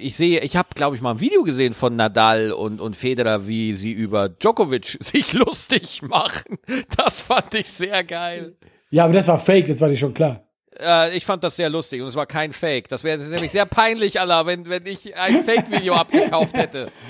ich 0.00 0.16
sehe, 0.16 0.40
ich 0.40 0.56
habe, 0.56 0.68
glaube 0.74 0.96
ich, 0.96 1.02
mal 1.02 1.12
ein 1.12 1.20
Video 1.20 1.42
gesehen 1.42 1.74
von 1.74 1.96
Nadal 1.96 2.52
und, 2.52 2.80
und 2.80 2.96
Federer, 2.96 3.46
wie 3.46 3.74
sie 3.74 3.92
über 3.92 4.30
Djokovic 4.30 4.96
sich 5.00 5.34
lustig 5.34 6.00
machen. 6.02 6.56
Das 6.96 7.20
fand 7.20 7.54
ich 7.54 7.68
sehr 7.68 8.04
geil. 8.04 8.56
Ja, 8.90 9.04
aber 9.04 9.12
das 9.12 9.28
war 9.28 9.38
fake, 9.38 9.66
das 9.66 9.82
war 9.82 9.90
dir 9.90 9.96
schon 9.96 10.14
klar. 10.14 10.47
Äh, 10.80 11.16
ich 11.16 11.24
fand 11.24 11.42
das 11.44 11.56
sehr 11.56 11.70
lustig 11.70 12.00
und 12.02 12.08
es 12.08 12.14
war 12.14 12.26
kein 12.26 12.52
Fake. 12.52 12.88
Das 12.88 13.04
wäre 13.04 13.18
nämlich 13.18 13.50
sehr 13.50 13.66
peinlich, 13.66 14.20
Allah, 14.20 14.46
wenn, 14.46 14.68
wenn 14.68 14.86
ich 14.86 15.16
ein 15.16 15.42
Fake-Video 15.44 15.94
abgekauft 15.94 16.56
hätte. 16.56 16.90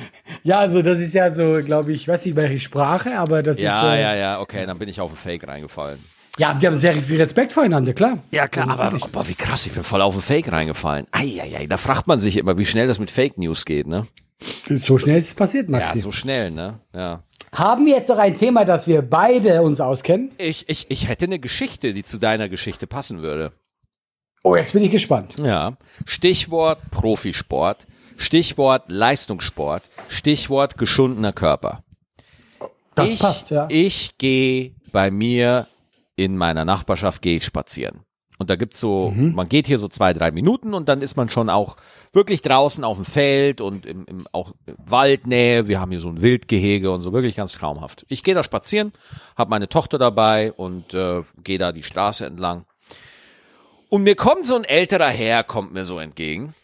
Ja, 0.44 0.59
also 0.61 0.83
das 0.83 0.99
ist 1.01 1.14
ja 1.14 1.31
so, 1.31 1.61
glaube 1.64 1.92
ich, 1.92 2.07
weiß 2.07 2.27
nicht 2.27 2.37
welche 2.37 2.59
Sprache, 2.61 3.18
aber 3.18 3.42
das 3.42 3.61
Ja, 3.61 3.79
ist. 3.79 3.97
Äh, 3.99 4.03
ja, 4.03 4.14
ja, 4.14 4.40
okay, 4.40 4.66
dann 4.66 4.79
bin 4.79 4.88
ich 4.88 5.01
auf 5.01 5.11
ein 5.11 5.16
Fake 5.16 5.47
reingefallen. 5.49 5.99
ja, 6.38 6.53
die 6.55 6.66
haben 6.66 6.77
sehr 6.77 6.94
viel 6.94 7.16
Respekt 7.18 7.53
voreinander, 7.55 7.92
klar. 7.94 8.18
Ja, 8.31 8.47
klar, 8.47 8.68
aber, 8.71 9.03
aber 9.03 9.27
wie 9.29 9.35
krass, 9.35 9.66
ich 9.66 9.73
bin 9.73 9.83
voll 9.83 10.03
auf 10.03 10.14
ein 10.14 10.21
Fake 10.23 10.53
reingefallen. 10.53 11.07
Eieiei, 11.12 11.66
da 11.66 11.77
fragt 11.79 12.07
man 12.07 12.18
sich 12.18 12.37
immer, 12.37 12.57
wie 12.59 12.66
schnell 12.66 12.87
das 12.87 12.99
mit 12.99 13.11
Fake 13.11 13.38
News 13.38 13.64
geht, 13.64 13.87
ne? 13.87 14.07
So 14.71 14.99
schnell 14.99 15.18
ist 15.18 15.29
es 15.29 15.35
passiert, 15.35 15.68
Ja, 15.71 15.79
Maxi. 15.79 15.99
so 15.99 16.12
schnell, 16.12 16.51
ne? 16.51 16.79
Ja. 16.94 17.23
Haben 17.54 17.87
wir 17.87 17.94
jetzt 17.96 18.08
noch 18.08 18.18
ein 18.18 18.37
Thema, 18.37 18.64
das 18.64 18.87
wir 18.88 19.02
beide 19.02 19.62
uns 19.62 19.80
auskennen? 19.80 20.30
Ich, 20.38 20.68
ich, 20.68 20.90
ich 20.90 21.08
hätte 21.08 21.26
eine 21.26 21.38
Geschichte, 21.38 21.94
die 21.94 22.04
zu 22.04 22.18
deiner 22.18 22.48
Geschichte 22.48 22.87
passen 22.87 23.22
würde. 23.22 23.52
Oh, 24.42 24.54
jetzt 24.56 24.72
bin 24.72 24.82
ich 24.82 24.90
gespannt. 24.90 25.34
Ja. 25.38 25.76
Stichwort 26.06 26.78
Profisport, 26.90 27.87
Stichwort 28.16 28.90
Leistungssport, 28.90 29.90
Stichwort 30.08 30.78
geschundener 30.78 31.32
Körper. 31.32 31.82
Das 32.94 33.12
ich, 33.12 33.20
passt, 33.20 33.50
ja. 33.50 33.66
Ich 33.70 34.18
gehe 34.18 34.74
bei 34.92 35.11
mir 35.11 35.66
in 36.16 36.37
meiner 36.37 36.64
Nachbarschaft 36.64 37.22
gehe 37.22 37.37
ich 37.37 37.44
spazieren. 37.44 38.00
Und 38.38 38.51
da 38.51 38.57
gibt's 38.57 38.79
so, 38.81 39.11
Mhm. 39.11 39.35
man 39.35 39.48
geht 39.48 39.66
hier 39.66 39.79
so 39.79 39.88
zwei, 39.88 40.12
drei 40.12 40.31
Minuten 40.31 40.72
und 40.72 40.88
dann 40.88 41.03
ist 41.03 41.16
man 41.16 41.29
schon 41.29 41.51
auch 41.51 41.77
wirklich 42.12 42.40
draußen 42.40 42.85
auf 42.85 42.96
dem 42.96 43.05
Feld 43.05 43.61
und 43.61 43.85
im, 43.85 44.05
im 44.07 44.27
auch 44.33 44.53
Waldnähe. 44.79 45.66
Wir 45.66 45.81
haben 45.81 45.90
hier 45.90 46.01
so 46.01 46.09
ein 46.09 46.22
Wildgehege 46.22 46.90
und 46.92 47.01
so 47.01 47.12
wirklich 47.12 47.35
ganz 47.37 47.53
traumhaft. 47.53 48.07
Ich 48.09 48.22
gehe 48.22 48.35
da 48.35 48.44
spazieren, 48.44 48.92
habe 49.37 49.51
meine 49.51 49.68
Tochter 49.68 49.98
dabei 49.98 50.53
und 50.53 50.94
äh, 50.94 51.22
gehe 51.42 51.59
da 51.59 51.72
die 51.72 51.83
Straße 51.83 52.24
entlang. 52.27 52.64
Und 53.88 54.05
mir 54.05 54.14
kommt 54.14 54.44
so 54.46 54.55
ein 54.55 54.64
älterer 54.64 55.09
Herr, 55.09 55.42
kommt 55.44 55.72
mir 55.72 55.85
so 55.85 55.98
entgegen. 55.98 56.55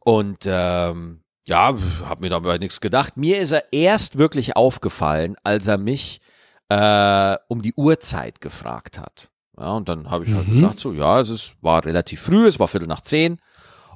Und 0.00 0.38
ähm, 0.46 1.20
ja, 1.46 1.74
habe 2.04 2.20
mir 2.20 2.30
dabei 2.30 2.58
nichts 2.58 2.80
gedacht. 2.80 3.16
Mir 3.16 3.38
ist 3.40 3.52
er 3.52 3.72
erst 3.72 4.18
wirklich 4.18 4.56
aufgefallen, 4.56 5.36
als 5.44 5.66
er 5.66 5.78
mich 5.78 6.20
äh, 6.68 7.36
um 7.48 7.62
die 7.62 7.74
Uhrzeit 7.74 8.40
gefragt 8.40 8.98
hat. 8.98 9.28
Ja, 9.58 9.72
und 9.72 9.88
dann 9.88 10.10
habe 10.10 10.24
ich 10.24 10.34
halt 10.34 10.46
gesagt, 10.48 10.78
so, 10.78 10.92
ja, 10.92 11.20
es 11.20 11.30
ist, 11.30 11.54
war 11.62 11.84
relativ 11.84 12.20
früh, 12.20 12.46
es 12.46 12.58
war 12.58 12.68
Viertel 12.68 12.88
nach 12.88 13.00
zehn 13.00 13.40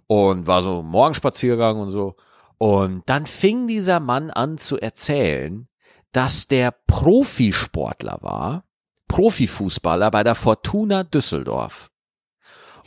und 0.06 0.46
war 0.46 0.62
so 0.62 0.82
Morgenspaziergang 0.82 1.78
und 1.78 1.90
so. 1.90 2.16
Und 2.58 3.02
dann 3.06 3.26
fing 3.26 3.66
dieser 3.66 4.00
Mann 4.00 4.30
an 4.30 4.58
zu 4.58 4.78
erzählen, 4.78 5.68
dass 6.12 6.48
der 6.48 6.74
Profisportler 6.86 8.18
war, 8.20 8.64
Profifußballer 9.08 10.10
bei 10.10 10.22
der 10.24 10.34
Fortuna 10.34 11.04
Düsseldorf. 11.04 11.90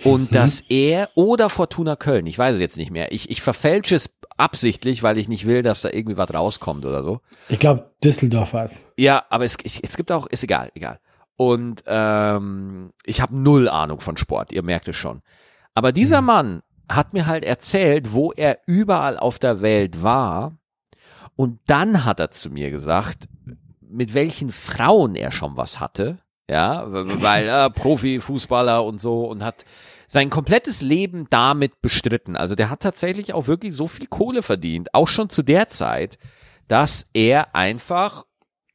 Und 0.04 0.34
dass 0.36 0.62
er 0.62 1.10
oder 1.16 1.50
Fortuna 1.50 1.96
Köln, 1.96 2.26
ich 2.26 2.38
weiß 2.38 2.56
es 2.56 2.62
jetzt 2.62 2.78
nicht 2.78 2.92
mehr, 2.92 3.12
ich, 3.12 3.30
ich 3.30 3.42
verfälsche 3.42 3.96
es 3.96 4.18
absichtlich, 4.38 5.04
weil 5.04 5.18
ich 5.18 5.28
nicht 5.28 5.46
will, 5.46 5.62
dass 5.62 5.82
da 5.82 5.90
irgendwie 5.92 6.18
was 6.18 6.34
rauskommt 6.34 6.86
oder 6.86 7.04
so. 7.04 7.22
Ich 7.50 7.60
glaube, 7.60 7.92
Düsseldorf 8.04 8.54
war 8.54 8.66
es. 8.66 8.86
Ja, 8.98 9.24
aber 9.30 9.46
es, 9.46 9.58
ich, 9.64 9.84
es 9.84 9.96
gibt 9.96 10.12
auch, 10.12 10.28
ist 10.28 10.44
egal, 10.44 10.72
egal. 10.76 11.00
Und 11.52 11.84
ähm, 11.88 12.92
ich 13.06 13.22
habe 13.22 13.36
null 13.38 13.68
Ahnung 13.68 14.00
von 14.00 14.18
Sport, 14.18 14.52
ihr 14.52 14.64
merkt 14.64 14.88
es 14.88 14.96
schon. 14.96 15.22
Aber 15.74 15.92
dieser 15.92 16.22
Mann 16.22 16.62
hat 16.88 17.14
mir 17.14 17.26
halt 17.26 17.44
erzählt, 17.44 18.14
wo 18.14 18.32
er 18.32 18.60
überall 18.66 19.18
auf 19.18 19.40
der 19.40 19.62
Welt 19.62 20.04
war. 20.04 20.58
Und 21.36 21.60
dann 21.66 22.06
hat 22.06 22.20
er 22.20 22.32
zu 22.32 22.50
mir 22.50 22.70
gesagt, 22.72 23.28
mit 23.82 24.14
welchen 24.14 24.50
Frauen 24.50 25.16
er 25.16 25.32
schon 25.32 25.58
was 25.58 25.80
hatte. 25.80 26.20
Ja, 26.50 26.86
weil 26.88 27.48
er 27.48 27.70
Profifußballer 27.72 28.84
und 28.84 29.02
so 29.02 29.26
und 29.26 29.44
hat 29.44 29.66
sein 30.08 30.30
komplettes 30.30 30.82
Leben 30.82 31.26
damit 31.30 31.82
bestritten. 31.82 32.36
Also 32.36 32.56
der 32.56 32.70
hat 32.70 32.82
tatsächlich 32.82 33.34
auch 33.34 33.48
wirklich 33.48 33.74
so 33.74 33.88
viel 33.88 34.08
Kohle 34.08 34.44
verdient, 34.44 34.94
auch 34.94 35.08
schon 35.08 35.30
zu 35.30 35.42
der 35.42 35.68
Zeit, 35.70 36.18
dass 36.68 37.08
er 37.14 37.56
einfach 37.56 38.24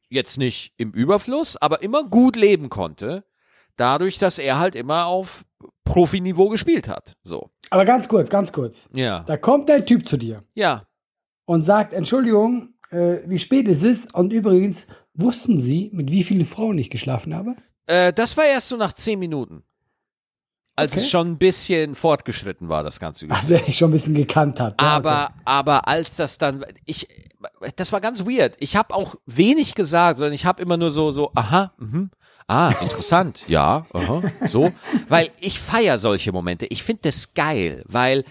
jetzt 0.09 0.37
nicht 0.37 0.73
im 0.77 0.91
Überfluss, 0.91 1.55
aber 1.57 1.81
immer 1.81 2.03
gut 2.03 2.35
leben 2.35 2.69
konnte, 2.69 3.23
dadurch, 3.75 4.17
dass 4.17 4.39
er 4.39 4.59
halt 4.59 4.75
immer 4.75 5.05
auf 5.05 5.45
Profiniveau 5.83 6.49
gespielt 6.49 6.87
hat. 6.87 7.15
So. 7.23 7.49
Aber 7.69 7.85
ganz 7.85 8.07
kurz, 8.07 8.29
ganz 8.29 8.51
kurz. 8.51 8.89
Ja. 8.93 9.23
Da 9.23 9.37
kommt 9.37 9.69
ein 9.69 9.85
Typ 9.85 10.07
zu 10.07 10.17
dir 10.17 10.43
Ja. 10.53 10.85
und 11.45 11.61
sagt, 11.61 11.93
Entschuldigung, 11.93 12.73
äh, 12.91 13.17
wie 13.25 13.39
spät 13.39 13.67
ist 13.67 13.83
es? 13.83 14.07
Und 14.13 14.33
übrigens, 14.33 14.87
wussten 15.13 15.59
Sie, 15.59 15.89
mit 15.93 16.11
wie 16.11 16.23
vielen 16.23 16.45
Frauen 16.45 16.77
ich 16.77 16.89
geschlafen 16.89 17.35
habe? 17.35 17.55
Äh, 17.87 18.13
das 18.13 18.37
war 18.37 18.45
erst 18.45 18.67
so 18.69 18.77
nach 18.77 18.93
zehn 18.93 19.19
Minuten. 19.19 19.63
Als 20.79 20.93
Okay. 20.93 21.01
es 21.01 21.09
schon 21.09 21.27
ein 21.27 21.37
bisschen 21.37 21.95
fortgeschritten 21.95 22.69
war, 22.69 22.83
das 22.83 22.99
ganze. 22.99 23.27
Also 23.29 23.55
ich 23.67 23.77
schon 23.77 23.89
ein 23.89 23.93
bisschen 23.93 24.15
gekannt 24.15 24.59
habe. 24.59 24.75
Ja, 24.79 24.87
aber, 24.87 25.25
okay. 25.25 25.41
aber 25.45 25.87
als 25.87 26.15
das 26.15 26.37
dann, 26.37 26.65
ich, 26.85 27.07
das 27.75 27.91
war 27.91 28.01
ganz 28.01 28.25
weird. 28.25 28.55
Ich 28.59 28.75
habe 28.75 28.93
auch 28.95 29.15
wenig 29.25 29.75
gesagt, 29.75 30.17
sondern 30.17 30.33
ich 30.33 30.45
habe 30.45 30.61
immer 30.61 30.77
nur 30.77 30.91
so, 30.91 31.11
so, 31.11 31.31
aha, 31.35 31.71
mhm, 31.77 32.09
ah, 32.47 32.73
interessant, 32.81 33.43
ja, 33.47 33.85
aha, 33.93 34.21
so, 34.47 34.71
weil 35.07 35.29
ich 35.39 35.59
feier 35.59 35.97
solche 35.99 36.31
Momente. 36.31 36.65
Ich 36.67 36.83
finde 36.83 37.01
das 37.03 37.33
geil, 37.35 37.83
weil 37.87 38.23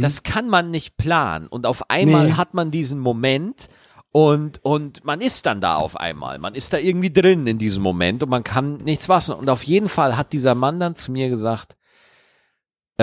das 0.00 0.22
kann 0.22 0.48
man 0.48 0.70
nicht 0.70 0.96
planen 0.96 1.46
und 1.46 1.66
auf 1.66 1.90
einmal 1.90 2.26
Nee. 2.26 2.32
hat 2.34 2.54
man 2.54 2.70
diesen 2.70 2.98
Moment. 2.98 3.68
Und, 4.14 4.62
und 4.62 5.06
man 5.06 5.22
ist 5.22 5.46
dann 5.46 5.62
da 5.62 5.76
auf 5.76 5.96
einmal. 5.96 6.38
Man 6.38 6.54
ist 6.54 6.74
da 6.74 6.76
irgendwie 6.76 7.10
drin 7.10 7.46
in 7.46 7.56
diesem 7.56 7.82
Moment 7.82 8.22
und 8.22 8.28
man 8.28 8.44
kann 8.44 8.76
nichts 8.76 9.08
waschen. 9.08 9.34
Und 9.34 9.48
auf 9.48 9.62
jeden 9.62 9.88
Fall 9.88 10.18
hat 10.18 10.34
dieser 10.34 10.54
Mann 10.54 10.78
dann 10.78 10.94
zu 10.96 11.12
mir 11.12 11.30
gesagt, 11.30 11.76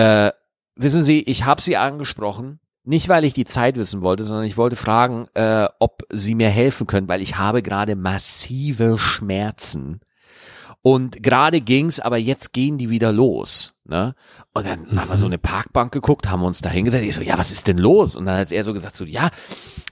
äh, 0.00 0.32
wissen 0.76 1.02
Sie, 1.02 1.20
ich 1.20 1.44
habe 1.44 1.60
Sie 1.60 1.76
angesprochen, 1.76 2.60
nicht 2.84 3.08
weil 3.08 3.24
ich 3.24 3.34
die 3.34 3.44
Zeit 3.44 3.76
wissen 3.76 4.00
wollte, 4.00 4.24
sondern 4.24 4.46
ich 4.46 4.56
wollte 4.56 4.76
fragen, 4.76 5.26
äh, 5.34 5.68
ob 5.78 6.02
Sie 6.10 6.34
mir 6.34 6.48
helfen 6.48 6.86
können, 6.86 7.08
weil 7.08 7.20
ich 7.20 7.36
habe 7.36 7.62
gerade 7.62 7.96
massive 7.96 8.98
Schmerzen. 8.98 10.00
Und 10.82 11.22
gerade 11.22 11.60
ging's, 11.60 12.00
aber 12.00 12.16
jetzt 12.16 12.54
gehen 12.54 12.78
die 12.78 12.88
wieder 12.88 13.12
los. 13.12 13.74
Ne? 13.84 14.14
Und 14.54 14.66
dann 14.66 14.98
haben 14.98 15.10
wir 15.10 15.18
so 15.18 15.26
eine 15.26 15.36
Parkbank 15.36 15.92
geguckt, 15.92 16.30
haben 16.30 16.42
uns 16.42 16.62
da 16.62 16.70
hingesetzt. 16.70 17.04
Ich 17.04 17.14
so, 17.14 17.20
ja, 17.20 17.36
was 17.36 17.52
ist 17.52 17.66
denn 17.66 17.76
los? 17.76 18.16
Und 18.16 18.24
dann 18.24 18.38
hat 18.38 18.50
er 18.50 18.64
so 18.64 18.72
gesagt, 18.72 18.96
so, 18.96 19.04
ja, 19.04 19.28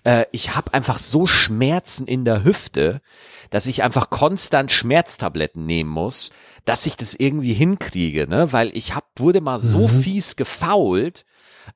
äh, 0.05 0.25
ich 0.33 0.57
habe 0.57 0.73
einfach 0.73 0.99
so 0.99 1.27
Schmerzen 1.27 2.07
in 2.07 2.25
der 2.25 2.43
Hüfte, 2.43 3.03
dass 3.51 3.67
ich 3.67 3.83
einfach 3.83 4.11
konstant 4.11 4.71
Schmerztabletten 4.71 5.65
nehmen 5.65 5.91
muss, 5.91 6.31
dass 6.65 6.87
ich 6.87 6.97
das 6.97 7.15
irgendwie 7.15 7.55
hinkriege, 7.55 8.29
ne? 8.29 8.53
Weil 8.53 8.77
ich 8.77 8.95
hab, 8.95 9.07
wurde 9.19 9.41
mal 9.41 9.59
so 9.59 9.89
fies 9.89 10.37
gefault, 10.37 11.25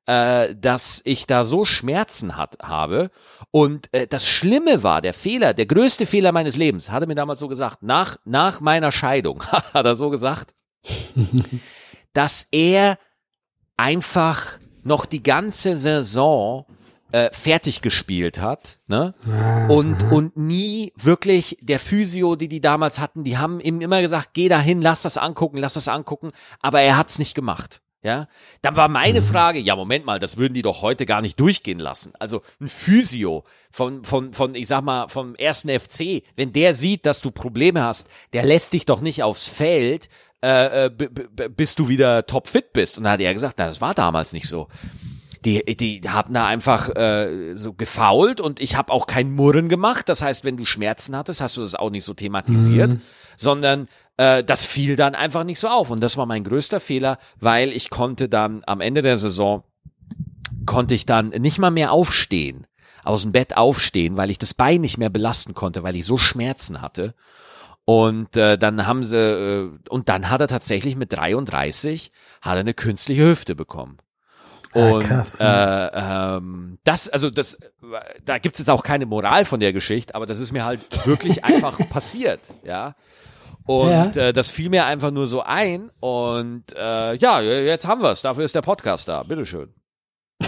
äh, 0.06 0.54
dass 0.54 1.00
ich 1.04 1.26
da 1.26 1.44
so 1.44 1.64
Schmerzen 1.64 2.36
hat, 2.36 2.58
habe. 2.62 3.10
Und 3.50 3.92
äh, 3.92 4.06
das 4.06 4.28
Schlimme 4.28 4.82
war, 4.82 5.00
der 5.00 5.14
Fehler, 5.14 5.54
der 5.54 5.66
größte 5.66 6.06
Fehler 6.06 6.32
meines 6.32 6.56
Lebens, 6.56 6.90
hat 6.90 7.02
er 7.02 7.06
mir 7.06 7.14
damals 7.14 7.40
so 7.40 7.48
gesagt, 7.48 7.82
nach, 7.82 8.16
nach 8.24 8.60
meiner 8.60 8.92
Scheidung, 8.92 9.42
hat 9.74 9.86
er 9.86 9.96
so 9.96 10.10
gesagt, 10.10 10.54
dass 12.12 12.48
er 12.50 12.98
einfach 13.76 14.58
noch 14.82 15.06
die 15.06 15.22
ganze 15.22 15.76
Saison 15.76 16.66
äh, 17.12 17.30
fertig 17.32 17.82
gespielt 17.82 18.40
hat, 18.40 18.80
ne? 18.86 19.14
Und 19.68 20.10
und 20.10 20.36
nie 20.36 20.92
wirklich 20.96 21.56
der 21.60 21.78
Physio, 21.78 22.36
die 22.36 22.48
die 22.48 22.60
damals 22.60 22.98
hatten, 23.00 23.22
die 23.24 23.38
haben 23.38 23.60
ihm 23.60 23.80
immer 23.80 24.00
gesagt, 24.00 24.30
geh 24.34 24.48
dahin, 24.48 24.82
lass 24.82 25.02
das 25.02 25.18
angucken, 25.18 25.58
lass 25.58 25.74
das 25.74 25.88
angucken, 25.88 26.32
aber 26.60 26.80
er 26.80 26.96
hat's 26.96 27.18
nicht 27.18 27.34
gemacht. 27.34 27.80
Ja, 28.04 28.26
dann 28.62 28.74
war 28.76 28.88
meine 28.88 29.20
Mhm. 29.20 29.26
Frage, 29.26 29.60
ja, 29.60 29.76
Moment 29.76 30.04
mal, 30.04 30.18
das 30.18 30.36
würden 30.36 30.54
die 30.54 30.62
doch 30.62 30.82
heute 30.82 31.06
gar 31.06 31.20
nicht 31.20 31.38
durchgehen 31.38 31.78
lassen. 31.78 32.12
Also 32.18 32.42
ein 32.60 32.68
Physio 32.68 33.44
von, 33.70 34.02
von, 34.02 34.32
von, 34.32 34.56
ich 34.56 34.66
sag 34.66 34.82
mal, 34.82 35.06
vom 35.08 35.36
ersten 35.36 35.68
FC, 35.68 36.24
wenn 36.34 36.52
der 36.52 36.74
sieht, 36.74 37.06
dass 37.06 37.20
du 37.20 37.30
Probleme 37.30 37.80
hast, 37.84 38.08
der 38.32 38.44
lässt 38.44 38.72
dich 38.72 38.86
doch 38.86 39.00
nicht 39.02 39.22
aufs 39.22 39.46
Feld, 39.46 40.08
äh, 40.42 40.86
äh, 40.86 40.90
bis 40.90 41.76
du 41.76 41.88
wieder 41.88 42.26
topfit 42.26 42.72
bist. 42.72 42.98
Und 42.98 43.04
dann 43.04 43.12
hat 43.12 43.20
er 43.20 43.32
gesagt, 43.34 43.54
na, 43.58 43.66
das 43.66 43.80
war 43.80 43.94
damals 43.94 44.32
nicht 44.32 44.48
so. 44.48 44.66
Die, 45.44 45.64
die 45.76 46.00
haben 46.08 46.34
da 46.34 46.46
einfach 46.46 46.88
äh, 46.90 47.54
so 47.54 47.72
gefault 47.72 48.40
und 48.40 48.60
ich 48.60 48.76
habe 48.76 48.92
auch 48.92 49.06
kein 49.06 49.32
Murren 49.32 49.68
gemacht. 49.68 50.08
Das 50.08 50.22
heißt, 50.22 50.44
wenn 50.44 50.56
du 50.56 50.64
Schmerzen 50.64 51.16
hattest, 51.16 51.40
hast 51.40 51.56
du 51.56 51.62
das 51.62 51.74
auch 51.74 51.90
nicht 51.90 52.04
so 52.04 52.14
thematisiert, 52.14 52.96
sondern 53.36 53.88
äh, 54.16 54.44
das 54.44 54.64
fiel 54.64 54.96
dann 54.96 55.14
einfach 55.14 55.44
nicht 55.44 55.58
so 55.58 55.68
auf. 55.68 55.90
Und 55.90 56.00
das 56.00 56.16
war 56.16 56.26
mein 56.26 56.44
größter 56.44 56.80
Fehler, 56.80 57.18
weil 57.40 57.72
ich 57.72 57.90
konnte 57.90 58.28
dann 58.28 58.62
am 58.66 58.80
Ende 58.80 59.02
der 59.02 59.16
Saison 59.16 59.64
konnte 60.66 60.94
ich 60.94 61.06
dann 61.06 61.30
nicht 61.30 61.58
mal 61.58 61.70
mehr 61.70 61.92
aufstehen, 61.92 62.66
aus 63.04 63.22
dem 63.22 63.32
Bett 63.32 63.56
aufstehen, 63.56 64.16
weil 64.16 64.30
ich 64.30 64.38
das 64.38 64.54
Bein 64.54 64.80
nicht 64.80 64.98
mehr 64.98 65.10
belasten 65.10 65.54
konnte, 65.54 65.82
weil 65.82 65.96
ich 65.96 66.04
so 66.04 66.18
Schmerzen 66.18 66.80
hatte. 66.80 67.14
Und 67.84 68.36
äh, 68.36 68.56
dann 68.58 68.86
haben 68.86 69.04
sie, 69.04 69.18
äh, 69.18 69.70
und 69.88 70.08
dann 70.08 70.30
hat 70.30 70.40
er 70.40 70.48
tatsächlich 70.48 70.94
mit 70.94 71.12
33 71.12 72.12
hat 72.40 72.54
er 72.54 72.60
eine 72.60 72.74
künstliche 72.74 73.26
Hüfte 73.26 73.56
bekommen. 73.56 73.98
Ah, 74.74 74.90
Und 74.90 75.04
krass, 75.04 75.38
äh, 75.40 75.46
ähm, 75.46 76.78
das, 76.84 77.08
also 77.08 77.30
das, 77.30 77.58
da 78.24 78.38
gibt's 78.38 78.58
jetzt 78.58 78.70
auch 78.70 78.82
keine 78.82 79.06
Moral 79.06 79.44
von 79.44 79.60
der 79.60 79.72
Geschichte, 79.72 80.14
aber 80.14 80.26
das 80.26 80.38
ist 80.38 80.52
mir 80.52 80.64
halt 80.64 81.06
wirklich 81.06 81.44
einfach 81.44 81.78
passiert, 81.90 82.54
ja. 82.64 82.94
Und 83.64 84.16
äh, 84.16 84.32
das 84.32 84.48
fiel 84.48 84.70
mir 84.70 84.86
einfach 84.86 85.10
nur 85.10 85.26
so 85.26 85.42
ein. 85.42 85.90
Und 86.00 86.64
äh, 86.76 87.14
ja, 87.16 87.40
jetzt 87.40 87.86
haben 87.86 88.02
wir's. 88.02 88.22
Dafür 88.22 88.44
ist 88.44 88.56
der 88.56 88.62
Podcast 88.62 89.06
da. 89.06 89.22
Bitteschön. 89.22 89.68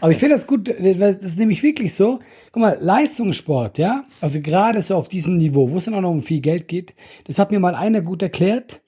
Aber 0.00 0.10
ich 0.10 0.18
finde 0.18 0.34
das 0.34 0.46
gut, 0.46 0.68
das 0.68 1.16
ist 1.16 1.38
nämlich 1.38 1.62
wirklich 1.62 1.94
so. 1.94 2.20
Guck 2.52 2.60
mal, 2.62 2.78
Leistungssport, 2.80 3.78
ja, 3.78 4.04
also 4.20 4.40
gerade 4.40 4.82
so 4.82 4.96
auf 4.96 5.08
diesem 5.08 5.36
Niveau, 5.36 5.70
wo 5.70 5.78
es 5.78 5.86
dann 5.86 5.94
auch 5.94 6.00
noch 6.00 6.10
um 6.10 6.22
viel 6.22 6.40
Geld 6.40 6.68
geht, 6.68 6.94
das 7.26 7.38
hat 7.38 7.50
mir 7.50 7.58
mal 7.58 7.74
einer 7.74 8.00
gut 8.00 8.22
erklärt, 8.22 8.82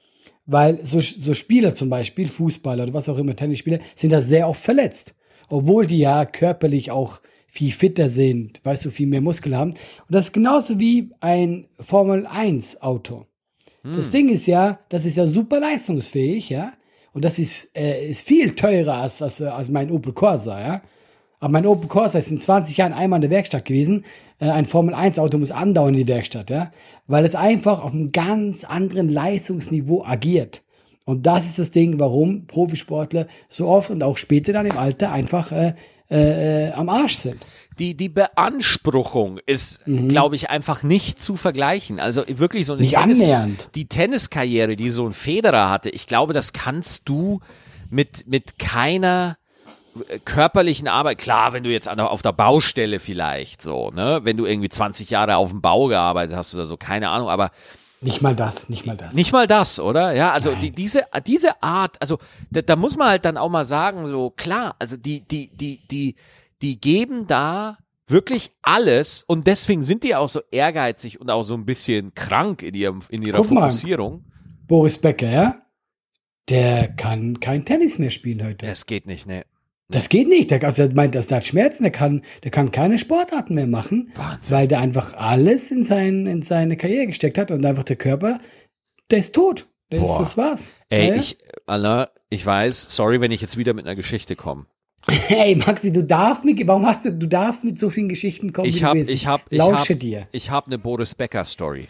weil 0.47 0.84
so, 0.84 1.01
so 1.01 1.34
Spieler 1.34 1.74
zum 1.74 1.90
Beispiel, 1.90 2.28
Fußballer 2.28 2.84
oder 2.84 2.94
was 2.94 3.09
auch 3.09 3.18
immer, 3.18 3.36
Tennisspieler, 3.36 3.80
sind 3.94 4.12
da 4.12 4.22
sehr 4.22 4.49
oft 4.49 4.62
verletzt. 4.62 5.14
Obwohl 5.49 5.86
die 5.86 5.99
ja 5.99 6.24
körperlich 6.24 6.90
auch 6.90 7.20
viel 7.47 7.72
fitter 7.72 8.09
sind, 8.09 8.61
weißt 8.64 8.84
du, 8.84 8.90
viel 8.90 9.07
mehr 9.07 9.20
Muskeln 9.20 9.57
haben. 9.57 9.70
Und 9.70 9.78
das 10.09 10.26
ist 10.26 10.32
genauso 10.32 10.80
wie 10.80 11.11
ein 11.20 11.66
Formel 11.78 12.26
1 12.26 12.82
Auto. 12.82 13.26
Das 13.92 14.11
Ding 14.11 14.28
ist 14.28 14.47
ja, 14.47 14.80
das 14.88 15.05
ist 15.05 15.16
ja 15.16 15.26
super 15.26 15.61
leistungsfähig, 15.61 16.51
ja. 16.51 16.72
Und 17.12 17.24
das 17.24 17.38
ist, 17.38 17.70
äh, 17.76 18.09
ist 18.09 18.26
viel 18.26 18.51
teurer 18.55 18.97
als, 18.97 19.22
als, 19.22 19.40
als 19.40 19.70
mein 19.70 19.90
Opel 19.90 20.12
Corsa, 20.12 20.61
ja. 20.61 20.82
Aber 21.41 21.53
mein 21.53 21.66
Opel 21.66 21.89
Corsa 21.89 22.18
ist 22.18 22.30
in 22.30 22.39
20 22.39 22.76
Jahren 22.76 22.93
einmal 22.93 23.18
in 23.18 23.22
der 23.22 23.30
Werkstatt 23.30 23.64
gewesen. 23.64 24.05
Äh, 24.39 24.51
ein 24.51 24.66
Formel 24.66 24.95
1 24.95 25.18
Auto 25.18 25.39
muss 25.39 25.51
andauern 25.51 25.95
in 25.95 26.01
die 26.01 26.09
Werkstatt, 26.09 26.51
ja. 26.51 26.72
Weil 27.07 27.24
es 27.24 27.34
einfach 27.34 27.82
auf 27.82 27.93
einem 27.93 28.12
ganz 28.12 28.64
anderen 28.64 29.09
Leistungsniveau 29.09 30.05
agiert. 30.05 30.62
Und 31.05 31.26
das 31.26 31.47
ist 31.47 31.59
das 31.59 31.70
Ding, 31.70 32.01
warum 32.01 32.47
Profisportler 32.47 33.28
so 33.49 33.68
oft 33.68 33.91
und 33.91 34.03
auch 34.03 34.18
später 34.18 34.53
dann 34.53 34.66
im 34.66 34.76
Alter 34.76 35.12
einfach 35.12 35.53
äh, 35.53 35.74
äh, 36.11 36.72
am 36.72 36.89
Arsch 36.89 37.14
sind. 37.14 37.45
Die, 37.78 37.97
die 37.97 38.09
Beanspruchung 38.09 39.39
ist, 39.45 39.82
glaube 39.84 40.34
ich, 40.34 40.49
einfach 40.49 40.82
nicht 40.82 41.20
zu 41.20 41.37
vergleichen. 41.37 42.01
Also 42.01 42.24
wirklich 42.26 42.64
so 42.64 42.72
eine 42.72 42.82
Nicht 42.82 42.97
annähernd. 42.97 43.68
die 43.74 43.87
Tenniskarriere, 43.87 44.76
die 44.76 44.91
so 44.91 45.05
ein 45.07 45.12
Federer 45.12 45.68
hatte, 45.68 45.91
ich 45.91 46.07
glaube, 46.07 46.32
das 46.32 46.53
kannst 46.53 47.09
du 47.09 47.41
mit, 47.91 48.26
mit 48.26 48.59
keiner 48.59 49.37
körperlichen 50.24 50.88
Arbeit, 50.88 51.18
klar, 51.18 51.53
wenn 51.53 51.62
du 51.62 51.70
jetzt 51.70 51.88
an 51.88 52.01
auf 52.01 52.22
der 52.22 52.32
Baustelle 52.32 53.01
vielleicht 53.01 53.62
so, 53.62 53.90
ne, 53.90 54.20
wenn 54.24 54.36
du 54.36 54.47
irgendwie 54.47 54.68
20 54.68 55.11
Jahre 55.11 55.36
auf 55.36 55.51
dem 55.51 55.61
Bau 55.61 55.86
gearbeitet 55.86 56.36
hast 56.36 56.55
oder 56.55 56.66
so, 56.66 56.76
keine 56.76 57.09
Ahnung, 57.11 57.28
aber 57.28 57.51
Nicht 58.01 58.22
mal 58.22 58.34
das, 58.36 58.68
nicht 58.68 58.86
mal 58.86 58.97
das. 58.97 59.14
nicht 59.14 59.32
mal 59.32 59.47
das, 59.47 59.80
oder? 59.80 60.12
Ja, 60.14 60.32
also 60.32 60.55
die, 60.55 60.70
diese, 60.70 61.05
diese 61.26 61.62
Art, 61.62 61.97
also 62.01 62.18
da, 62.51 62.62
da 62.62 62.76
muss 62.76 62.97
man 62.97 63.09
halt 63.09 63.24
dann 63.24 63.36
auch 63.36 63.51
mal 63.51 63.64
sagen, 63.64 64.07
so 64.09 64.30
klar, 64.30 64.76
also 64.78 64.97
die, 64.97 65.20
die, 65.20 65.49
die, 65.57 65.80
die, 65.88 66.14
die 66.62 66.80
geben 66.80 67.26
da 67.26 67.78
wirklich 68.09 68.53
alles 68.62 69.24
und 69.26 69.47
deswegen 69.47 69.82
sind 69.82 70.05
die 70.05 70.14
auch 70.14 70.28
so 70.28 70.40
ehrgeizig 70.51 71.20
und 71.20 71.30
auch 71.30 71.42
so 71.42 71.55
ein 71.55 71.64
bisschen 71.64 72.14
krank 72.14 72.62
in 72.62 72.74
ihrem, 72.74 73.01
in 73.09 73.22
ihrer 73.22 73.38
Guck 73.38 73.51
mal. 73.51 73.61
Fokussierung. 73.62 74.24
Boris 74.66 74.99
Becker, 74.99 75.28
ja? 75.28 75.62
Der 76.49 76.88
kann 76.88 77.40
kein 77.40 77.64
Tennis 77.64 77.99
mehr 77.99 78.11
spielen 78.11 78.44
heute. 78.44 78.66
Es 78.66 78.86
geht 78.86 79.07
nicht, 79.07 79.26
ne. 79.26 79.44
Das 79.89 80.09
geht 80.09 80.28
nicht. 80.28 80.51
Der, 80.51 80.62
also 80.64 80.82
er 80.82 80.93
meint, 80.95 81.14
dass 81.14 81.28
der 81.28 81.39
hat 81.39 81.45
Schmerzen, 81.45 81.84
der 81.84 81.93
kann, 81.93 82.22
der 82.43 82.51
kann 82.51 82.70
keine 82.72 82.99
Sportarten 82.99 83.55
mehr 83.55 83.66
machen, 83.68 84.11
Wahnsinn. 84.16 84.57
weil 84.57 84.68
der 84.68 84.80
einfach 84.80 85.14
alles 85.14 85.70
in, 85.70 85.82
sein, 85.82 86.26
in 86.26 86.43
seine 86.43 86.76
Karriere 86.76 87.07
gesteckt 87.07 87.39
hat 87.39 87.51
und 87.51 87.64
einfach 87.64 87.84
der 87.84 87.97
Körper, 87.97 88.41
der 89.11 89.18
ist 89.18 89.34
tot. 89.34 89.68
Das, 89.91 90.01
Boah. 90.01 90.18
das 90.18 90.37
war's. 90.37 90.72
Ey, 90.89 91.09
Ja, 91.11 91.14
ich, 91.14 91.39
Alain, 91.66 92.07
ich 92.28 92.45
weiß, 92.45 92.87
sorry, 92.91 93.20
wenn 93.20 93.30
ich 93.30 93.41
jetzt 93.41 93.57
wieder 93.57 93.72
mit 93.74 93.87
einer 93.87 93.95
Geschichte 93.95 94.34
komme. 94.34 94.66
Hey 95.28 95.55
Maxi, 95.55 95.93
du 95.93 96.03
darfst 96.03 96.45
mit, 96.45 96.66
warum 96.66 96.84
hast 96.84 97.05
du, 97.05 97.12
du 97.12 97.28
darfst 97.28 97.62
mit 97.62 97.78
so 97.78 97.91
vielen 97.91 98.09
Geschichten 98.09 98.53
kommen, 98.53 98.68
Ich 98.68 98.80
wie 98.80 98.84
hab, 98.84 98.93
du 98.95 98.99
willst. 98.99 99.11
ich 99.12 99.28
hab, 99.28 99.43
ich 99.51 99.59
Lausche 99.59 99.95
hab, 99.95 100.01
dir. 100.01 100.28
ich 100.32 100.51
hab 100.51 100.66
eine 100.66 100.78
Boris 100.78 101.14
Becker 101.14 101.45
Story. 101.45 101.87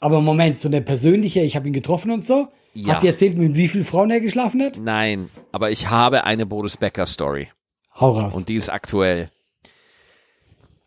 Aber 0.00 0.20
Moment, 0.20 0.58
so 0.58 0.68
eine 0.68 0.82
persönliche, 0.82 1.40
ich 1.40 1.56
habe 1.56 1.68
ihn 1.68 1.72
getroffen 1.72 2.10
und 2.10 2.24
so. 2.24 2.48
Ja. 2.74 2.94
Hat 2.94 3.02
die 3.02 3.06
erzählt, 3.06 3.38
mit 3.38 3.56
wie 3.56 3.68
vielen 3.68 3.84
Frauen 3.84 4.10
er 4.10 4.20
geschlafen 4.20 4.62
hat? 4.62 4.78
Nein, 4.78 5.30
aber 5.52 5.70
ich 5.70 5.88
habe 5.88 6.24
eine 6.24 6.44
Boris 6.44 6.76
Becker 6.76 7.06
Story. 7.06 7.48
Hau 7.98 8.12
raus. 8.12 8.36
Und 8.36 8.48
die 8.50 8.56
ist 8.56 8.68
aktuell. 8.68 9.30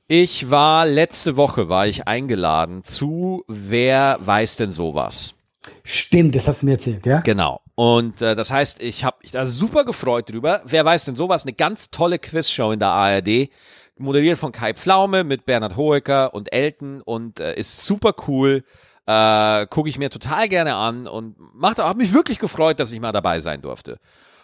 Ich 0.07 0.49
war 0.49 0.85
letzte 0.85 1.37
Woche 1.37 1.69
war 1.69 1.87
ich 1.87 2.07
eingeladen 2.07 2.83
zu 2.83 3.43
Wer 3.47 4.17
weiß 4.21 4.57
denn 4.57 4.71
sowas? 4.71 5.35
Stimmt, 5.83 6.35
das 6.35 6.47
hast 6.47 6.61
du 6.61 6.67
mir 6.67 6.73
erzählt, 6.73 7.05
ja? 7.05 7.21
Genau. 7.21 7.61
Und 7.75 8.21
äh, 8.21 8.35
das 8.35 8.51
heißt, 8.51 8.81
ich 8.81 9.03
habe 9.03 9.17
mich 9.21 9.31
da 9.31 9.45
super 9.45 9.85
gefreut 9.85 10.31
drüber. 10.31 10.61
Wer 10.65 10.85
weiß 10.85 11.05
denn 11.05 11.15
sowas? 11.15 11.43
Eine 11.43 11.53
ganz 11.53 11.91
tolle 11.91 12.19
Quizshow 12.19 12.71
in 12.71 12.79
der 12.79 12.89
ARD, 12.89 13.49
moderiert 13.97 14.37
von 14.37 14.51
Kai 14.51 14.73
Pflaume 14.73 15.23
mit 15.23 15.45
Bernhard 15.45 15.77
Hoeker 15.77 16.33
und 16.33 16.51
Elton 16.51 17.01
und 17.01 17.39
äh, 17.39 17.55
ist 17.55 17.85
super 17.85 18.15
cool. 18.27 18.63
Äh, 19.09 19.65
Gucke 19.67 19.89
ich 19.89 19.97
mir 19.97 20.11
total 20.11 20.47
gerne 20.47 20.75
an 20.75 21.07
und 21.07 21.35
macht, 21.55 21.79
habe 21.79 21.97
mich 21.97 22.13
wirklich 22.13 22.37
gefreut, 22.37 22.79
dass 22.79 22.91
ich 22.91 22.99
mal 22.99 23.11
dabei 23.11 23.39
sein 23.39 23.61
durfte. 23.61 23.99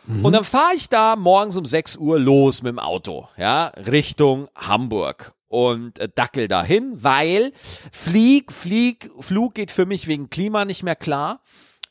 Und 0.08 0.34
dann 0.34 0.44
fahre 0.44 0.76
ich 0.76 0.88
da 0.88 1.16
morgens 1.16 1.58
um 1.58 1.66
6 1.66 1.98
Uhr 1.98 2.20
los 2.20 2.62
mit 2.62 2.72
dem 2.72 2.80
Auto, 2.80 3.28
ja, 3.38 3.72
Richtung 3.76 4.48
Hamburg 4.56 5.34
und 5.48 6.00
äh, 6.00 6.10
dackel 6.14 6.48
dahin, 6.48 6.94
weil 6.96 7.52
Flieg, 7.92 8.52
Flieg, 8.52 9.10
Flug 9.20 9.56
geht 9.56 9.72
für 9.72 9.86
mich 9.86 10.08
wegen 10.08 10.30
Klima 10.30 10.66
nicht 10.66 10.84
mehr 10.84 10.96
klar. 10.96 11.42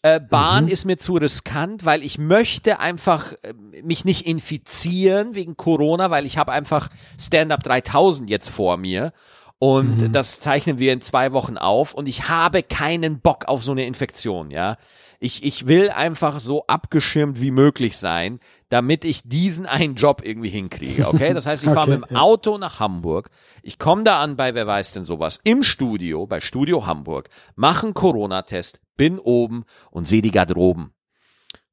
Äh, 0.03 0.21
Bahn 0.21 0.69
ist 0.69 0.85
mir 0.85 0.99
zu 0.99 1.15
riskant, 1.15 1.87
weil 1.87 2.05
ich 2.05 2.19
möchte 2.19 2.79
einfach 2.79 3.33
äh, 3.43 3.55
mich 3.83 4.05
nicht 4.05 4.27
infizieren 4.27 5.35
wegen 5.35 5.57
Corona, 5.57 6.11
weil 6.11 6.27
ich 6.27 6.39
habe 6.39 6.53
einfach 6.53 6.91
Stand-up 7.19 7.63
3000 7.63 8.29
jetzt 8.29 8.51
vor 8.51 8.77
mir. 8.77 9.13
Und 9.65 10.15
das 10.15 10.41
zeichnen 10.41 10.79
wir 10.79 10.93
in 10.93 11.01
zwei 11.01 11.33
Wochen 11.33 11.57
auf 11.57 11.95
und 11.95 12.07
ich 12.07 12.29
habe 12.29 12.63
keinen 12.63 13.21
Bock 13.21 13.47
auf 13.47 13.65
so 13.65 13.73
eine 13.73 13.87
Infektion, 13.87 14.51
ja. 14.51 14.77
Ich, 15.21 15.43
ich 15.43 15.67
will 15.67 15.89
einfach 15.89 16.39
so 16.39 16.67
abgeschirmt 16.67 17.41
wie 17.41 17.51
möglich 17.51 17.97
sein, 17.97 18.41
damit 18.69 19.07
ich 19.07 19.23
diesen 19.25 19.65
einen 19.65 19.95
Job 19.95 20.21
irgendwie 20.23 20.51
hinkriege, 20.51 21.09
okay? 21.09 21.33
Das 21.33 21.47
heißt, 21.47 21.65
ich 21.65 21.71
fahre 21.71 21.93
Okay, 21.93 21.99
mit 21.99 22.11
dem 22.11 22.17
Auto 22.19 22.59
nach 22.59 22.79
Hamburg, 22.79 23.31
ich 23.63 23.79
komme 23.79 24.05
da 24.05 24.21
an 24.21 24.37
bei 24.37 24.55
Wer 24.55 24.67
weiß 24.67 24.93
denn 24.93 25.05
sowas, 25.05 25.39
im 25.45 25.63
Studio, 25.63 26.27
bei 26.27 26.41
Studio 26.41 26.85
Hamburg, 26.85 27.31
mache 27.57 27.87
einen 27.87 27.95
Corona-Test, 27.95 28.83
bin 28.99 29.19
oben 29.19 29.65
und 29.91 30.07
sehe 30.07 30.21
die 30.21 30.31
Garderoben 30.31 30.93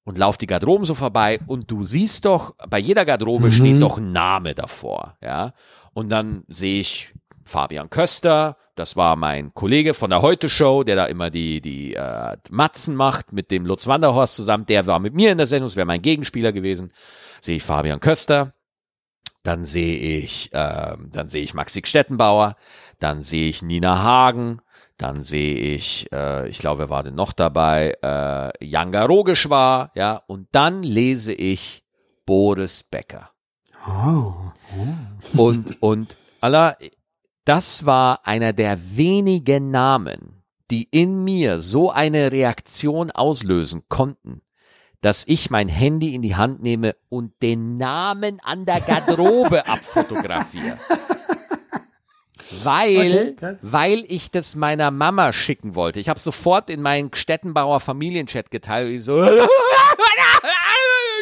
und 0.05 0.17
lauf 0.17 0.37
die 0.37 0.47
Garderoben 0.47 0.85
so 0.85 0.95
vorbei 0.95 1.41
und 1.45 1.69
du 1.69 1.83
siehst 1.83 2.23
doch, 2.23 2.55
bei 2.69 2.79
jeder 2.79 3.03
Garderobe 3.03 3.51
steht 3.51 3.81
doch 3.81 3.97
ein 3.97 4.13
Name 4.13 4.55
davor, 4.55 5.17
ja. 5.21 5.51
Und 5.93 6.07
dann 6.07 6.45
sehe 6.47 6.79
ich 6.79 7.13
Fabian 7.45 7.89
Köster, 7.89 8.57
das 8.75 8.95
war 8.95 9.15
mein 9.15 9.53
Kollege 9.53 9.93
von 9.93 10.09
der 10.09 10.21
Heute 10.21 10.49
Show, 10.49 10.83
der 10.83 10.95
da 10.95 11.05
immer 11.05 11.29
die, 11.29 11.61
die 11.61 11.93
äh, 11.93 12.37
Matzen 12.49 12.95
macht 12.95 13.33
mit 13.33 13.51
dem 13.51 13.65
Lutz 13.65 13.87
Wanderhorst 13.87 14.35
zusammen, 14.35 14.65
der 14.65 14.87
war 14.87 14.99
mit 14.99 15.13
mir 15.13 15.31
in 15.31 15.37
der 15.37 15.47
Sendung, 15.47 15.69
das 15.69 15.75
wäre 15.75 15.85
mein 15.85 16.01
Gegenspieler 16.01 16.51
gewesen. 16.51 16.91
Sehe 17.41 17.57
ich 17.57 17.63
Fabian 17.63 17.99
Köster, 17.99 18.53
dann 19.43 19.65
sehe 19.65 19.97
ich, 19.97 20.49
ähm, 20.53 21.09
dann 21.11 21.27
sehe 21.27 21.43
ich 21.43 21.53
Maxi 21.53 21.81
Stettenbauer, 21.83 22.55
dann 22.99 23.21
sehe 23.21 23.49
ich 23.49 23.61
Nina 23.61 24.01
Hagen, 24.01 24.61
dann 24.97 25.23
sehe 25.23 25.55
ich, 25.55 26.11
äh, 26.11 26.47
ich 26.47 26.59
glaube, 26.59 26.79
wer 26.79 26.89
war 26.89 27.03
denn 27.03 27.15
noch 27.15 27.33
dabei? 27.33 27.97
Äh, 28.03 28.65
Janga 28.65 29.03
Rogeschwar, 29.05 29.91
ja, 29.95 30.21
und 30.27 30.47
dann 30.51 30.83
lese 30.83 31.33
ich 31.33 31.83
Boris 32.25 32.83
Becker. 32.83 33.31
Oh. 33.87 34.33
Und, 35.35 35.81
und, 35.81 36.17
Allah, 36.39 36.77
das 37.45 37.85
war 37.85 38.25
einer 38.25 38.53
der 38.53 38.77
wenigen 38.95 39.71
Namen, 39.71 40.43
die 40.69 40.87
in 40.91 41.23
mir 41.23 41.61
so 41.61 41.91
eine 41.91 42.31
Reaktion 42.31 43.11
auslösen 43.11 43.83
konnten, 43.89 44.41
dass 45.01 45.27
ich 45.27 45.49
mein 45.49 45.67
Handy 45.67 46.13
in 46.13 46.21
die 46.21 46.35
Hand 46.35 46.61
nehme 46.61 46.95
und 47.09 47.41
den 47.41 47.77
Namen 47.77 48.39
an 48.41 48.65
der 48.65 48.79
Garderobe 48.79 49.67
abfotografiere. 49.67 50.77
Weil, 52.63 53.35
Okay, 53.37 53.57
weil 53.61 54.05
ich 54.07 54.31
das 54.31 54.55
meiner 54.55 54.91
Mama 54.91 55.31
schicken 55.33 55.75
wollte. 55.75 55.99
Ich 55.99 56.09
habe 56.09 56.19
sofort 56.19 56.69
in 56.69 56.81
meinen 56.81 57.13
Stettenbauer 57.13 57.79
Familienchat 57.79 58.51
geteilt. 58.51 58.91
Ich 58.91 59.03
so, 59.05 59.23
ich 59.23 59.29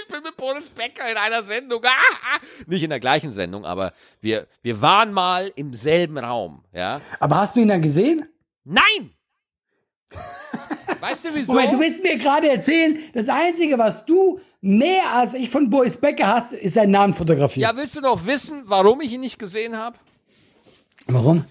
bin 0.07 0.23
mit 0.23 0.35
Boris 0.37 0.69
Becker 0.69 1.09
in 1.09 1.17
einer 1.17 1.43
Sendung. 1.43 1.81
Nicht 2.67 2.83
in 2.83 2.89
der 2.89 2.99
gleichen 2.99 3.31
Sendung, 3.31 3.65
aber 3.65 3.93
wir, 4.21 4.47
wir 4.61 4.81
waren 4.81 5.13
mal 5.13 5.51
im 5.55 5.75
selben 5.75 6.17
Raum. 6.17 6.63
Ja? 6.73 7.01
Aber 7.19 7.37
hast 7.37 7.55
du 7.55 7.59
ihn 7.61 7.67
dann 7.67 7.81
gesehen? 7.81 8.27
Nein! 8.63 9.13
Weißt 10.99 11.25
du 11.25 11.29
wieso? 11.33 11.53
Moment, 11.53 11.73
du 11.73 11.79
willst 11.79 12.01
mir 12.03 12.17
gerade 12.17 12.49
erzählen, 12.49 12.97
das 13.13 13.29
Einzige, 13.29 13.77
was 13.77 14.05
du 14.05 14.39
mehr 14.61 15.13
als 15.13 15.33
ich 15.33 15.49
von 15.49 15.69
Boris 15.69 15.95
Becker 15.95 16.27
hast, 16.27 16.53
ist 16.53 16.73
sein 16.73 16.91
Namen 16.91 17.13
fotografiert. 17.13 17.69
ja, 17.69 17.77
willst 17.77 17.95
du 17.95 18.01
noch 18.01 18.25
wissen, 18.25 18.63
warum 18.65 18.99
ich 19.01 19.13
ihn 19.13 19.21
nicht 19.21 19.39
gesehen 19.39 19.77
habe? 19.77 19.97
Warum? 21.09 21.45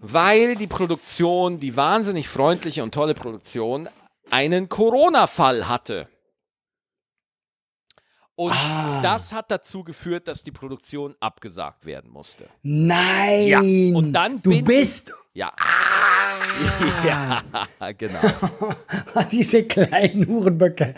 Weil 0.00 0.56
die 0.56 0.66
Produktion, 0.66 1.60
die 1.60 1.76
wahnsinnig 1.76 2.28
freundliche 2.28 2.82
und 2.82 2.92
tolle 2.94 3.14
Produktion, 3.14 3.88
einen 4.30 4.68
Corona-Fall 4.68 5.68
hatte. 5.68 6.08
Und 8.34 8.52
Ah. 8.54 9.00
das 9.02 9.32
hat 9.34 9.50
dazu 9.50 9.84
geführt, 9.84 10.26
dass 10.26 10.42
die 10.42 10.50
Produktion 10.50 11.14
abgesagt 11.20 11.84
werden 11.84 12.10
musste. 12.10 12.48
Nein. 12.62 13.46
Ja, 13.46 13.60
und 13.60 14.12
dann 14.14 14.40
du 14.40 14.62
bist 14.62 15.12
Ja. 15.34 15.52
Ah. 15.58 15.76
Ja, 17.04 17.92
genau. 17.92 18.18
diese 19.30 19.64
kleinen 19.64 20.26
Hurenböcke. 20.26 20.94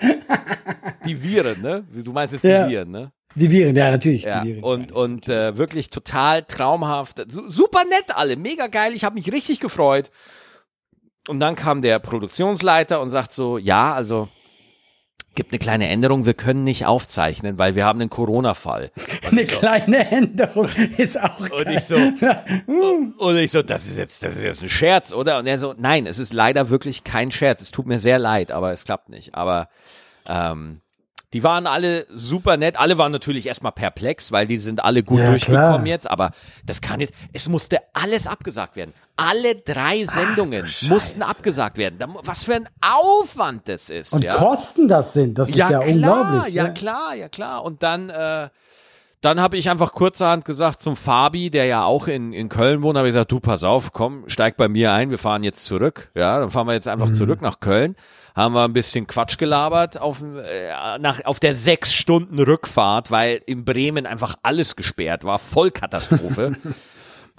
Die 1.05 1.21
Viren, 1.23 1.61
ne? 1.61 1.85
Du 1.93 2.13
meinst 2.13 2.33
jetzt 2.35 2.45
Ja. 2.45 2.65
die 2.67 2.73
Viren, 2.73 2.91
ne? 2.91 3.13
Die 3.35 3.51
Viren, 3.51 3.75
ja, 3.77 3.91
natürlich. 3.91 4.23
Ja, 4.25 4.45
Viren. 4.45 4.63
und, 4.63 4.93
und 4.93 5.29
äh, 5.29 5.57
wirklich 5.57 5.91
total 5.91 6.43
traumhaft. 6.45 7.23
Su- 7.31 7.49
Super 7.51 7.85
nett 7.85 8.15
alle, 8.17 8.37
mega 8.37 8.67
geil. 8.67 8.93
Ich 8.95 9.05
habe 9.05 9.15
mich 9.15 9.33
richtig 9.33 9.61
gefreut. 9.61 10.11
Und 11.29 11.41
dann 11.41 11.55
kam 11.57 11.83
der 11.83 11.99
Produktionsleiter 11.99 13.01
und 13.01 13.11
sagt 13.11 13.33
so, 13.33 13.57
ja, 13.59 13.95
also 13.95 14.29
gibt 15.35 15.51
eine 15.53 15.59
kleine 15.59 15.89
Änderung, 15.89 16.27
wir 16.27 16.35
können 16.35 16.63
nicht 16.63 16.85
aufzeichnen, 16.85 17.59
weil 17.59 17.75
wir 17.75 17.87
haben 17.87 18.03
einen 18.03 18.11
Corona-Fall. 18.11 18.91
Und 19.23 19.33
Eine 19.33 19.45
so, 19.47 19.61
kleine 19.61 20.11
Änderung 20.11 20.69
ist 20.99 21.19
auch 21.19 21.41
Und 21.41 21.65
geil. 21.65 21.77
ich 21.79 21.85
so, 21.85 21.95
und 23.25 23.37
ich 23.39 23.51
so, 23.51 23.63
das 23.63 23.87
ist 23.87 23.97
jetzt, 23.97 24.23
das 24.25 24.37
ist 24.37 24.43
jetzt 24.43 24.61
ein 24.63 24.69
Scherz, 24.69 25.11
oder? 25.11 25.39
Und 25.39 25.47
er 25.47 25.57
so, 25.57 25.75
nein, 25.79 26.07
es 26.07 26.19
ist 26.19 26.35
leider 26.35 26.69
wirklich 26.69 27.03
kein 27.03 27.31
Scherz. 27.31 27.63
Es 27.63 27.71
tut 27.71 27.87
mir 27.87 27.99
sehr 27.99 28.19
leid, 28.19 28.53
aber 28.53 28.73
es 28.73 28.85
klappt 28.85 29.09
nicht. 29.09 29.35
Aber 29.35 29.71
ähm, 30.29 30.82
die 31.33 31.43
waren 31.43 31.67
alle 31.67 32.07
super 32.11 32.57
nett. 32.57 32.79
Alle 32.79 32.99
waren 32.99 33.11
natürlich 33.11 33.47
erstmal 33.47 33.73
perplex, 33.73 34.33
weil 34.33 34.47
die 34.47 34.59
sind 34.59 34.85
alle 34.85 35.03
gut 35.03 35.21
Ja, 35.21 35.27
durchgekommen 35.31 35.73
klar. 35.73 35.87
jetzt. 35.87 36.11
Aber 36.11 36.33
das 36.67 36.81
kann 36.81 37.01
jetzt, 37.01 37.15
es 37.33 37.49
musste 37.49 37.79
alles 37.95 38.27
abgesagt 38.27 38.77
werden. 38.77 38.93
Alle 39.17 39.55
drei 39.55 40.05
Sendungen 40.05 40.65
du 40.65 40.89
mussten 40.89 41.23
abgesagt 41.23 41.79
werden. 41.79 41.99
Was 42.25 42.45
für 42.45 42.55
ein 42.55 42.69
Aufwand 42.81 43.69
das 43.69 43.89
ist. 43.89 44.13
Und 44.13 44.25
ja? 44.25 44.35
Kosten 44.35 44.89
das 44.89 45.15
sind, 45.15 45.39
das 45.39 45.51
ist 45.51 45.57
ja, 45.57 45.69
klar, 45.69 45.87
unglaublich. 45.87 46.55
Ja, 46.55 46.69
klar, 46.69 47.15
ja 47.15 47.29
klar. 47.29 47.65
Und 47.65 47.83
dann, 47.83 48.11
äh, 48.11 48.49
dann 49.23 49.41
habe 49.41 49.57
ich 49.57 49.71
einfach 49.71 49.93
kurzerhand 49.93 50.45
gesagt 50.45 50.83
zum 50.83 50.97
Fabi, 50.97 51.49
der 51.51 51.67
ja 51.67 51.85
auch 51.85 52.09
in, 52.09 52.33
in 52.33 52.49
Köln 52.49 52.83
wohnt, 52.83 52.99
habe 52.99 53.09
ich 53.09 53.13
gesagt, 53.15 53.33
du 53.33 53.41
pass 53.41 53.65
auf, 53.65 53.93
komm, 53.93 54.25
steig 54.29 54.57
bei 54.57 54.69
mir 54.69 54.93
ein, 54.93 55.11
wir 55.11 55.19
fahren 55.19 55.45
jetzt 55.45 55.65
zurück. 55.65 56.11
Ja, 56.15 56.41
dann 56.41 56.51
fahren 56.51 56.67
wir 56.67 56.75
jetzt 56.75 56.89
einfach 56.89 57.13
zurück 57.13 57.41
nach 57.41 57.61
Köln. 57.61 57.97
Haben 58.35 58.55
wir 58.55 58.65
ein 58.65 58.73
bisschen 58.73 59.07
Quatsch 59.07 59.39
gelabert 59.39 60.01
auf, 60.01 60.23
äh, 60.23 60.99
nach, 60.99 61.25
auf 61.25 61.41
der 61.41 61.55
sechs 61.55 61.95
Stunden 61.95 62.39
Rückfahrt, 62.39 63.11
weil 63.11 63.41
in 63.47 63.65
Bremen 63.65 64.07
einfach 64.07 64.37
alles 64.43 64.77
gesperrt 64.77 65.25
war, 65.25 65.39
Vollkatastrophe. 65.39 66.57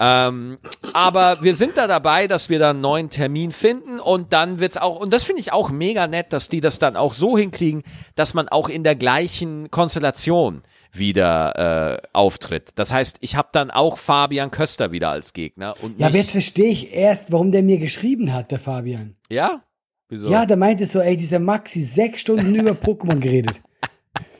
Ähm, 0.00 0.58
aber 0.92 1.42
wir 1.42 1.54
sind 1.54 1.76
da 1.76 1.86
dabei, 1.86 2.26
dass 2.26 2.48
wir 2.48 2.58
da 2.58 2.70
einen 2.70 2.80
neuen 2.80 3.10
Termin 3.10 3.52
finden 3.52 4.00
und 4.00 4.32
dann 4.32 4.58
wird's 4.58 4.76
auch, 4.76 4.98
und 4.98 5.12
das 5.12 5.22
finde 5.22 5.40
ich 5.40 5.52
auch 5.52 5.70
mega 5.70 6.06
nett, 6.06 6.32
dass 6.32 6.48
die 6.48 6.60
das 6.60 6.78
dann 6.78 6.96
auch 6.96 7.14
so 7.14 7.38
hinkriegen, 7.38 7.84
dass 8.16 8.34
man 8.34 8.48
auch 8.48 8.68
in 8.68 8.82
der 8.82 8.96
gleichen 8.96 9.70
Konstellation 9.70 10.62
wieder 10.92 12.02
äh, 12.02 12.08
auftritt. 12.12 12.72
Das 12.74 12.92
heißt, 12.92 13.18
ich 13.20 13.36
habe 13.36 13.48
dann 13.52 13.70
auch 13.70 13.98
Fabian 13.98 14.50
Köster 14.50 14.90
wieder 14.90 15.10
als 15.10 15.32
Gegner 15.32 15.74
und 15.80 15.98
Ja, 15.98 16.08
aber 16.08 16.16
jetzt 16.16 16.32
verstehe 16.32 16.70
ich 16.70 16.92
erst, 16.92 17.30
warum 17.30 17.50
der 17.50 17.62
mir 17.62 17.78
geschrieben 17.78 18.32
hat, 18.32 18.50
der 18.50 18.58
Fabian. 18.58 19.14
ja? 19.28 19.62
Wieso? 20.08 20.28
Ja, 20.28 20.46
der 20.46 20.56
meinte 20.56 20.86
so, 20.86 21.00
ey, 21.00 21.16
dieser 21.16 21.38
Maxi, 21.38 21.80
sechs 21.80 22.20
Stunden 22.20 22.54
über 22.54 22.72
Pokémon 22.72 23.18
geredet. 23.18 23.60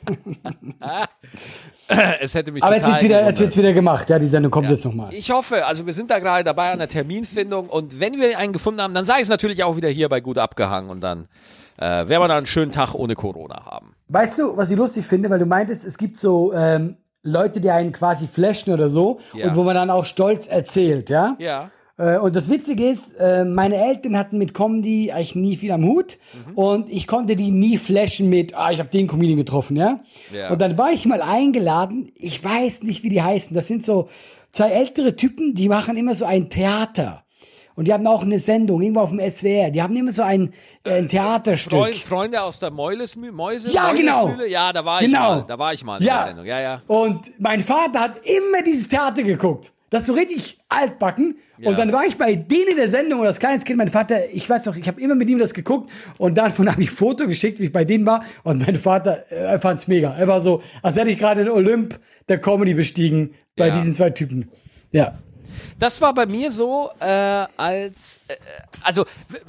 es 2.19 2.35
hätte 2.35 2.51
mich 2.51 2.63
Aber 2.63 2.75
jetzt 2.75 2.87
wird's 2.87 3.03
wieder, 3.03 3.25
jetzt 3.25 3.39
wird's 3.39 3.57
wieder 3.57 3.73
gemacht. 3.73 4.09
Ja, 4.09 4.19
die 4.19 4.27
Sendung 4.27 4.51
kommt 4.51 4.69
jetzt 4.69 4.85
nochmal. 4.85 5.13
Ich 5.13 5.31
hoffe, 5.31 5.65
also 5.65 5.85
wir 5.85 5.93
sind 5.93 6.11
da 6.11 6.19
gerade 6.19 6.43
dabei 6.43 6.71
an 6.71 6.79
der 6.79 6.87
Terminfindung 6.87 7.69
und 7.69 7.99
wenn 7.99 8.19
wir 8.19 8.37
einen 8.37 8.53
gefunden 8.53 8.81
haben, 8.81 8.93
dann 8.93 9.05
sei 9.05 9.21
es 9.21 9.29
natürlich 9.29 9.63
auch 9.63 9.77
wieder 9.77 9.89
hier 9.89 10.09
bei 10.09 10.21
gut 10.21 10.37
abgehangen 10.37 10.89
und 10.89 11.01
dann 11.01 11.27
äh, 11.77 11.81
werden 11.81 12.21
wir 12.21 12.27
da 12.27 12.37
einen 12.37 12.45
schönen 12.45 12.71
Tag 12.71 12.93
ohne 12.93 13.15
Corona 13.15 13.65
haben. 13.65 13.95
Weißt 14.07 14.39
du, 14.39 14.57
was 14.57 14.71
ich 14.71 14.77
lustig 14.77 15.05
finde, 15.05 15.29
weil 15.29 15.39
du 15.39 15.45
meintest, 15.45 15.85
es 15.85 15.97
gibt 15.97 16.17
so 16.17 16.53
ähm, 16.53 16.97
Leute, 17.23 17.59
die 17.59 17.71
einen 17.71 17.91
quasi 17.91 18.27
flashen 18.27 18.73
oder 18.73 18.89
so 18.89 19.19
Ja. 19.33 19.47
und 19.47 19.55
wo 19.55 19.63
man 19.63 19.75
dann 19.75 19.89
auch 19.89 20.05
stolz 20.05 20.47
erzählt, 20.47 21.09
ja? 21.09 21.35
Ja. 21.39 21.69
Äh, 21.97 22.17
Und 22.17 22.35
das 22.35 22.49
Witzige 22.49 22.87
ist, 22.89 23.13
äh, 23.19 23.45
meine 23.45 23.75
Eltern 23.77 24.17
hatten 24.17 24.37
mit 24.37 24.53
Comedy 24.53 25.11
eigentlich 25.11 25.35
nie 25.35 25.55
viel 25.55 25.71
am 25.71 25.85
Hut 25.85 26.17
Mhm. 26.47 26.55
und 26.57 26.89
ich 26.89 27.07
konnte 27.07 27.35
die 27.35 27.51
nie 27.51 27.77
flashen 27.77 28.29
mit, 28.29 28.53
ah, 28.53 28.71
ich 28.71 28.79
habe 28.79 28.89
den 28.89 29.07
Comedian 29.07 29.37
getroffen, 29.37 29.77
ja? 29.77 30.01
Ja. 30.33 30.49
Und 30.51 30.61
dann 30.61 30.77
war 30.77 30.91
ich 30.91 31.05
mal 31.05 31.21
eingeladen, 31.21 32.11
ich 32.15 32.43
weiß 32.43 32.83
nicht, 32.83 33.03
wie 33.03 33.09
die 33.09 33.21
heißen, 33.21 33.55
das 33.55 33.67
sind 33.67 33.85
so 33.85 34.09
zwei 34.51 34.69
ältere 34.71 35.15
Typen, 35.15 35.53
die 35.55 35.69
machen 35.69 35.95
immer 35.97 36.15
so 36.15 36.25
ein 36.25 36.49
Theater. 36.49 37.21
Und 37.77 37.89
die 37.89 37.93
haben 37.93 38.07
auch 38.07 38.21
eine 38.23 38.39
Sendung, 38.39 38.81
irgendwo 38.81 39.01
auf 39.01 39.09
dem 39.09 39.19
SWR, 39.19 39.69
die 39.69 39.81
haben 39.81 39.93
immer 39.97 40.13
so 40.13 40.21
ein, 40.23 40.53
äh, 40.85 40.91
ein 40.99 41.09
Theaterstück. 41.09 41.73
Freund, 41.79 41.95
Freunde 41.97 42.41
aus 42.41 42.59
der 42.61 42.71
Mäulesmühle, 42.71 43.33
Mäuse, 43.33 43.69
Ja, 43.69 43.91
genau. 43.91 44.33
Ja, 44.47 44.71
da 44.71 44.85
war 44.85 45.01
ich 45.01 45.07
Genau. 45.07 45.19
mal. 45.19 45.45
Da 45.45 45.59
war 45.59 45.73
ich 45.73 45.83
mal 45.83 45.97
in 45.99 46.07
Ja. 46.07 46.17
der 46.19 46.27
Sendung. 46.27 46.45
Ja, 46.45 46.59
ja. 46.61 46.81
Und 46.87 47.19
mein 47.37 47.59
Vater 47.61 47.99
hat 47.99 48.17
immer 48.23 48.61
dieses 48.65 48.87
Theater 48.87 49.23
geguckt. 49.23 49.73
Das 49.95 50.03
ist 50.03 50.07
so 50.07 50.13
richtig 50.13 50.59
altbacken. 50.67 51.37
Ja. 51.57 51.69
Und 51.69 51.79
dann 51.79 51.93
war 51.93 52.05
ich 52.05 52.17
bei 52.17 52.35
denen 52.35 52.71
in 52.71 52.75
der 52.75 52.89
Sendung 52.89 53.21
und 53.21 53.27
als 53.27 53.39
kleines 53.39 53.63
Kind, 53.63 53.77
mein 53.77 53.87
Vater, 53.87 54.29
ich 54.33 54.49
weiß 54.49 54.65
noch, 54.65 54.75
ich 54.75 54.85
habe 54.89 54.99
immer 54.99 55.15
mit 55.15 55.29
ihm 55.29 55.39
das 55.39 55.53
geguckt 55.53 55.89
und 56.17 56.37
davon 56.37 56.69
habe 56.71 56.81
ich 56.81 56.89
ein 56.89 56.93
Foto 56.95 57.27
geschickt, 57.27 57.61
wie 57.61 57.65
ich 57.65 57.71
bei 57.71 57.85
denen 57.85 58.05
war. 58.05 58.25
Und 58.43 58.65
mein 58.65 58.75
Vater, 58.75 59.23
äh, 59.31 59.35
er 59.35 59.59
fand's 59.59 59.87
mega. 59.87 60.13
Er 60.13 60.27
war 60.27 60.41
so, 60.41 60.61
als 60.81 60.97
hätte 60.97 61.11
ich 61.11 61.17
gerade 61.17 61.45
den 61.45 61.51
Olymp 61.53 61.97
der 62.27 62.41
Comedy 62.41 62.73
bestiegen 62.73 63.35
bei 63.55 63.69
Ja. 63.69 63.73
diesen 63.73 63.93
zwei 63.93 64.09
Typen. 64.09 64.49
Ja. 64.91 65.17
Das 65.79 66.01
war 66.01 66.13
bei 66.13 66.25
mir 66.25 66.51
so, 66.51 66.89
äh, 66.99 67.05
als, 67.05 68.19
äh, 68.27 68.35
also 68.81 69.05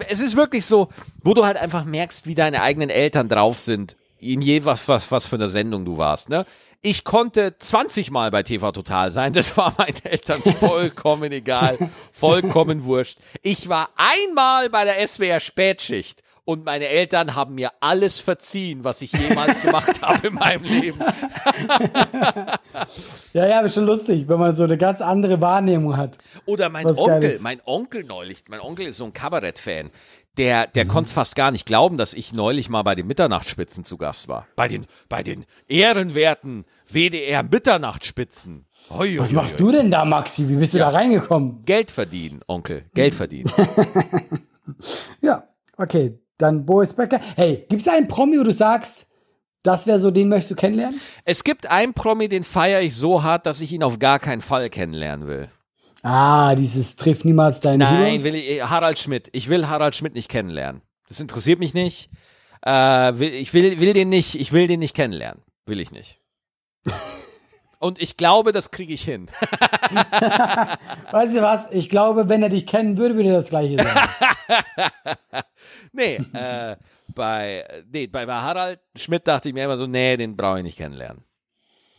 es 0.09 0.20
ist 0.20 0.36
wirklich 0.36 0.64
so, 0.64 0.90
wo 1.24 1.34
du 1.34 1.44
halt 1.44 1.57
einfach 1.57 1.84
merkst, 1.84 2.24
wie 2.28 2.36
deine 2.36 2.62
eigenen 2.62 2.90
Eltern 2.90 3.28
drauf 3.28 3.59
sind, 3.59 3.97
in 4.20 4.40
je 4.40 4.64
was, 4.64 4.86
was, 4.86 5.11
was 5.11 5.26
für 5.26 5.36
eine 5.36 5.49
Sendung 5.49 5.84
du 5.84 5.99
warst, 5.99 6.28
ne? 6.28 6.47
Ich 6.89 7.03
konnte 7.03 7.57
20 7.59 8.12
Mal 8.12 8.30
bei 8.30 8.45
TV 8.45 8.70
Total 8.70 9.11
sein, 9.11 9.32
das 9.32 9.57
war 9.57 9.74
meinen 9.76 9.97
Eltern 10.05 10.41
vollkommen 10.41 11.32
egal, 11.32 11.76
vollkommen 12.12 12.84
wurscht. 12.84 13.18
Ich 13.43 13.68
war 13.68 13.89
einmal 13.97 14.70
bei 14.70 14.84
der 14.84 15.05
SWR 15.05 15.41
Spätschicht 15.41 16.22
und 16.45 16.64
meine 16.64 16.87
Eltern 16.87 17.34
haben 17.34 17.57
mir 17.57 17.72
alles 17.80 18.20
verziehen, 18.20 18.84
was 18.84 19.03
ich 19.03 19.11
jemals 19.11 19.61
gemacht 19.62 20.01
habe 20.01 20.28
in 20.28 20.34
meinem 20.34 20.62
Leben. 20.62 21.01
Ja, 23.32 23.49
ja, 23.49 23.59
aber 23.59 23.68
schon 23.68 23.84
lustig, 23.87 24.28
wenn 24.28 24.39
man 24.39 24.55
so 24.55 24.62
eine 24.62 24.78
ganz 24.78 25.01
andere 25.01 25.41
Wahrnehmung 25.41 25.97
hat. 25.97 26.18
Oder 26.45 26.68
mein 26.68 26.84
Was 26.84 26.99
Onkel, 26.99 27.41
mein 27.43 27.61
Onkel 27.64 28.05
neulich, 28.05 28.45
mein 28.49 28.61
Onkel 28.61 28.87
ist 28.87 28.99
so 28.99 29.05
ein 29.07 29.12
Kabarett-Fan. 29.12 29.91
Der, 30.39 30.66
der 30.66 30.84
Mhm. 30.84 30.89
konnte 30.89 31.07
es 31.09 31.12
fast 31.12 31.34
gar 31.34 31.51
nicht 31.51 31.66
glauben, 31.66 31.97
dass 31.97 32.12
ich 32.12 32.32
neulich 32.34 32.68
mal 32.68 32.82
bei 32.82 32.95
den 32.95 33.07
Mitternachtsspitzen 33.07 33.84
zu 33.84 33.97
Gast 33.97 34.28
war. 34.28 34.47
Bei 34.55 34.68
den, 34.68 34.87
bei 35.09 35.22
den 35.22 35.47
ehrenwerten 35.66 36.64
WDR 36.87 37.43
Mitternachtsspitzen. 37.43 38.66
Hoi, 38.91 39.18
Was 39.18 39.32
machst 39.32 39.59
du 39.59 39.72
denn 39.72 39.91
da, 39.91 40.05
Maxi? 40.05 40.49
Wie 40.49 40.55
bist 40.55 40.74
du 40.74 40.78
da 40.78 40.91
reingekommen? 40.91 41.64
Geld 41.64 41.91
verdienen, 41.91 42.41
Onkel, 42.47 42.84
Geld 42.95 43.14
verdienen. 43.14 43.51
Ja, 45.20 45.49
okay. 45.76 46.18
Dann 46.39 46.66
Boris 46.66 46.93
Becker. 46.93 47.18
Hey, 47.37 47.64
gibt's 47.68 47.89
einen 47.89 48.09
Promi, 48.09 48.39
wo 48.39 48.43
du 48.43 48.53
sagst, 48.53 49.07
das 49.62 49.87
wäre 49.87 49.99
so, 49.99 50.11
den 50.11 50.28
möchtest 50.28 50.51
du 50.51 50.55
kennenlernen? 50.57 51.01
es 51.24 51.45
gibt 51.45 51.66
einen 51.70 51.95
Promi, 51.95 52.28
den 52.28 52.45
feiere 52.45 52.82
ich 52.82 52.95
so 52.95 53.22
hart, 53.22 53.47
dass 53.47 53.61
ich 53.61 53.72
ihn 53.72 53.82
auf 53.82 53.99
gar 53.99 54.18
keinen 54.18 54.41
Fall 54.43 54.68
kennenlernen 54.68 55.28
will. 55.28 55.49
Ah, 56.03 56.55
dieses 56.55 56.97
trifft 56.97 57.24
niemals 57.24 57.61
deine 57.61 57.84
Nein, 57.84 57.97
Heroes. 58.20 58.24
will 58.24 58.34
ich, 58.34 58.62
Harald 58.62 58.99
Schmidt. 58.99 59.28
Ich 59.32 59.49
will 59.49 59.66
Harald 59.68 59.95
Schmidt 59.97 60.14
nicht 60.14 60.28
kennenlernen. 60.28 60.82
Das 61.09 61.20
interessiert 61.20 61.59
mich 61.59 61.72
nicht. 61.72 62.11
Äh, 62.62 62.70
will, 63.18 63.32
ich 63.32 63.55
will, 63.55 63.80
will 63.80 63.93
den 63.93 64.09
nicht, 64.09 64.34
ich 64.34 64.53
will 64.53 64.66
den 64.66 64.80
nicht 64.80 64.95
kennenlernen. 64.95 65.43
Will 65.64 65.80
ich 65.80 65.91
nicht. 65.91 66.20
Und 67.78 68.01
ich 68.01 68.16
glaube, 68.16 68.53
das 68.53 68.70
kriege 68.70 68.95
ich 68.95 69.03
hin. 69.03 69.26
Weißt 71.11 71.37
du 71.37 71.43
was? 71.43 71.70
Ich 71.72 71.91
glaube, 71.91 72.28
wenn 72.28 72.43
er 72.43 72.49
dich 72.49 72.66
kennen 72.66 72.97
würde, 72.97 73.16
würde 73.16 73.28
er 73.30 73.37
das 73.37 73.51
Gleiche 73.51 73.76
sagen. 73.76 74.09
nee, 75.93 76.16
äh, 76.32 76.76
bei, 77.14 77.64
nee, 77.93 78.07
bei, 78.07 78.26
Harald 78.26 78.80
Schmidt 78.97 79.28
dachte 79.28 79.49
ich 79.49 79.55
mir 79.55 79.64
immer 79.64 79.76
so, 79.76 79.87
nee, 79.87 80.16
den 80.16 80.37
brauche 80.37 80.59
ich 80.59 80.64
nicht 80.64 80.78
kennenlernen. 80.78 81.22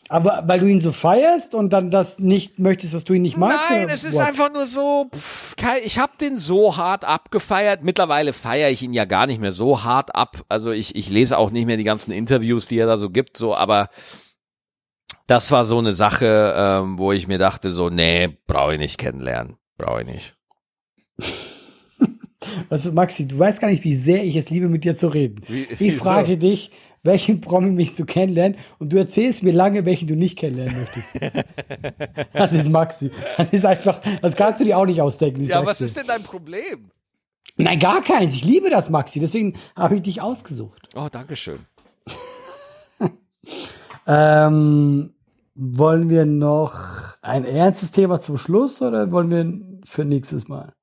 Aber 0.09 0.43
weil 0.45 0.61
du 0.61 0.67
ihn 0.67 0.79
so 0.79 0.93
feierst 0.93 1.53
und 1.53 1.71
dann 1.71 1.91
das 1.91 2.17
nicht 2.17 2.59
möchtest, 2.59 2.93
dass 2.93 3.03
du 3.03 3.13
ihn 3.13 3.21
nicht 3.21 3.35
magst? 3.35 3.69
Nein, 3.69 3.89
es 3.89 4.05
ist 4.05 4.15
what? 4.15 4.25
einfach 4.25 4.51
nur 4.51 4.65
so, 4.65 5.07
pff, 5.13 5.53
ich 5.83 5.99
habe 5.99 6.13
den 6.19 6.37
so 6.37 6.77
hart 6.77 7.03
abgefeiert. 7.03 7.83
Mittlerweile 7.83 8.31
feiere 8.31 8.69
ich 8.69 8.81
ihn 8.81 8.93
ja 8.93 9.03
gar 9.03 9.27
nicht 9.27 9.41
mehr 9.41 9.51
so 9.51 9.83
hart 9.83 10.15
ab. 10.15 10.43
Also 10.47 10.71
ich, 10.71 10.95
ich 10.95 11.09
lese 11.09 11.37
auch 11.37 11.51
nicht 11.51 11.65
mehr 11.65 11.77
die 11.77 11.83
ganzen 11.83 12.11
Interviews, 12.11 12.67
die 12.67 12.79
er 12.79 12.87
da 12.87 12.95
so 12.95 13.09
gibt, 13.09 13.35
so, 13.35 13.53
aber 13.53 13.89
das 15.27 15.51
war 15.51 15.65
so 15.65 15.77
eine 15.77 15.93
Sache, 15.93 16.53
ähm, 16.55 16.97
wo 16.97 17.11
ich 17.11 17.27
mir 17.27 17.37
dachte, 17.37 17.71
so, 17.71 17.89
nee, 17.89 18.29
brauche 18.47 18.73
ich 18.73 18.79
nicht 18.79 18.97
kennenlernen. 18.97 19.57
Brauche 19.77 20.01
ich 20.01 20.07
nicht. 20.07 20.37
Du, 22.69 22.91
Maxi, 22.93 23.27
du 23.27 23.37
weißt 23.37 23.59
gar 23.59 23.69
nicht, 23.69 23.83
wie 23.83 23.93
sehr 23.93 24.23
ich 24.23 24.35
es 24.37 24.49
liebe, 24.49 24.69
mit 24.69 24.83
dir 24.83 24.95
zu 24.95 25.07
reden. 25.09 25.41
Wie- 25.47 25.67
ich 25.79 25.95
frage 25.97 26.37
dich, 26.37 26.71
welchen 27.03 27.41
Promi 27.41 27.71
mich 27.71 27.95
du 27.95 28.05
kennenlernen 28.05 28.57
und 28.79 28.91
du 28.93 28.97
erzählst 28.97 29.43
mir 29.43 29.53
lange, 29.53 29.85
welchen 29.85 30.07
du 30.07 30.15
nicht 30.15 30.37
kennenlernen 30.37 30.79
möchtest. 30.79 31.19
das 32.33 32.53
ist 32.53 32.69
Maxi. 32.69 33.11
Das 33.37 33.51
ist 33.53 33.65
einfach, 33.65 34.01
das 34.21 34.35
kannst 34.35 34.61
du 34.61 34.65
dir 34.65 34.77
auch 34.77 34.85
nicht 34.85 35.01
ausdenken. 35.01 35.43
Ja, 35.43 35.65
was 35.65 35.77
dir. 35.79 35.85
ist 35.85 35.97
denn 35.97 36.07
dein 36.07 36.23
Problem? 36.23 36.89
Nein, 37.57 37.79
gar 37.79 38.01
keins. 38.01 38.33
Ich 38.33 38.45
liebe 38.45 38.69
das, 38.69 38.89
Maxi. 38.89 39.19
Deswegen 39.19 39.57
habe 39.75 39.95
ich 39.97 40.01
dich 40.03 40.21
ausgesucht. 40.21 40.89
Oh, 40.95 41.07
danke 41.11 41.35
schön. 41.35 41.59
Ähm, 44.09 45.13
wollen 45.57 46.09
wir 46.09 46.25
noch 46.25 46.75
ein 47.21 47.43
ernstes 47.43 47.91
Thema 47.91 48.21
zum 48.21 48.37
Schluss 48.37 48.81
oder 48.81 49.11
wollen 49.11 49.31
wir 49.31 49.79
für 49.85 50.05
nächstes 50.05 50.47
Mal? 50.47 50.73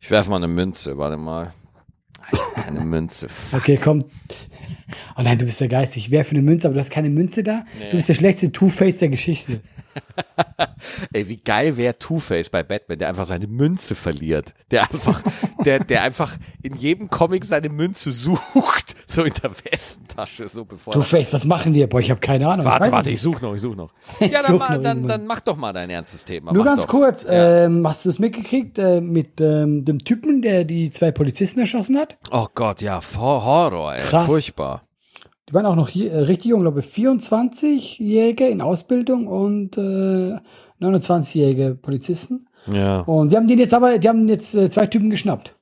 Ich 0.00 0.10
werfe 0.10 0.30
mal 0.30 0.36
eine 0.36 0.48
Münze, 0.48 0.98
warte 0.98 1.16
mal. 1.16 1.54
Eine 2.66 2.80
Münze. 2.80 3.28
Fuck. 3.28 3.60
Okay, 3.60 3.78
komm. 3.82 4.04
Oh 5.16 5.22
nein, 5.22 5.38
du 5.38 5.44
bist 5.44 5.60
ja 5.60 5.68
geistig. 5.68 6.06
Ich 6.06 6.10
werfe 6.10 6.32
eine 6.32 6.42
Münze, 6.42 6.66
aber 6.66 6.74
du 6.74 6.80
hast 6.80 6.90
keine 6.90 7.10
Münze 7.10 7.42
da. 7.42 7.64
Du 7.90 7.96
bist 7.96 8.08
der 8.08 8.14
schlechteste 8.14 8.50
Two-Face 8.52 8.98
der 8.98 9.08
Geschichte. 9.08 9.60
Ey, 11.12 11.28
wie 11.28 11.36
geil 11.36 11.76
wäre 11.76 11.98
Two-Face 11.98 12.50
bei 12.50 12.62
Batman, 12.62 12.98
der 12.98 13.08
einfach 13.08 13.24
seine 13.24 13.46
Münze 13.46 13.94
verliert. 13.94 14.54
Der 14.70 14.82
einfach, 14.82 15.22
der, 15.64 15.80
der 15.84 16.02
einfach 16.02 16.32
in 16.62 16.74
jedem 16.74 17.08
Comic 17.08 17.44
seine 17.44 17.68
Münze 17.68 18.10
sucht. 18.12 18.96
So 19.06 19.24
in 19.24 19.32
der 19.42 19.50
Westentasche, 19.70 20.48
so 20.48 20.64
bevor. 20.64 20.94
Two-Face, 20.94 21.32
was 21.32 21.44
machen 21.44 21.72
die? 21.74 21.86
Boah, 21.86 22.00
ich 22.00 22.10
habe 22.10 22.20
keine 22.20 22.48
Ahnung. 22.48 22.64
warte, 22.64 22.86
weiß 22.86 22.92
warte, 22.92 23.10
ich 23.10 23.20
such 23.20 23.40
noch, 23.42 23.54
ich 23.54 23.60
such 23.60 23.76
noch. 23.76 23.92
Ich 24.20 24.30
Ja, 24.32 24.40
dann, 24.42 24.58
mal, 24.58 24.76
noch 24.76 24.82
dann, 24.82 25.06
dann 25.06 25.26
mach 25.26 25.40
doch 25.40 25.56
mal 25.56 25.72
dein 25.72 25.90
ernstes 25.90 26.24
Thema. 26.24 26.52
Nur 26.52 26.64
mach 26.64 26.70
ganz 26.70 26.82
doch. 26.82 26.88
kurz, 26.88 27.26
ähm, 27.28 27.86
hast 27.86 28.04
du 28.04 28.08
es 28.08 28.18
mitgekriegt 28.18 28.78
äh, 28.78 29.00
mit 29.00 29.40
ähm, 29.40 29.84
dem 29.84 29.98
Typen, 29.98 30.42
der 30.42 30.64
die 30.64 30.90
zwei 30.90 31.12
Polizisten 31.12 31.60
erschossen 31.60 31.98
hat? 31.98 32.16
Oh 32.30 32.46
Gott, 32.54 32.80
ja, 32.82 33.00
Hor- 33.18 33.44
Horror, 33.44 33.94
ey. 33.94 34.00
Krass. 34.02 34.26
Furchtbar. 34.26 34.82
Die 35.52 35.54
waren 35.54 35.66
auch 35.66 35.76
noch 35.76 35.90
hier, 35.90 36.10
äh, 36.10 36.20
richtig 36.20 36.46
jung, 36.46 36.62
glaube 36.62 36.80
ich, 36.80 36.86
24-Jährige 36.86 38.48
in 38.48 38.62
Ausbildung 38.62 39.26
und 39.26 39.76
äh, 39.76 40.38
29-jährige 40.80 41.74
Polizisten. 41.74 42.48
Ja. 42.72 43.00
Und 43.00 43.32
die 43.32 43.36
haben 43.36 43.46
den 43.46 43.58
jetzt 43.58 43.74
aber, 43.74 43.98
die 43.98 44.08
haben 44.08 44.26
jetzt 44.28 44.54
äh, 44.54 44.70
zwei 44.70 44.86
Typen 44.86 45.10
geschnappt. 45.10 45.54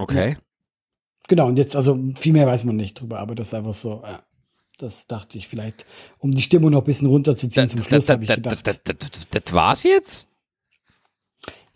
Okay. 0.00 0.38
Genau, 1.28 1.46
und 1.46 1.56
jetzt, 1.56 1.76
also 1.76 1.96
viel 2.16 2.32
mehr 2.32 2.48
weiß 2.48 2.64
man 2.64 2.74
nicht 2.74 3.00
drüber, 3.00 3.20
aber 3.20 3.36
das 3.36 3.48
ist 3.48 3.54
einfach 3.54 3.74
so, 3.74 4.02
ja. 4.04 4.24
Das 4.78 5.06
dachte 5.08 5.38
ich 5.38 5.46
vielleicht, 5.48 5.86
um 6.18 6.32
die 6.32 6.42
Stimmung 6.42 6.70
noch 6.70 6.82
ein 6.82 6.84
bisschen 6.84 7.08
runterzuziehen 7.08 7.68
zum 7.68 7.82
Schluss, 7.84 8.08
habe 8.08 8.24
ich 8.24 8.30
gedacht. 8.32 8.80
Das 9.30 9.52
war's 9.52 9.82
jetzt? 9.84 10.28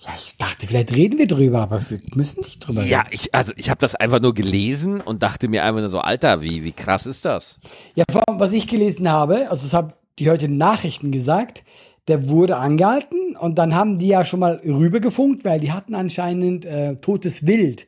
Ja, 0.04 0.10
ich 0.16 0.34
dachte, 0.36 0.66
vielleicht 0.66 0.92
reden 0.92 1.18
wir 1.18 1.26
drüber, 1.28 1.60
aber 1.62 1.80
wir 1.90 1.98
müssen 2.14 2.40
nicht 2.40 2.58
drüber 2.66 2.84
Ja, 2.84 3.00
reden. 3.02 3.10
ich, 3.12 3.34
also 3.34 3.52
ich 3.56 3.70
habe 3.70 3.78
das 3.80 3.94
einfach 3.94 4.20
nur 4.20 4.34
gelesen 4.34 5.00
und 5.00 5.22
dachte 5.22 5.46
mir 5.48 5.62
einfach 5.64 5.80
nur 5.80 5.88
so, 5.88 6.00
Alter, 6.00 6.42
wie, 6.42 6.64
wie 6.64 6.72
krass 6.72 7.06
ist 7.06 7.24
das? 7.24 7.60
Ja, 7.94 8.04
vor 8.10 8.22
allem, 8.28 8.40
was 8.40 8.52
ich 8.52 8.66
gelesen 8.66 9.08
habe, 9.10 9.48
also 9.48 9.62
das 9.62 9.74
haben 9.74 9.92
die 10.18 10.28
heute 10.28 10.48
Nachrichten 10.48 11.12
gesagt, 11.12 11.62
der 12.08 12.28
wurde 12.28 12.56
angehalten 12.56 13.36
und 13.36 13.58
dann 13.58 13.76
haben 13.76 13.98
die 13.98 14.08
ja 14.08 14.24
schon 14.24 14.40
mal 14.40 14.60
rübergefunkt, 14.64 15.44
weil 15.44 15.60
die 15.60 15.70
hatten 15.72 15.94
anscheinend 15.94 16.64
äh, 16.64 16.96
totes 16.96 17.46
Wild 17.46 17.86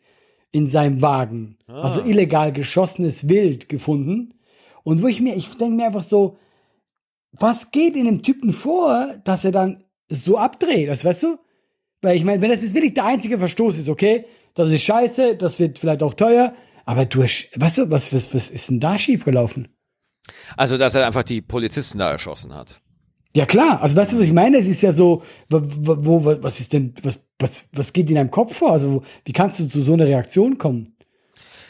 in 0.52 0.68
seinem 0.68 1.02
Wagen, 1.02 1.56
also 1.66 2.00
illegal 2.00 2.52
geschossenes 2.52 3.28
Wild 3.28 3.68
gefunden. 3.68 4.34
Und 4.84 5.02
wo 5.02 5.08
ich 5.08 5.20
mir, 5.20 5.34
ich 5.34 5.48
denke 5.58 5.74
mir 5.74 5.86
einfach 5.86 6.04
so, 6.04 6.38
was 7.32 7.72
geht 7.72 7.96
in 7.96 8.04
dem 8.04 8.22
Typen 8.22 8.52
vor, 8.52 9.14
dass 9.24 9.44
er 9.44 9.50
dann 9.50 9.82
so 10.08 10.38
abdreht, 10.38 10.88
das 10.88 11.04
weißt 11.04 11.24
du? 11.24 11.38
Weil 12.04 12.16
ich 12.16 12.24
meine, 12.24 12.42
wenn 12.42 12.50
das 12.50 12.60
jetzt 12.60 12.74
wirklich 12.74 12.92
der 12.92 13.06
einzige 13.06 13.38
Verstoß 13.38 13.78
ist, 13.78 13.88
okay, 13.88 14.26
das 14.52 14.70
ist 14.70 14.82
scheiße, 14.82 15.36
das 15.36 15.58
wird 15.58 15.78
vielleicht 15.78 16.02
auch 16.02 16.12
teuer, 16.12 16.52
aber 16.84 17.06
du, 17.06 17.20
weißt 17.20 17.78
du, 17.78 17.90
was, 17.90 18.12
was, 18.12 18.34
was 18.34 18.50
ist 18.50 18.68
denn 18.68 18.78
da 18.78 18.98
schiefgelaufen? 18.98 19.68
Also, 20.56 20.76
dass 20.76 20.94
er 20.94 21.06
einfach 21.06 21.22
die 21.22 21.40
Polizisten 21.40 21.98
da 21.98 22.10
erschossen 22.10 22.54
hat. 22.54 22.82
Ja 23.34 23.46
klar, 23.46 23.82
also 23.82 23.96
weißt 23.96 24.12
du, 24.12 24.18
was 24.18 24.26
ich 24.26 24.32
meine? 24.32 24.58
Es 24.58 24.68
ist 24.68 24.82
ja 24.82 24.92
so, 24.92 25.22
wo, 25.48 25.60
wo, 25.62 26.24
wo 26.24 26.42
was 26.42 26.60
ist 26.60 26.74
denn, 26.74 26.94
was, 27.02 27.20
was, 27.38 27.68
was 27.72 27.92
geht 27.92 28.08
in 28.10 28.16
deinem 28.16 28.30
Kopf 28.30 28.54
vor? 28.54 28.70
Also 28.72 29.02
wie 29.24 29.32
kannst 29.32 29.58
du 29.58 29.66
zu 29.66 29.82
so 29.82 29.94
einer 29.94 30.06
Reaktion 30.06 30.58
kommen? 30.58 30.94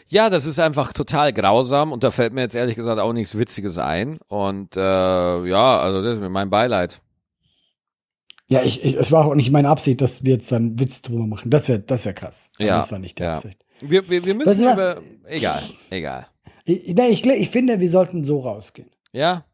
Ja, 0.08 0.28
das 0.30 0.44
ist 0.46 0.58
einfach 0.58 0.92
total 0.92 1.32
grausam 1.32 1.92
und 1.92 2.04
da 2.04 2.10
fällt 2.10 2.34
mir 2.34 2.42
jetzt 2.42 2.54
ehrlich 2.54 2.74
gesagt 2.74 3.00
auch 3.00 3.12
nichts 3.12 3.38
Witziges 3.38 3.78
ein. 3.78 4.18
Und 4.28 4.76
äh, 4.76 4.80
ja, 4.80 5.78
also 5.78 6.02
das 6.02 6.14
ist 6.16 6.20
mir 6.20 6.28
mein 6.28 6.50
Beileid. 6.50 7.00
Ja, 8.50 8.62
ich, 8.62 8.84
ich, 8.84 8.94
es 8.94 9.10
war 9.10 9.26
auch 9.26 9.34
nicht 9.34 9.50
meine 9.50 9.68
Absicht, 9.68 10.00
dass 10.00 10.24
wir 10.24 10.34
jetzt 10.34 10.52
dann 10.52 10.78
Witz 10.78 11.02
drüber 11.02 11.26
machen. 11.26 11.50
Das 11.50 11.68
wäre, 11.68 11.80
das 11.80 12.04
wäre 12.04 12.14
krass. 12.14 12.50
Aber 12.56 12.66
Ja, 12.66 12.76
das 12.76 12.92
war 12.92 12.98
nicht 12.98 13.18
die 13.18 13.22
ja. 13.22 13.34
Absicht. 13.34 13.64
Wir, 13.80 14.08
wir, 14.08 14.24
wir 14.24 14.34
müssen 14.34 14.50
Weißt 14.50 14.60
du 14.60 14.66
was? 14.66 14.74
über. 14.74 15.00
Egal, 15.26 15.62
egal. 15.90 16.26
Ich, 16.64 16.94
nee, 16.94 17.08
ich, 17.08 17.26
ich 17.26 17.50
finde, 17.50 17.80
wir 17.80 17.90
sollten 17.90 18.22
so 18.22 18.40
rausgehen. 18.40 18.90
Ja? 19.12 19.44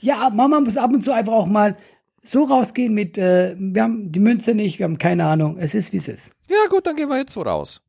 Ja, 0.00 0.30
Mama 0.32 0.60
muss 0.60 0.76
ab 0.76 0.92
und 0.92 1.02
zu 1.02 1.12
einfach 1.12 1.32
auch 1.32 1.46
mal 1.46 1.76
so 2.22 2.44
rausgehen 2.44 2.94
mit, 2.94 3.18
äh, 3.18 3.54
wir 3.58 3.82
haben 3.82 4.10
die 4.10 4.20
Münze 4.20 4.54
nicht, 4.54 4.78
wir 4.78 4.84
haben 4.84 4.98
keine 4.98 5.26
Ahnung. 5.26 5.58
Es 5.58 5.74
ist, 5.74 5.92
wie 5.92 5.98
es 5.98 6.08
ist. 6.08 6.32
Ja, 6.48 6.56
gut, 6.70 6.86
dann 6.86 6.96
gehen 6.96 7.08
wir 7.08 7.18
jetzt 7.18 7.32
so 7.32 7.42
raus. 7.42 7.80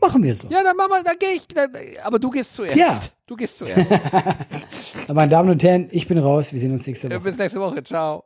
Machen 0.00 0.22
wir 0.22 0.34
so. 0.34 0.48
Ja, 0.48 0.62
dann 0.62 0.76
Mama, 0.76 1.02
dann 1.02 1.16
gehe 1.18 1.34
ich. 1.34 1.46
Dann, 1.48 1.70
aber 2.02 2.18
du 2.18 2.30
gehst 2.30 2.54
zuerst. 2.54 2.76
Ja. 2.76 3.00
Du 3.26 3.36
gehst 3.36 3.58
zuerst. 3.58 3.90
Meine 5.08 5.30
Damen 5.30 5.50
und 5.50 5.62
Herren, 5.62 5.88
ich 5.90 6.06
bin 6.06 6.18
raus. 6.18 6.52
Wir 6.52 6.60
sehen 6.60 6.72
uns 6.72 6.86
nächste 6.86 7.08
Woche. 7.08 7.20
Bis 7.20 7.38
nächste 7.38 7.60
Woche. 7.60 7.82
Ciao. 7.82 8.24